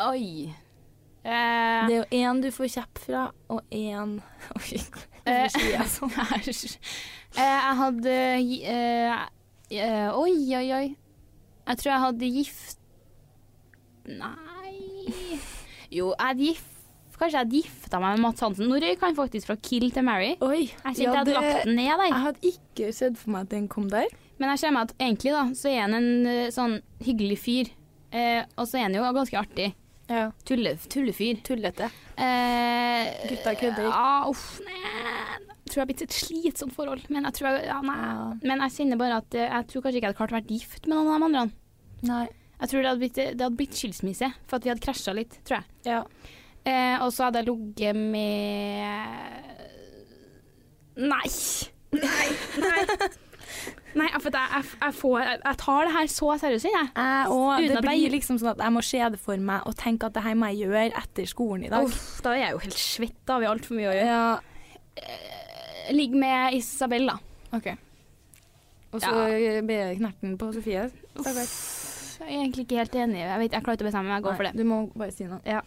Oi. 0.09 0.53
Uh, 1.23 1.87
Det 1.87 1.95
er 1.95 1.97
jo 1.97 2.05
én 2.11 2.41
du 2.43 2.51
får 2.51 2.67
kjepp 2.73 2.99
fra, 3.05 3.31
og 3.47 3.61
én 3.71 4.19
Eh, 4.53 4.81
hvorfor 5.23 5.55
sier 5.55 5.71
jeg 5.77 5.89
sånn? 5.93 6.13
Æsj. 6.37 6.75
Eh, 7.33 7.41
jeg 7.41 7.77
hadde 7.79 8.17
eh, 8.69 9.23
eh, 9.73 10.19
Oi, 10.19 10.35
oi, 10.59 10.67
oi. 10.77 10.85
Jeg 11.63 11.79
tror 11.79 11.91
jeg 11.93 12.03
hadde 12.03 12.29
gift... 12.35 12.77
Nei 14.03 14.75
Jo, 15.93 16.11
jeg 16.11 16.27
hadde 16.27 16.47
gift... 16.51 16.69
Kanskje 17.13 17.37
jeg 17.37 17.45
hadde 17.45 17.59
gifta 17.61 17.99
meg 18.03 18.17
med 18.17 18.23
Mats 18.25 18.43
Hansen. 18.43 18.67
Nå 18.67 18.79
røyk 18.81 19.03
han 19.05 19.15
faktisk 19.15 19.47
fra 19.47 19.55
Kill 19.63 19.85
til 19.95 20.03
Mary. 20.03 20.33
Oi, 20.43 20.65
Jeg 20.65 20.81
kjente 20.83 21.03
jeg 21.03 21.13
hadde 21.15 21.35
lagt 21.37 21.67
den 21.67 21.77
ned 21.77 21.91
der. 21.93 22.09
Jeg 22.09 22.23
hadde 22.25 22.49
ikke 22.49 22.89
sett 22.97 23.19
for 23.21 23.35
meg 23.35 23.45
at 23.45 23.53
den 23.53 23.69
kom 23.71 23.85
der. 23.91 24.09
Men 24.41 24.51
jeg 24.51 24.63
ser 24.63 24.73
meg 24.75 24.89
at 24.89 24.95
egentlig 24.97 25.31
da, 25.35 25.43
så 25.55 25.69
er 25.71 25.79
han 25.85 25.95
en 25.95 26.27
eh, 26.27 26.49
sånn 26.51 26.75
hyggelig 27.05 27.37
fyr. 27.39 27.71
Eh, 28.11 28.41
og 28.57 28.67
så 28.67 28.81
er 28.81 28.87
han 28.89 28.97
jo 28.97 29.05
ganske 29.15 29.39
artig. 29.39 29.69
Ja. 30.11 30.27
Tulle, 30.45 30.75
tullefyr. 30.91 31.39
Tullete. 31.47 31.89
Eh, 32.19 33.09
Gutta 33.29 33.53
kødder. 33.59 33.87
Ja, 33.87 34.27
uff. 34.29 34.59
Nei. 34.65 34.79
Jeg 34.83 35.71
tror 35.71 35.79
jeg 35.79 35.81
har 35.81 35.89
blitt 35.89 36.05
et 36.05 36.15
slitsomt 36.17 36.75
forhold. 36.75 37.05
Men 37.09 37.27
jeg, 37.29 37.37
tror. 37.39 37.57
Ja. 37.63 37.79
men 37.81 38.63
jeg 38.65 38.75
kjenner 38.77 38.99
bare 38.99 39.21
at 39.23 39.37
eh, 39.39 39.47
jeg 39.47 39.69
tror 39.71 39.85
kanskje 39.85 39.97
ikke 39.97 40.05
jeg 40.05 40.11
hadde 40.11 40.19
klart 40.19 40.35
å 40.35 40.37
være 40.37 40.51
gift 40.53 40.87
med 40.87 40.99
noen 40.99 41.09
av 41.09 41.15
de 41.15 41.27
andre. 41.29 41.45
Nei. 42.09 42.25
Jeg 42.59 42.71
tror 42.71 42.83
det 42.83 42.89
hadde 42.91 43.01
blitt, 43.01 43.17
det 43.19 43.43
hadde 43.43 43.59
blitt 43.59 43.75
skilsmisse, 43.75 44.29
for 44.47 44.59
at 44.59 44.63
vi 44.65 44.71
hadde 44.71 44.83
krasja 44.85 45.15
litt, 45.15 45.39
tror 45.47 45.59
jeg. 45.59 45.65
Ja. 45.89 46.03
Eh, 46.63 46.95
og 47.03 47.09
så 47.11 47.27
hadde 47.27 47.41
jeg 47.41 47.49
ligget 47.49 47.97
med 47.97 49.51
Nei! 51.03 51.27
Nei! 51.97 52.29
Nei. 52.63 52.85
Nei, 53.99 54.07
for 54.17 54.33
jeg, 54.33 54.65
jeg, 54.81 54.95
får, 54.97 55.17
jeg 55.21 55.57
tar 55.61 55.85
det 55.85 55.93
her 55.93 56.07
så 56.09 56.31
seriøst, 56.41 56.65
jeg. 56.65 56.89
Jeg. 56.97 57.69
Det 57.69 57.83
blir 57.85 58.13
liksom 58.15 58.39
sånn 58.41 58.53
at 58.55 58.63
jeg 58.65 58.73
må 58.73 58.81
se 58.85 59.01
det 59.13 59.19
for 59.21 59.45
meg 59.51 59.69
og 59.69 59.77
tenke 59.77 60.09
at 60.09 60.17
det 60.17 60.23
her 60.25 60.37
må 60.39 60.49
jeg 60.51 60.65
gjøre 60.65 60.87
etter 61.03 61.29
skolen 61.29 61.67
i 61.67 61.71
dag. 61.73 61.85
Uff, 61.85 62.17
da 62.25 62.33
er 62.33 62.47
jeg 62.47 62.55
jo 62.55 62.63
helt 62.65 62.79
svett. 62.81 63.19
Da 63.27 63.37
har 63.37 63.43
vi 63.43 63.49
altfor 63.51 63.77
mye 63.77 63.91
å 63.91 63.95
gjøre. 63.95 64.09
Ja, 64.09 64.27
Ligg 65.93 66.13
med 66.15 66.55
Isabel, 66.55 67.09
da. 67.11 67.17
OK. 67.57 67.73
Og 68.93 69.01
så 69.01 69.09
ja. 69.09 69.87
knerten 69.97 70.37
på 70.39 70.51
Sofie. 70.55 70.85
Uff, 71.17 71.27
Jeg 72.23 72.29
er 72.29 72.43
egentlig 72.43 72.67
ikke 72.67 72.77
helt 72.83 72.95
enig. 72.95 73.19
Jeg, 73.19 73.39
vet, 73.41 73.55
jeg 73.57 73.65
klarer 73.65 73.77
ikke 73.77 73.85
å 73.85 73.89
bestemme 73.89 74.09
meg. 74.09 74.19
Jeg 74.19 74.25
går 74.27 74.37
for 74.37 74.47
det. 74.47 74.53
Du 74.57 74.69
må 74.69 74.77
bare 74.93 75.13
si 75.13 75.27
noe. 75.27 75.41
Ja. 75.49 75.63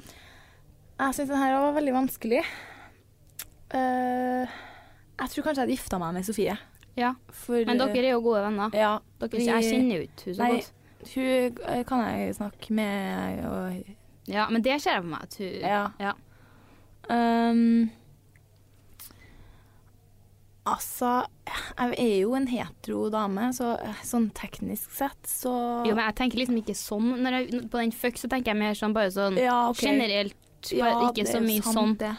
Jeg 0.96 1.18
syns 1.18 1.28
den 1.28 1.42
her 1.42 1.58
var 1.58 1.74
veldig 1.76 1.94
vanskelig. 1.98 2.40
Uh, 3.74 4.46
jeg 5.20 5.32
tror 5.32 5.44
kanskje 5.44 5.58
jeg 5.58 5.64
hadde 5.64 5.74
gifta 5.74 6.00
meg 6.00 6.16
med 6.16 6.28
Sofie. 6.28 6.54
Ja. 6.96 7.12
For, 7.30 7.60
Men 7.68 7.78
dere 7.78 7.98
er 8.04 8.10
jo 8.14 8.20
gode 8.24 8.42
venner. 8.46 8.70
Ja. 8.74 8.98
Dere, 9.20 9.30
vi- 9.36 9.46
jeg 9.46 9.64
kjenner 9.68 9.96
jo 10.00 10.02
ikke 10.08 10.24
hun 10.24 10.34
så 10.34 10.48
godt. 10.52 10.72
Hun 11.14 11.58
eh, 11.68 11.82
kan 11.84 12.00
jeg 12.08 12.34
snakke 12.34 12.70
med 12.72 13.44
og 13.46 13.84
Ja, 14.28 14.48
men 14.50 14.62
det 14.62 14.80
ser 14.82 14.96
jeg 14.96 15.02
for 15.02 15.10
meg. 15.10 15.22
At 15.22 15.36
hun, 15.38 15.60
Ja. 15.60 15.88
Ja. 16.00 16.12
Um, 17.08 17.90
altså, 20.66 21.10
jeg 21.78 21.94
er 21.98 22.16
jo 22.24 22.34
en 22.34 22.48
hetero 22.50 23.04
dame, 23.12 23.50
så 23.54 23.76
eh, 23.78 24.00
sånn 24.06 24.30
teknisk 24.34 24.90
sett 24.96 25.28
så 25.30 25.52
Jo, 25.86 25.94
men 25.94 26.02
jeg 26.08 26.16
tenker 26.18 26.40
liksom 26.42 26.58
ikke 26.62 26.74
sånn. 26.74 27.12
Når 27.22 27.36
jeg, 27.38 27.60
på 27.70 27.78
den 27.82 27.92
fuck 27.94 28.18
så 28.18 28.30
tenker 28.32 28.52
jeg 28.54 28.60
mer 28.64 28.74
sånn 28.78 28.96
bare 28.96 29.12
sånn 29.14 29.38
Ja, 29.38 29.68
okay. 29.70 29.92
generelt. 29.92 30.34
Bare 30.72 30.90
Ja, 30.90 31.10
ikke 31.12 31.28
så 31.28 31.38
er 31.38 31.46
mye 31.46 31.62
sant, 31.62 31.76
sånn. 31.78 31.94
Det. 32.00 32.14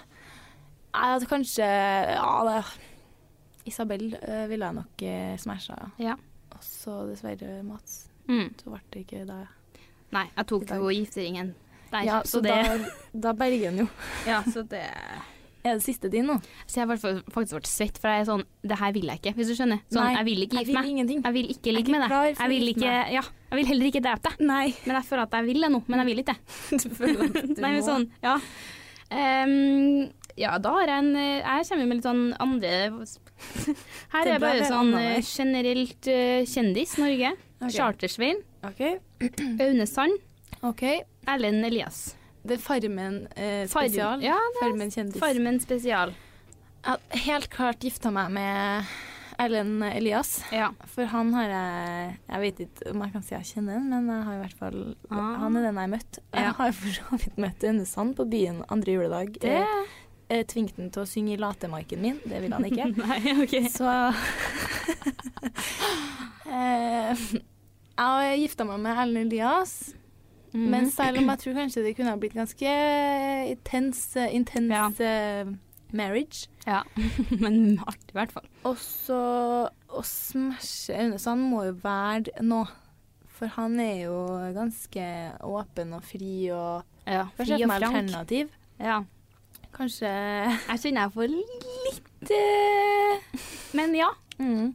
Jeg 0.97 1.11
hadde 1.11 1.27
kanskje 1.33 1.65
Ja, 1.67 2.29
det 2.47 2.53
Isabel 3.67 4.09
uh, 4.15 4.45
ville 4.49 4.65
jeg 4.65 4.77
nok 4.79 5.05
uh, 5.05 5.37
smasha. 5.41 5.77
Ja. 6.01 6.17
Og 6.55 6.63
så 6.65 7.01
dessverre 7.09 7.61
Mats. 7.67 8.07
Mm. 8.27 8.51
Så 8.59 8.73
ble 8.73 8.81
det 8.93 9.05
ikke 9.05 9.23
det. 9.27 9.39
Nei, 10.15 10.27
jeg 10.31 10.47
tok 10.49 10.69
jo 10.71 10.91
gifteringen 10.91 11.55
der. 11.91 12.03
Ja, 12.07 12.21
så 12.27 12.41
det, 12.43 12.51
da, 12.51 12.91
da 13.27 13.33
berger 13.37 13.71
han 13.71 13.81
jo. 13.83 13.87
ja, 14.27 14.41
så 14.43 14.63
det 14.67 14.83
Er 15.63 15.77
det 15.77 15.83
siste 15.83 16.09
din 16.11 16.27
nå? 16.27 16.37
Så 16.67 16.79
jeg 16.79 16.87
har 16.87 16.99
faktisk 16.99 17.57
vært 17.57 17.69
svett, 17.69 17.99
for 17.99 18.11
jeg 18.11 18.23
er 18.23 18.27
sånn 18.27 18.43
Det 18.63 18.77
her 18.79 18.93
vil 18.95 19.07
jeg 19.11 19.21
ikke, 19.21 19.33
hvis 19.37 19.51
du 19.51 19.55
skjønner. 19.57 19.81
Sånn, 19.91 20.03
Nei, 20.03 20.13
jeg 20.15 20.27
vil 20.29 20.45
ikke 20.45 20.61
gifte 20.61 20.75
meg. 20.77 20.89
ingenting. 20.93 21.23
Jeg 21.25 21.35
vil 21.37 21.51
ikke 21.55 21.75
ligge 21.75 21.95
med 21.95 22.03
deg. 22.05 22.15
Jeg 22.31 22.51
vil 22.53 22.71
ikke. 22.73 22.95
Ja, 23.17 23.23
jeg 23.51 23.59
vil 23.59 23.69
heller 23.71 23.89
ikke 23.91 24.03
drepe 24.05 24.29
deg. 24.29 24.45
Nei. 24.47 24.65
Men 24.85 24.99
jeg 24.99 25.07
føler 25.09 25.23
at 25.27 25.37
jeg 25.39 25.47
vil 25.49 25.67
det 25.67 25.71
nå, 25.75 25.81
men 25.87 26.03
jeg 26.03 26.09
vil 26.11 26.23
ikke. 26.23 26.37
Du 26.83 26.87
føler 26.99 27.23
at 27.27 27.39
du 27.39 27.63
Nei, 27.63 27.71
men 27.71 27.83
sånn, 27.87 28.07
ja. 28.23 28.37
Ehm, 29.11 30.09
ja, 30.37 30.57
da 30.61 30.71
har 30.75 30.87
jeg 30.91 31.01
en 31.03 31.15
eh, 31.15 31.41
Jeg 31.41 31.67
kommer 31.69 31.87
med 31.89 31.97
litt 31.99 32.07
sånn 32.07 32.23
andre 32.43 32.71
Her 34.13 34.21
er 34.27 34.31
jeg 34.35 34.41
bare 34.43 34.67
sånn 34.69 34.93
eh, 34.97 35.17
generelt 35.25 36.07
eh, 36.11 36.45
kjendis 36.49 36.95
Norge. 37.01 37.33
Okay. 37.57 37.73
Chartersvein. 37.73 38.39
Okay. 38.69 38.97
Aune 39.65 39.85
Sand. 39.89 40.17
Okay. 40.65 41.01
Erlend 41.29 41.65
Elias. 41.67 42.15
Det 42.47 42.57
er 42.57 42.63
Farmen 42.63 43.23
eh, 43.35 43.65
Farm- 43.69 43.89
spesial. 43.89 44.23
Ja, 44.25 44.37
det 44.37 44.61
er 44.61 44.63
Farmen 44.67 44.93
kjendis. 44.93 45.19
Farmen 45.21 45.59
spesial. 45.63 46.13
Jeg 46.87 46.93
har 46.93 47.21
helt 47.27 47.49
klart 47.51 47.81
gifta 47.83 48.11
meg 48.15 48.29
med 48.37 48.93
Erlend 49.41 49.83
Elias. 49.91 50.37
Ja. 50.55 50.69
For 50.93 51.05
han 51.11 51.29
har 51.35 51.49
jeg 51.51 52.13
Jeg 52.29 52.41
vet 52.45 52.61
ikke 52.65 52.89
om 52.93 53.03
jeg 53.05 53.13
kan 53.17 53.25
si 53.27 53.35
jeg 53.35 53.49
kjenner 53.51 53.77
ham, 53.77 53.89
men 53.91 54.07
jeg 54.13 54.25
har 54.29 54.37
i 54.37 54.41
hvert 54.45 54.57
fall 54.61 54.79
Ah. 55.11 55.35
Han 55.43 55.57
er 55.59 55.67
den 55.67 55.77
jeg 55.77 55.83
har 55.83 55.93
møtt. 55.97 56.19
Jeg 56.33 56.47
Ja. 56.47 56.53
har 56.61 56.71
for 56.79 56.95
så 57.01 57.21
vidt 57.25 57.37
møtt 57.45 57.67
Aune 57.69 57.85
Sand 57.85 58.15
på 58.17 58.25
byen 58.31 58.63
andre 58.73 58.95
juledag. 58.97 59.37
Det 59.43 59.59
Eh, 60.29 60.37
eh, 60.39 60.45
Tvingte 60.49 60.81
han 60.81 60.89
til 60.91 61.01
å 61.03 61.07
synge 61.09 61.33
i 61.35 61.39
latemarken 61.41 62.01
min. 62.03 62.17
Det 62.25 62.41
ville 62.43 62.55
han 62.55 62.65
ikke. 62.67 62.85
Nei, 63.03 63.19
OK. 63.43 63.55
Så 63.71 63.87
eh, 66.51 67.13
Jeg 67.97 68.03
har 68.03 68.35
gifta 68.37 68.63
meg 68.67 68.79
med 68.83 68.91
Erlend 69.03 69.33
Elias. 69.33 69.73
Mm. 70.53 70.67
Men 70.71 70.89
selv 70.93 71.17
om 71.21 71.27
jeg 71.33 71.39
tror 71.43 71.53
kanskje 71.59 71.83
det 71.85 71.95
kunne 71.97 72.11
ha 72.13 72.17
blitt 72.19 72.35
ganske 72.37 72.69
intens, 73.51 74.01
intens 74.31 74.71
Ja. 74.71 74.87
eh, 75.05 75.45
marriage. 75.93 76.47
Ja. 76.65 76.81
Men 77.43 77.79
artig, 77.87 78.11
i 78.13 78.17
hvert 78.17 78.31
fall. 78.35 78.47
Og 78.67 78.77
så 78.81 79.19
å 79.87 80.01
smashe 80.03 80.95
Aune 80.97 81.19
Sand 81.21 81.41
må 81.51 81.59
jo 81.67 81.73
være 81.83 82.25
noe. 82.43 82.67
For 83.37 83.45
han 83.53 83.77
er 83.79 83.99
jo 84.07 84.15
ganske 84.55 85.03
åpen 85.45 85.91
og 85.93 86.01
fri 86.09 86.49
og 86.49 86.81
Ja, 87.05 87.27
fri 87.37 87.53
og 87.53 87.59
frank. 87.69 87.83
alternativ. 87.85 88.49
Ja. 88.81 89.03
Kanskje 89.77 90.09
Jeg 90.09 90.81
kjenner 90.81 91.05
jeg 91.05 91.13
får 91.13 91.31
litt 91.33 92.31
eh, 92.33 93.41
Men 93.77 93.95
ja. 93.97 94.11
mm. 94.41 94.73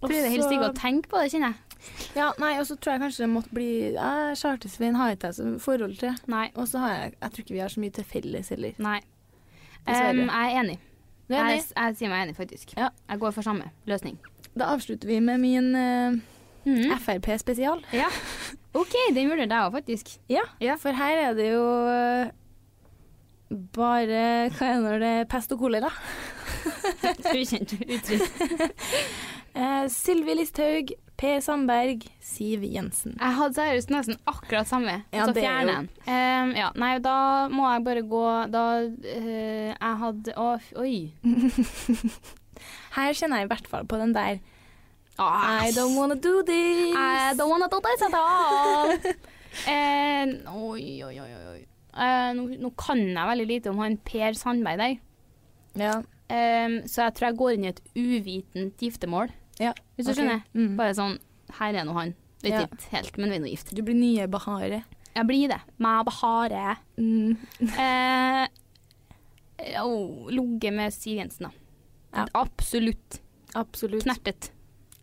Prøver 0.00 0.30
helst 0.32 0.50
ikke 0.50 0.70
å 0.70 0.76
tenke 0.76 1.10
på 1.12 1.20
det, 1.20 1.30
kjenner 1.34 1.52
jeg. 1.52 1.66
Ja, 2.16 2.30
nei, 2.40 2.54
og 2.60 2.66
så 2.68 2.76
tror 2.76 2.96
jeg 2.96 3.02
kanskje 3.04 3.24
det 3.24 3.30
måtte 3.32 3.54
bli 3.56 3.70
ja, 3.94 4.10
Chartersveien 4.36 4.98
har 4.98 5.14
ikke 5.14 5.30
jeg 5.30 5.38
som 5.38 5.54
forhold 5.62 5.96
til. 6.00 6.16
Nei. 6.32 6.48
Og 6.56 6.68
så 6.68 6.82
har 6.82 6.94
jeg 6.94 7.12
Jeg 7.14 7.32
tror 7.32 7.44
ikke 7.44 7.56
vi 7.56 7.62
har 7.62 7.72
så 7.72 7.82
mye 7.84 7.94
til 7.96 8.08
felles 8.08 8.52
heller. 8.52 8.80
Nei. 8.82 8.98
Um, 9.86 10.24
jeg 10.26 10.40
er 10.40 10.58
enig. 10.60 10.76
Du 11.28 11.36
er 11.36 11.46
enig? 11.46 11.62
jeg 11.70 11.96
sier 12.00 12.12
meg 12.12 12.26
enig, 12.26 12.36
faktisk. 12.36 12.74
Ja. 12.76 12.90
Jeg 13.08 13.22
går 13.22 13.36
for 13.36 13.46
samme 13.46 13.70
løsning. 13.88 14.18
Da 14.58 14.72
avslutter 14.74 15.08
vi 15.08 15.20
med 15.24 15.40
min 15.40 15.70
uh, 15.76 16.18
mm. 16.66 16.98
Frp-spesial. 17.04 17.84
Ja. 17.96 18.10
OK, 18.80 18.96
den 19.14 19.30
vurderer 19.30 19.54
jeg 19.54 19.68
òg, 19.68 19.72
faktisk. 19.78 20.12
Ja, 20.30 20.44
Ja. 20.60 20.76
for 20.80 20.96
her 20.96 21.24
er 21.28 21.38
det 21.38 21.52
jo 21.52 21.64
eh, 21.90 22.34
bare 23.50 24.50
Hva 24.54 24.66
er 24.68 24.76
det 24.76 24.82
når 24.84 25.02
det 25.02 25.12
er 25.20 25.28
pest 25.30 25.52
og 25.54 25.62
kolera? 25.64 25.90
Ukjent 27.34 27.76
uttrykk. 27.80 28.40
Eh, 29.50 29.88
Sylvi 29.90 30.36
Listhaug, 30.38 30.92
Per 31.18 31.40
Sandberg, 31.42 32.04
Siv 32.22 32.62
Jensen. 32.62 33.16
Jeg 33.18 33.34
hadde 33.34 33.56
seriøst 33.56 33.90
nesten 33.90 34.18
akkurat 34.30 34.68
samme, 34.70 35.00
Ja, 35.10 35.24
så 35.24 35.32
er 35.32 35.40
fjerner 35.40 35.72
den. 35.72 35.88
Em, 36.06 36.52
ja, 36.54 36.68
nei, 36.78 36.92
da 37.02 37.48
må 37.50 37.66
jeg 37.66 37.82
bare 37.88 38.04
gå 38.06 38.22
Da 38.52 38.62
uh, 38.86 39.72
Jeg 39.74 39.98
hadde 40.04 40.36
Å, 40.38 40.46
oi. 40.78 40.94
Her 42.94 43.18
kjenner 43.18 43.42
jeg 43.42 43.48
i 43.48 43.50
hvert 43.50 43.68
fall 43.72 43.90
på 43.90 43.98
den 43.98 44.14
der 44.14 44.38
oh, 45.18 45.66
I 45.66 45.74
don't 45.74 45.98
wanna 45.98 46.14
do 46.14 46.44
this. 46.46 46.94
I 46.94 47.34
don't 47.34 47.50
wanna 47.50 47.68
do 47.68 47.82
this 47.82 48.06
at 48.06 48.14
all. 48.14 48.94
uh, 49.66 50.62
oi, 50.62 51.02
oi, 51.10 51.14
oi, 51.26 51.30
oi. 51.56 51.60
Eh, 51.90 52.30
nå, 52.36 52.46
nå 52.60 52.70
kan 52.78 53.00
jeg 53.02 53.30
veldig 53.32 53.46
lite 53.50 53.72
om 53.72 53.80
han 53.82 53.98
Per 54.06 54.36
Sandberg 54.38 54.80
der. 54.82 54.96
Ja. 55.80 55.98
Um, 56.30 56.76
så 56.86 57.08
jeg 57.08 57.16
tror 57.16 57.26
jeg 57.26 57.38
går 57.40 57.52
inn 57.56 57.64
i 57.64 57.70
et 57.72 57.80
uvitent 57.98 58.82
giftermål. 58.82 59.32
ja. 59.58 59.72
Hvis 59.96 60.06
du 60.06 60.12
okay. 60.12 60.20
skjønner? 60.20 60.44
Mm. 60.54 60.76
Bare 60.78 60.94
sånn 60.94 61.16
Her 61.58 61.74
er 61.80 61.86
nå 61.88 61.94
han. 61.96 62.14
Vet 62.44 62.54
Ja. 62.54 62.60
ikke 62.62 62.92
helt, 62.94 63.18
men 63.18 63.32
vi 63.32 63.36
er 63.36 63.42
nå 63.42 63.50
gift. 63.50 63.74
Du 63.74 63.82
blir 63.82 63.98
nye 63.98 64.28
Bahare. 64.30 64.84
Jeg 65.16 65.26
blir 65.26 65.50
det. 65.50 65.58
Meg 65.82 66.04
Bahare. 66.06 66.76
Mm. 66.96 67.34
uh, 67.82 68.46
oh, 69.82 70.30
Ligget 70.30 70.72
med 70.72 70.94
Siv 70.94 71.18
Jensen, 71.18 71.50
da. 71.50 71.52
Ja. 72.14 72.28
Absolutt. 72.38 73.20
Absolutt. 73.58 74.06
Knertet. 74.06 74.52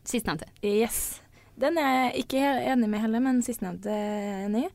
Sistnevnte. 0.08 0.48
Yes. 0.64 1.20
Den 1.60 1.78
er 1.82 1.92
jeg 1.92 2.24
ikke 2.24 2.42
enig 2.72 2.90
med 2.90 3.04
heller, 3.04 3.20
men 3.20 3.44
sistnevnte 3.44 3.92
er 3.92 4.46
enig. 4.46 4.70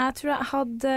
Jeg 0.00 0.14
tror 0.18 0.32
jeg 0.32 0.50
hadde 0.50 0.94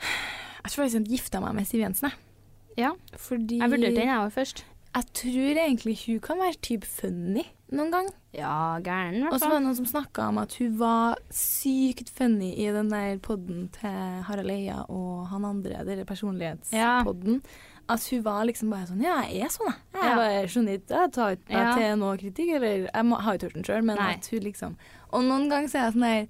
Jeg 0.00 0.72
tror 0.72 0.84
jeg 0.84 0.92
hadde 0.92 1.10
gifta 1.14 1.40
meg 1.40 1.54
med 1.56 1.66
Siv 1.68 1.80
Jensen, 1.80 2.10
jeg. 2.10 2.18
Ja. 2.78 2.90
Fordi 3.18 3.58
Jeg 3.60 3.70
vurderte 3.72 3.96
den 3.96 4.06
jeg 4.08 4.18
var 4.24 4.30
først. 4.34 4.64
Jeg 4.94 5.06
tror 5.14 5.58
egentlig 5.62 5.96
hun 6.06 6.18
kan 6.20 6.38
være 6.40 6.58
typ 6.66 6.84
funny 6.84 7.44
noen 7.70 7.90
gang. 7.94 8.08
Ja, 8.34 8.78
gæren 8.82 9.20
i 9.20 9.22
Og 9.28 9.36
så 9.38 9.46
var 9.48 9.58
det 9.60 9.64
noen 9.68 9.76
som 9.78 9.86
snakka 9.86 10.24
om 10.30 10.38
at 10.42 10.54
hun 10.58 10.72
var 10.80 11.18
sykt 11.34 12.10
funny 12.10 12.48
i 12.58 12.66
den 12.74 12.90
der 12.90 13.18
podden 13.22 13.68
til 13.74 13.90
Harald 14.26 14.50
Eia 14.50 14.80
og 14.88 15.28
han 15.30 15.44
andre, 15.46 15.84
den 15.86 16.02
personlighetspodden. 16.06 17.40
At 17.90 18.04
hun 18.10 18.22
var 18.24 18.44
liksom 18.46 18.70
bare 18.70 18.86
sånn 18.90 19.02
Ja, 19.02 19.20
jeg 19.26 19.46
er 19.46 19.54
sånn, 19.54 19.70
jeg. 19.70 20.02
Jeg 20.02 20.10
Ja. 20.10 20.16
bare 20.16 20.46
skjønner 20.46 20.78
ikke 20.78 20.88
Jeg 21.00 21.12
tar 21.12 21.30
ikke 21.36 21.50
Ja. 21.50 21.74
til 21.76 21.96
noe 21.98 22.16
kritikk, 22.16 22.54
eller 22.54 22.88
Jeg 22.92 23.04
må, 23.04 23.20
har 23.20 23.34
jo 23.38 23.46
hørt 23.46 23.54
den 23.54 23.64
sjøl, 23.64 23.82
men 23.84 23.96
Nei. 23.96 24.12
at 24.14 24.26
hun 24.30 24.40
liksom 24.40 24.76
Og 25.12 25.22
noen 25.24 25.48
ganger 25.50 25.68
så 25.68 25.78
er 25.78 25.84
jeg 25.90 25.94
sånn 25.94 26.00
der 26.02 26.28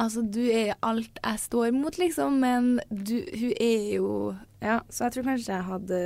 Altså, 0.00 0.24
du 0.26 0.40
er 0.50 0.72
alt 0.82 1.20
jeg 1.22 1.38
står 1.38 1.70
mot, 1.76 1.94
liksom, 2.00 2.40
men 2.42 2.80
du, 2.90 3.20
hun 3.30 3.52
er 3.62 3.84
jo 3.94 4.08
Ja, 4.64 4.80
så 4.90 5.04
jeg 5.06 5.14
tror 5.14 5.26
kanskje 5.28 5.52
jeg 5.54 5.66
hadde 5.68 6.00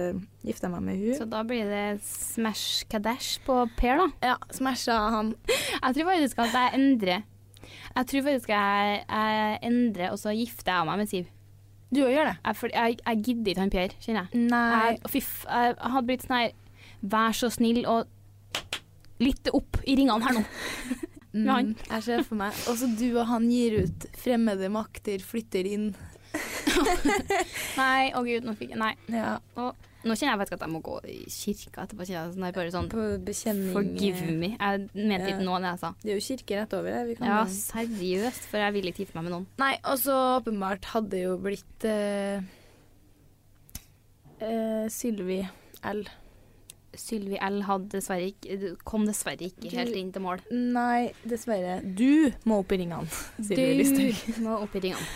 gifta 0.45 0.68
meg 0.68 0.82
med 0.84 1.01
hun. 1.01 1.14
Så 1.16 1.24
da 1.30 1.41
blir 1.47 1.64
det 1.70 2.03
Smash 2.05 2.84
Kadesh 2.91 3.39
på 3.47 3.62
Per, 3.78 4.03
da. 4.03 4.09
ja, 4.32 4.36
smasha 4.53 4.99
han. 5.14 5.32
Jeg 5.49 5.97
tror 5.97 6.11
faktisk 6.11 6.43
at 6.45 6.59
jeg 6.59 6.74
endrer 6.82 7.24
Jeg 7.97 8.07
tror 8.12 8.26
faktisk 8.28 8.53
jeg, 8.53 9.01
jeg 9.09 9.59
endrer, 9.70 10.11
og 10.12 10.18
så 10.20 10.36
gifter 10.36 10.74
jeg 10.74 10.91
meg 10.91 11.01
med 11.01 11.12
Siv. 11.14 11.32
Du 11.89 12.03
òg 12.05 12.12
gjør 12.12 12.28
det. 12.28 12.36
Jeg, 12.45 12.57
for, 12.61 12.74
jeg, 12.74 12.99
jeg 13.07 13.22
gidder 13.24 13.51
ikke 13.55 13.64
han 13.64 13.72
Per, 13.72 13.95
kjenner 14.05 14.26
jeg. 14.26 14.47
Nei. 14.53 14.64
Jeg, 14.76 15.12
fiff, 15.16 15.34
jeg 15.49 15.76
hadde 15.80 16.07
blitt 16.11 16.26
sånn 16.28 16.36
her 16.43 16.57
Vær 17.09 17.36
så 17.39 17.49
snill 17.55 17.84
og 17.89 18.11
litt 19.22 19.49
opp 19.55 19.80
i 19.86 19.95
ringene 19.99 20.20
her 20.26 20.36
nå. 20.36 20.45
med 21.45 21.53
han. 21.55 21.72
Mm, 21.74 21.91
jeg 21.91 22.03
ser 22.09 22.22
for 22.28 22.41
meg. 22.41 22.53
Også 22.72 22.89
du 22.99 23.09
og 23.18 23.26
han 23.30 23.49
gir 23.51 23.78
ut 23.84 24.07
'fremmede 24.18 24.70
makter 24.72 25.18
flytter 25.24 25.66
inn'. 25.68 25.93
Nei, 27.80 28.11
å 28.14 28.22
gud, 28.26 28.45
nå 28.45 28.55
fikk 28.59 28.74
jeg 28.74 28.78
Nei. 28.80 28.93
Ja, 29.11 29.39
Og, 29.59 29.74
nå 30.05 30.14
kjenner 30.14 30.34
jeg 30.36 30.41
faktisk 30.43 30.57
at 30.59 30.64
jeg 30.66 30.72
må 30.74 30.80
gå 30.84 30.99
i 31.11 31.16
kirka 31.32 31.84
etterpå. 31.86 32.07
Sånn, 32.07 32.45
jeg 32.45 32.55
bare 32.55 32.74
sånn 32.74 32.91
på 32.93 33.07
bekjenning 33.26 33.72
Forgive 33.74 34.28
me. 34.36 34.51
Jeg 34.55 34.84
mente 34.95 35.32
ikke 35.32 35.43
Ja. 35.43 35.55
av 35.57 35.62
det 35.64 35.72
jeg 35.72 35.80
sa. 35.82 35.91
Det 36.03 36.11
er 36.12 36.18
jo 36.20 36.26
kirke 36.28 36.61
rett 36.61 36.76
over 36.78 36.93
her. 36.93 37.14
Ja, 37.18 37.41
seriøst, 37.47 38.47
for 38.51 38.59
jeg 38.62 38.72
vil 38.76 38.91
ikke 38.93 39.03
gifte 39.05 39.16
meg 39.18 39.24
med 39.28 39.32
noen. 39.32 39.47
Nei, 39.59 39.74
og 39.84 39.99
så 39.99 40.14
åpenbart 40.39 40.84
hadde 40.93 41.11
det 41.16 41.24
jo 41.24 41.34
blitt 41.43 41.89
uh, 41.89 42.41
uh, 44.43 44.86
Sylvi 44.93 45.43
L. 45.82 46.05
Sylvi 46.99 47.39
L 47.41 47.63
dessverre 47.93 48.29
ikke, 48.33 48.75
kom 48.85 49.07
dessverre 49.09 49.47
ikke 49.49 49.71
helt 49.73 49.97
inn 49.97 50.13
til 50.15 50.25
mål. 50.25 50.43
Nei, 50.51 51.13
dessverre. 51.29 51.79
Du 51.83 52.31
må 52.49 52.61
opp 52.65 52.73
i 52.75 52.81
ringene, 52.83 53.09
Sylvi 53.47 53.69
Listhaug. 53.81 54.23
Du 54.37 54.41
må 54.47 54.59
opp 54.67 54.75
i 54.79 54.85
ringene. 54.89 55.11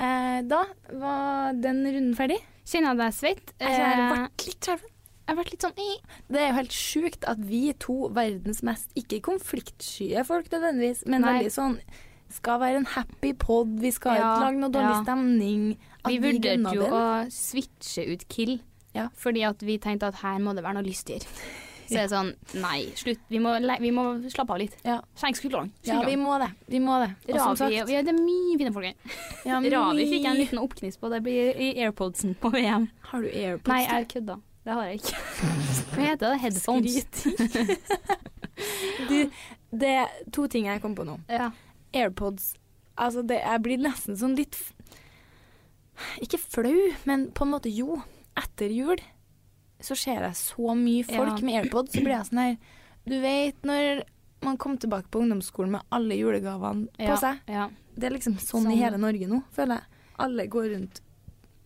Eh, 0.00 0.40
da 0.48 0.62
var 0.96 1.52
den 1.60 1.82
runden 1.86 2.14
ferdig. 2.16 2.38
Kjenner 2.70 2.94
jeg 2.94 3.00
deg 3.02 3.16
svett? 3.18 3.54
Jeg 3.60 3.68
Eh, 3.68 4.28
litt 4.46 4.64
skjelven. 4.68 4.92
jeg 5.30 5.36
har 5.36 5.48
litt 5.50 5.64
sånn 5.66 5.74
eh. 5.78 5.88
Det 6.30 6.40
er 6.40 6.48
jo 6.48 6.54
helt 6.60 6.76
sjukt 6.76 7.26
at 7.28 7.40
vi 7.46 7.60
to, 7.78 7.96
verdens 8.16 8.62
mest 8.66 8.90
ikke 8.98 9.20
konfliktskye 9.28 10.24
folk 10.26 10.48
nødvendigvis, 10.50 11.04
men 11.06 11.22
Nei. 11.22 11.34
veldig 11.40 11.52
sånn 11.54 11.76
skal 12.30 12.60
være 12.62 12.76
en 12.80 12.86
happy 12.86 13.32
pod, 13.34 13.72
vi 13.82 13.90
skal 13.90 14.14
Ja, 14.16 14.22
ikke 14.30 14.44
lage 14.46 14.60
noe 14.62 14.70
dårlig 14.70 14.94
ja. 14.94 15.02
stemning. 15.02 15.64
At 16.00 16.12
Vi 16.12 16.18
vurderte 16.22 16.74
jo 16.78 16.84
å 16.86 17.02
switche 17.34 18.04
ut 18.12 18.22
Kill, 18.30 18.60
Ja. 18.94 19.08
fordi 19.14 19.42
at 19.46 19.60
vi 19.62 19.78
tenkte 19.78 20.08
at 20.10 20.16
her 20.24 20.38
må 20.42 20.54
det 20.56 20.64
være 20.64 20.80
noe 20.80 20.86
lystigere. 20.86 21.26
Så 21.90 21.96
er 21.98 22.04
det 22.06 22.10
sånn, 22.12 22.28
nei, 22.62 22.84
slutt. 22.94 23.18
Vi 23.30 23.40
må, 23.42 23.56
vi 23.82 23.90
må 23.90 24.04
slappe 24.30 24.54
av 24.54 24.60
litt. 24.62 24.76
Ja. 24.86 25.00
Skjenk 25.18 25.38
skuldrene. 25.40 25.72
Ja, 25.86 25.96
vi 26.06 26.14
må 26.18 26.36
det. 26.38 26.46
Vi 26.70 26.78
må 26.82 27.00
det. 27.02 27.08
Og 27.32 27.34
Ravi, 27.40 27.56
sagt- 27.58 27.90
ja, 27.90 28.02
det 28.06 28.12
er 28.12 28.18
mye 28.20 28.58
fine 28.60 28.70
folk 28.76 28.86
her. 28.86 29.16
Ja, 29.46 29.58
Ravi 29.74 30.04
fikk 30.06 30.22
jeg 30.22 30.30
en 30.30 30.38
liten 30.38 30.60
oppknist 30.62 31.00
på. 31.02 31.10
Det 31.10 31.18
blir 31.26 31.50
i 31.58 31.72
AirPodsen 31.82 32.36
på 32.38 32.52
VM. 32.54 32.86
Har 33.10 33.26
du 33.26 33.28
AirPods? 33.30 33.72
Nei, 33.74 33.80
jeg 33.88 34.08
kødda. 34.14 34.38
Det 34.62 34.76
har 34.76 34.86
jeg 34.86 35.00
ikke. 35.00 35.16
Hva 35.96 36.06
heter 36.06 36.26
det? 36.30 36.38
Headphones? 36.44 36.96
du, 39.10 39.16
det 39.82 39.90
er 40.04 40.14
to 40.34 40.46
ting 40.52 40.66
jeg 40.70 40.82
kom 40.84 40.94
på 40.94 41.06
nå. 41.08 41.16
Ja. 41.32 41.50
AirPods. 41.96 42.52
Altså, 43.00 43.22
det, 43.26 43.40
jeg 43.42 43.62
blir 43.64 43.80
nesten 43.82 44.18
sånn 44.20 44.34
litt 44.36 44.58
Ikke 46.22 46.38
flau, 46.40 46.74
men 47.08 47.30
på 47.34 47.46
en 47.46 47.52
måte 47.54 47.72
jo. 47.72 47.98
Etter 48.36 48.70
jul 48.74 48.96
så 49.80 49.96
ser 49.96 50.20
jeg 50.20 50.36
så 50.36 50.74
mye 50.76 51.04
folk 51.08 51.38
Ja. 51.40 51.44
med 51.46 51.64
AirPods, 51.64 51.92
så 51.94 52.02
blir 52.04 52.16
jeg 52.18 52.26
sånn 52.28 52.38
her 52.42 52.56
Du 53.06 53.20
vet 53.20 53.62
når 53.64 54.02
man 54.42 54.56
kom 54.56 54.76
tilbake 54.78 55.08
på 55.10 55.20
ungdomsskolen 55.22 55.70
med 55.70 55.82
alle 55.92 56.14
julegavene 56.16 56.88
på 56.98 57.06
Ja, 57.08 57.16
seg. 57.16 57.40
Ja. 57.48 57.68
Det 57.96 58.04
er 58.06 58.10
liksom 58.16 58.34
sånn, 58.38 58.64
Sånn. 58.64 58.72
i 58.72 58.76
hele 58.76 58.96
Norge 58.98 59.26
nå, 59.28 59.42
føler 59.52 59.80
jeg. 59.80 59.84
Alle 60.18 60.46
går 60.46 60.74
rundt. 60.74 61.00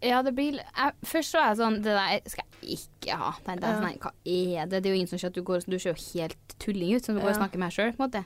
Ja, 0.03 0.23
det 0.23 0.35
blir 0.35 0.53
jeg, 0.59 0.93
Først 1.05 1.33
så 1.33 1.39
var 1.41 1.49
jeg 1.55 1.59
sånn 1.59 1.77
Det 1.83 1.95
der 1.95 2.21
skal 2.31 2.45
jeg 2.62 2.79
ikke 2.79 3.17
ha. 3.17 3.33
Tenkte 3.45 3.61
jeg 3.62 3.62
Ja. 3.62 3.81
sånn, 3.81 3.83
nei, 3.83 3.99
hva 3.99 4.12
er 4.25 4.67
det? 4.67 4.83
Det 4.83 4.87
er 4.87 4.95
jo 4.95 4.97
ingen 5.01 5.09
som 5.09 5.19
ser 5.19 5.27
at 5.29 5.35
du 5.35 5.43
går 5.43 5.65
Du 5.69 5.79
ser 5.79 5.95
jo 5.95 6.19
helt 6.21 6.59
tulling 6.59 6.95
ut, 6.97 7.05
som 7.05 7.15
du 7.15 7.21
går 7.21 7.31
og 7.31 7.37
snakker 7.37 7.59
med 7.59 7.71
deg 7.71 7.77
sjøl, 7.79 7.97
på 7.97 8.01
en 8.05 8.11
måte. 8.11 8.25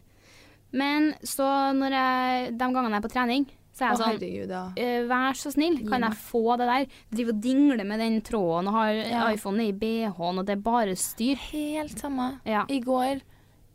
Men 0.73 1.15
så 1.23 1.73
når 1.75 1.91
jeg 1.91 2.59
De 2.59 2.65
gangene 2.65 2.91
jeg 2.91 3.05
er 3.05 3.09
på 3.09 3.13
trening, 3.13 3.47
så 3.79 3.85
er 3.85 3.93
jeg 3.93 3.99
sånn 4.01 4.09
herregud, 4.11 4.51
ja. 4.51 4.63
eh, 4.83 5.05
Vær 5.07 5.37
så 5.39 5.53
snill, 5.55 5.77
kan 5.89 6.03
jeg 6.03 6.19
få 6.19 6.43
det 6.59 6.67
der? 6.67 6.87
Driver 7.15 7.35
og 7.37 7.41
dingler 7.45 7.87
med 7.87 8.01
den 8.03 8.17
tråden 8.27 8.67
og 8.73 8.75
har 8.75 8.93
Ja. 8.99 9.23
iPhone 9.31 9.69
i 9.69 9.73
BH-en, 9.73 10.39
og 10.43 10.47
det 10.49 10.57
er 10.57 10.63
bare 10.67 10.97
styr. 10.99 11.37
Helt 11.53 11.99
samme. 12.03 12.41
Ja. 12.45 12.65
I 12.69 12.81
går 12.83 13.21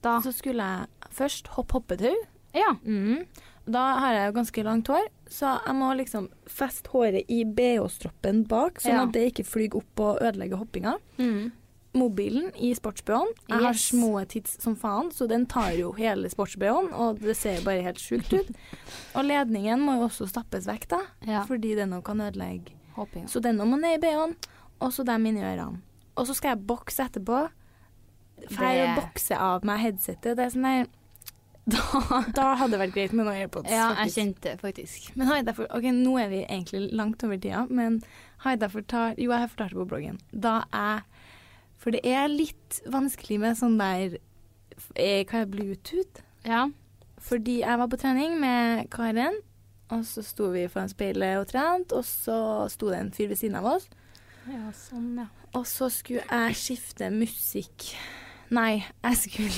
Da. 0.03 0.17
så 0.19 0.33
skulle 0.35 0.59
jeg 0.59 1.09
først 1.15 1.47
hoppe 1.55 1.77
hoppetau. 1.79 2.13
Ja. 2.53 2.73
Mm. 2.85 3.25
Da 3.65 3.97
har 3.97 4.13
jeg 4.13 4.27
jo 4.27 4.39
ganske 4.41 4.63
langt 4.67 4.87
hår, 4.91 5.07
så 5.31 5.53
jeg 5.65 5.75
må 5.79 5.93
liksom 5.95 6.27
feste 6.51 6.89
håret 6.91 7.23
i 7.31 7.45
BH-stroppen 7.45 8.43
bak, 8.45 8.81
sånn 8.83 8.99
at 9.07 9.13
det 9.13 9.31
ikke 9.31 9.45
flyr 9.47 9.75
opp 9.79 9.99
og 10.03 10.19
ødelegger 10.19 10.57
hoppinga. 10.59 10.97
Mm. 11.17 11.51
Mobilen 11.93 12.51
i 12.57 12.71
sports-BH-en. 12.73 13.33
Jeg 13.49 13.59
har 13.61 13.73
Yes. 13.73 13.89
små 13.91 14.25
tits 14.27 14.55
som 14.63 14.75
faen, 14.75 15.11
så 15.13 15.27
den 15.29 15.45
tar 15.45 15.71
jo 15.77 15.91
hele 15.93 16.27
sports-BH-en, 16.29 16.91
og 16.93 17.19
det 17.21 17.35
ser 17.37 17.61
bare 17.63 17.83
helt 17.85 17.97
sjukt 18.01 18.33
ut. 18.33 18.49
Og 19.15 19.23
ledningen 19.25 19.79
må 19.79 19.99
jo 19.99 20.07
også 20.07 20.27
stappes 20.27 20.65
vekk, 20.65 20.87
da, 20.89 21.01
Ja. 21.27 21.43
fordi 21.45 21.75
den 21.75 21.91
òg 21.93 22.03
kan 22.03 22.17
ødelegge. 22.19 22.73
Håper. 22.95 23.27
Så 23.29 23.41
den 23.41 23.57
må 23.57 23.77
ned 23.79 23.97
i 23.97 24.01
BH-en, 24.07 24.35
og 24.81 24.91
så 24.91 25.05
dem 25.05 25.25
inni 25.25 25.41
ørene. 25.41 25.81
Og 26.17 26.25
så 26.27 26.33
skal 26.35 26.55
jeg 26.57 26.65
bokse 26.67 27.05
etterpå. 27.09 27.49
Feil 28.49 28.81
å 28.87 28.95
Det- 28.95 29.03
bokse 29.03 29.37
av 29.39 29.63
meg 29.63 29.79
headsetet. 29.79 30.35
Det 30.35 30.39
er 30.39 30.49
sånn 30.49 30.63
der 30.63 30.87
da, 31.67 31.77
da 32.33 32.55
hadde 32.55 32.71
det 32.71 32.79
vært 32.81 32.93
greit 32.93 33.13
med 33.13 33.25
noen 33.25 33.37
AirPods. 33.47 33.69
Ja, 33.71 33.93
jeg 34.03 34.11
kjente 34.11 34.41
det 34.41 34.59
faktisk. 34.61 35.15
Men 35.15 35.27
har 35.27 35.35
jeg 35.37 35.45
derfor 35.45 35.67
Ok, 35.71 35.83
nå 35.93 36.17
er 36.19 36.27
vi 36.29 36.41
egentlig 36.45 36.91
langt 36.91 37.23
over 37.23 37.37
tida, 37.37 37.67
men 37.69 38.01
har 38.39 38.51
jeg 38.57 38.59
derfor 38.59 38.81
tar 38.85 39.13
Jo, 39.17 39.29
jeg 39.31 39.39
har 39.39 39.47
fortalt 39.47 39.69
det 39.69 39.77
på 39.79 39.87
bloggen. 39.87 40.19
Da 40.37 40.63
jeg 40.73 41.03
For 41.83 41.91
det 41.91 42.03
er 42.07 42.29
litt 42.31 42.79
vanskelig 42.87 43.41
med 43.43 43.57
sånn 43.59 43.75
der 43.79 44.15
eh, 44.95 45.25
Hva 45.27 45.41
er 45.43 45.49
Bluetooth? 45.51 46.21
Ja. 46.47 46.69
Fordi 47.23 47.59
jeg 47.61 47.79
var 47.79 47.89
på 47.91 47.99
trening 47.99 48.37
med 48.39 48.87
Karen, 48.91 49.35
og 49.91 50.05
så 50.07 50.23
sto 50.25 50.49
vi 50.51 50.65
foran 50.71 50.91
speilet 50.91 51.37
og 51.41 51.47
trente, 51.51 51.95
og 51.99 52.07
så 52.07 52.37
sto 52.71 52.89
det 52.91 52.99
en 52.99 53.11
fyr 53.15 53.29
ved 53.31 53.39
siden 53.39 53.59
av 53.59 53.67
oss. 53.75 53.89
ja, 54.47 54.71
sånn, 54.75 55.13
ja. 55.21 55.27
Og 55.53 55.67
så 55.69 55.87
skulle 55.93 56.23
jeg 56.25 56.55
skifte 56.57 57.11
musikk 57.13 57.91
Nei, 58.53 58.81
jeg 59.03 59.19
skulle 59.21 59.51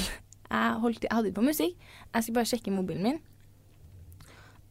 Jeg, 0.45 0.73
holdt, 0.81 1.05
jeg 1.05 1.11
hadde 1.11 1.29
ikke 1.31 1.39
på 1.39 1.45
musikk. 1.47 1.87
Jeg 2.13 2.23
skulle 2.23 2.35
bare 2.37 2.49
sjekke 2.51 2.71
mobilen 2.71 3.03
min. 3.03 3.17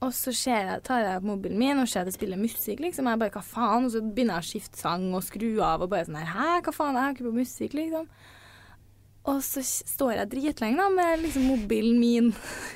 Og 0.04 0.12
så 0.12 0.32
jeg, 0.34 0.78
tar 0.84 1.00
jeg 1.00 1.18
opp 1.20 1.26
mobilen 1.28 1.60
min 1.60 1.80
og 1.80 1.88
ser 1.88 2.04
at 2.04 2.10
det 2.10 2.16
spiller 2.16 2.40
musikk, 2.40 2.82
liksom. 2.84 3.08
Jeg 3.08 3.20
bare 3.22 3.32
hva 3.34 3.44
faen? 3.46 3.88
Og 3.88 3.94
så 3.94 4.02
begynner 4.04 4.38
jeg 4.38 4.44
å 4.44 4.50
skifte 4.50 4.80
sang 4.80 5.06
og 5.14 5.24
skru 5.24 5.50
av 5.64 5.84
og 5.84 5.92
bare 5.92 6.08
sånn 6.08 6.20
her 6.20 6.32
Hæ, 6.34 6.48
hva 6.66 6.74
faen? 6.74 6.98
Jeg 6.98 7.06
har 7.06 7.16
ikke 7.16 7.28
på 7.28 7.36
musikk, 7.38 7.76
liksom. 7.78 8.08
Og 9.32 9.40
så 9.46 9.62
står 9.64 10.18
jeg 10.18 10.32
dritlenge 10.34 10.82
da 10.82 10.90
med 10.92 11.24
liksom 11.24 11.48
mobilen 11.48 11.96
min. 12.02 12.32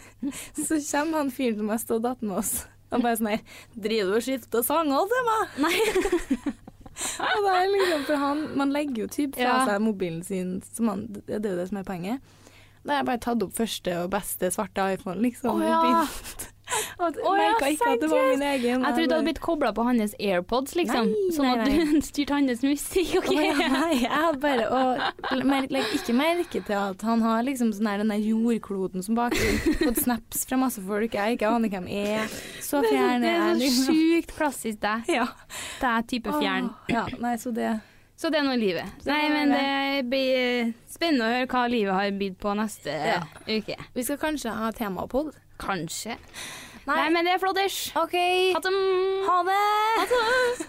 så 0.66 0.80
kommer 0.80 1.22
han 1.22 1.34
fyren 1.34 1.60
som 1.60 1.72
har 1.74 1.82
stått 1.82 2.08
attmed 2.08 2.40
oss 2.40 2.54
og 2.88 3.02
bare 3.04 3.18
sånn 3.18 3.28
her 3.34 3.42
Driver 3.76 4.14
du 4.14 4.16
og 4.16 4.24
skifter 4.24 4.64
sanger 4.64 5.10
til 5.12 5.26
meg? 5.28 5.58
Nei. 5.66 6.54
Og 6.98 7.44
det 7.44 7.50
er 7.54 7.68
liksom, 7.70 8.04
for 8.08 8.18
han, 8.18 8.40
man 8.58 8.72
legger 8.74 9.04
jo 9.04 9.08
typ 9.12 9.36
fra 9.38 9.60
seg 9.68 9.82
mobilen 9.84 10.22
sin, 10.26 10.56
man, 10.82 11.04
det 11.28 11.36
er 11.36 11.52
jo 11.52 11.58
det 11.60 11.66
som 11.70 11.78
er 11.78 11.84
poenget. 11.86 12.32
Da 12.82 12.90
har 12.90 13.02
jeg 13.04 13.06
bare 13.12 13.20
tatt 13.22 13.44
opp 13.44 13.54
første 13.54 13.94
og 14.00 14.08
beste 14.10 14.50
svarte 14.50 14.86
iPhone, 14.96 15.20
liksom. 15.22 15.62
Å, 15.62 15.68
ja. 15.68 16.48
Å, 16.98 17.08
ja, 17.08 17.32
merka 17.38 17.68
ikke 17.72 17.90
at 17.94 18.00
det 18.02 18.08
var 18.10 18.24
min 18.28 18.42
egen. 18.44 18.82
Jeg 18.84 18.94
trodde 18.94 19.08
du 19.08 19.14
hadde 19.14 19.26
blitt 19.28 19.40
kobla 19.40 19.70
på 19.72 19.84
hans 19.88 20.14
AirPods, 20.20 20.74
liksom. 20.76 21.08
Nei, 21.12 21.30
sånn 21.32 21.48
at 21.54 21.64
du 21.64 22.00
styrte 22.08 22.36
hans 22.36 22.62
musikk. 22.66 23.14
Okay. 23.22 23.36
Oh, 23.48 23.60
ja, 23.62 23.68
nei, 23.72 23.94
jeg 24.02 24.10
hadde 24.12 24.40
bare 24.42 24.66
og 24.68 25.44
mer, 25.48 25.68
legg 25.72 25.94
ikke 25.96 26.16
merke 26.18 26.60
til 26.66 26.76
at 26.76 27.04
han 27.08 27.22
har 27.24 27.42
liksom 27.46 27.72
sånn 27.76 27.88
her 27.88 28.02
den 28.04 28.12
der 28.12 28.20
jordkloden 28.20 29.04
som 29.06 29.16
bakgrunn. 29.18 29.60
Fått 29.80 30.02
snaps 30.04 30.44
fra 30.48 30.60
masse 30.60 30.82
folk 30.84 31.16
jeg 31.16 31.38
ikke 31.38 31.48
aner 31.56 31.72
hvem 31.72 31.88
er. 31.88 32.28
Så 32.64 32.82
fjern 32.84 33.24
Det 33.24 33.32
er 33.32 33.44
er 33.48 33.54
så 33.54 33.60
Liksom. 33.62 33.94
sjukt 33.94 34.34
klassisk 34.36 34.80
deg. 34.84 35.08
Ja. 35.18 35.26
Det 35.80 35.88
er 35.94 36.02
type 36.10 36.34
fjern. 36.40 36.68
Oh, 36.74 36.92
Ja, 36.92 37.06
nei, 37.22 37.36
så 37.40 37.52
det 37.54 37.78
Så 38.18 38.30
det 38.34 38.40
er 38.40 38.46
nå 38.48 38.54
livet. 38.58 38.84
Det 39.04 39.12
Nei, 39.12 39.18
er 39.24 39.30
men 39.30 39.52
det. 39.54 39.58
det 39.62 40.06
blir 40.10 40.72
spennende 40.90 41.26
å 41.28 41.34
høre 41.36 41.46
hva 41.52 41.60
livet 41.70 41.94
har 41.94 42.10
bydd 42.18 42.38
på 42.42 42.54
neste 42.58 42.90
Ja. 42.90 43.20
uke. 43.46 43.76
Vi 43.94 44.02
skal 44.02 44.18
kanskje 44.18 44.50
ha 44.58 44.72
temapod. 44.74 45.30
Kanskje. 45.58 46.16
Nei. 46.86 46.96
Nei, 46.96 47.08
men 47.12 47.26
det 47.26 47.34
er 47.34 47.42
flotters. 47.42 47.92
OK. 47.96 48.14
Ha 48.54 48.60
det. 48.64 48.76
Ha 49.28 49.42
det! 49.50 50.68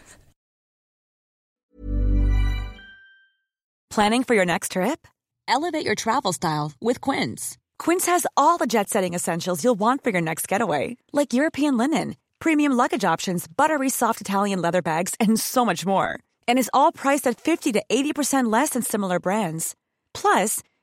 Planning 3.89 4.23
for 4.23 4.35
your 4.35 4.45
next 4.45 4.73
trip? 4.73 5.07
Elevate 5.47 5.85
your 5.85 5.95
travel 5.95 6.31
style 6.31 6.73
with 6.79 7.01
Quince. 7.01 7.57
Quince 7.79 8.05
has 8.05 8.27
all 8.37 8.57
the 8.57 8.67
jet 8.67 8.89
setting 8.89 9.13
essentials 9.15 9.63
you'll 9.63 9.79
want 9.79 10.03
for 10.03 10.11
your 10.11 10.21
next 10.21 10.47
getaway, 10.47 10.95
like 11.11 11.33
European 11.33 11.75
linen, 11.75 12.15
premium 12.39 12.73
luggage 12.73 13.03
options, 13.03 13.47
buttery 13.47 13.89
soft 13.89 14.21
Italian 14.21 14.61
leather 14.61 14.81
bags, 14.81 15.15
and 15.19 15.39
so 15.39 15.65
much 15.65 15.85
more. 15.85 16.19
And 16.47 16.59
is 16.59 16.69
all 16.73 16.91
priced 16.91 17.25
at 17.25 17.41
50 17.41 17.71
to 17.73 17.83
80% 17.89 18.51
less 18.51 18.69
than 18.69 18.83
similar 18.83 19.19
brands. 19.19 19.75
Plus, 20.13 20.61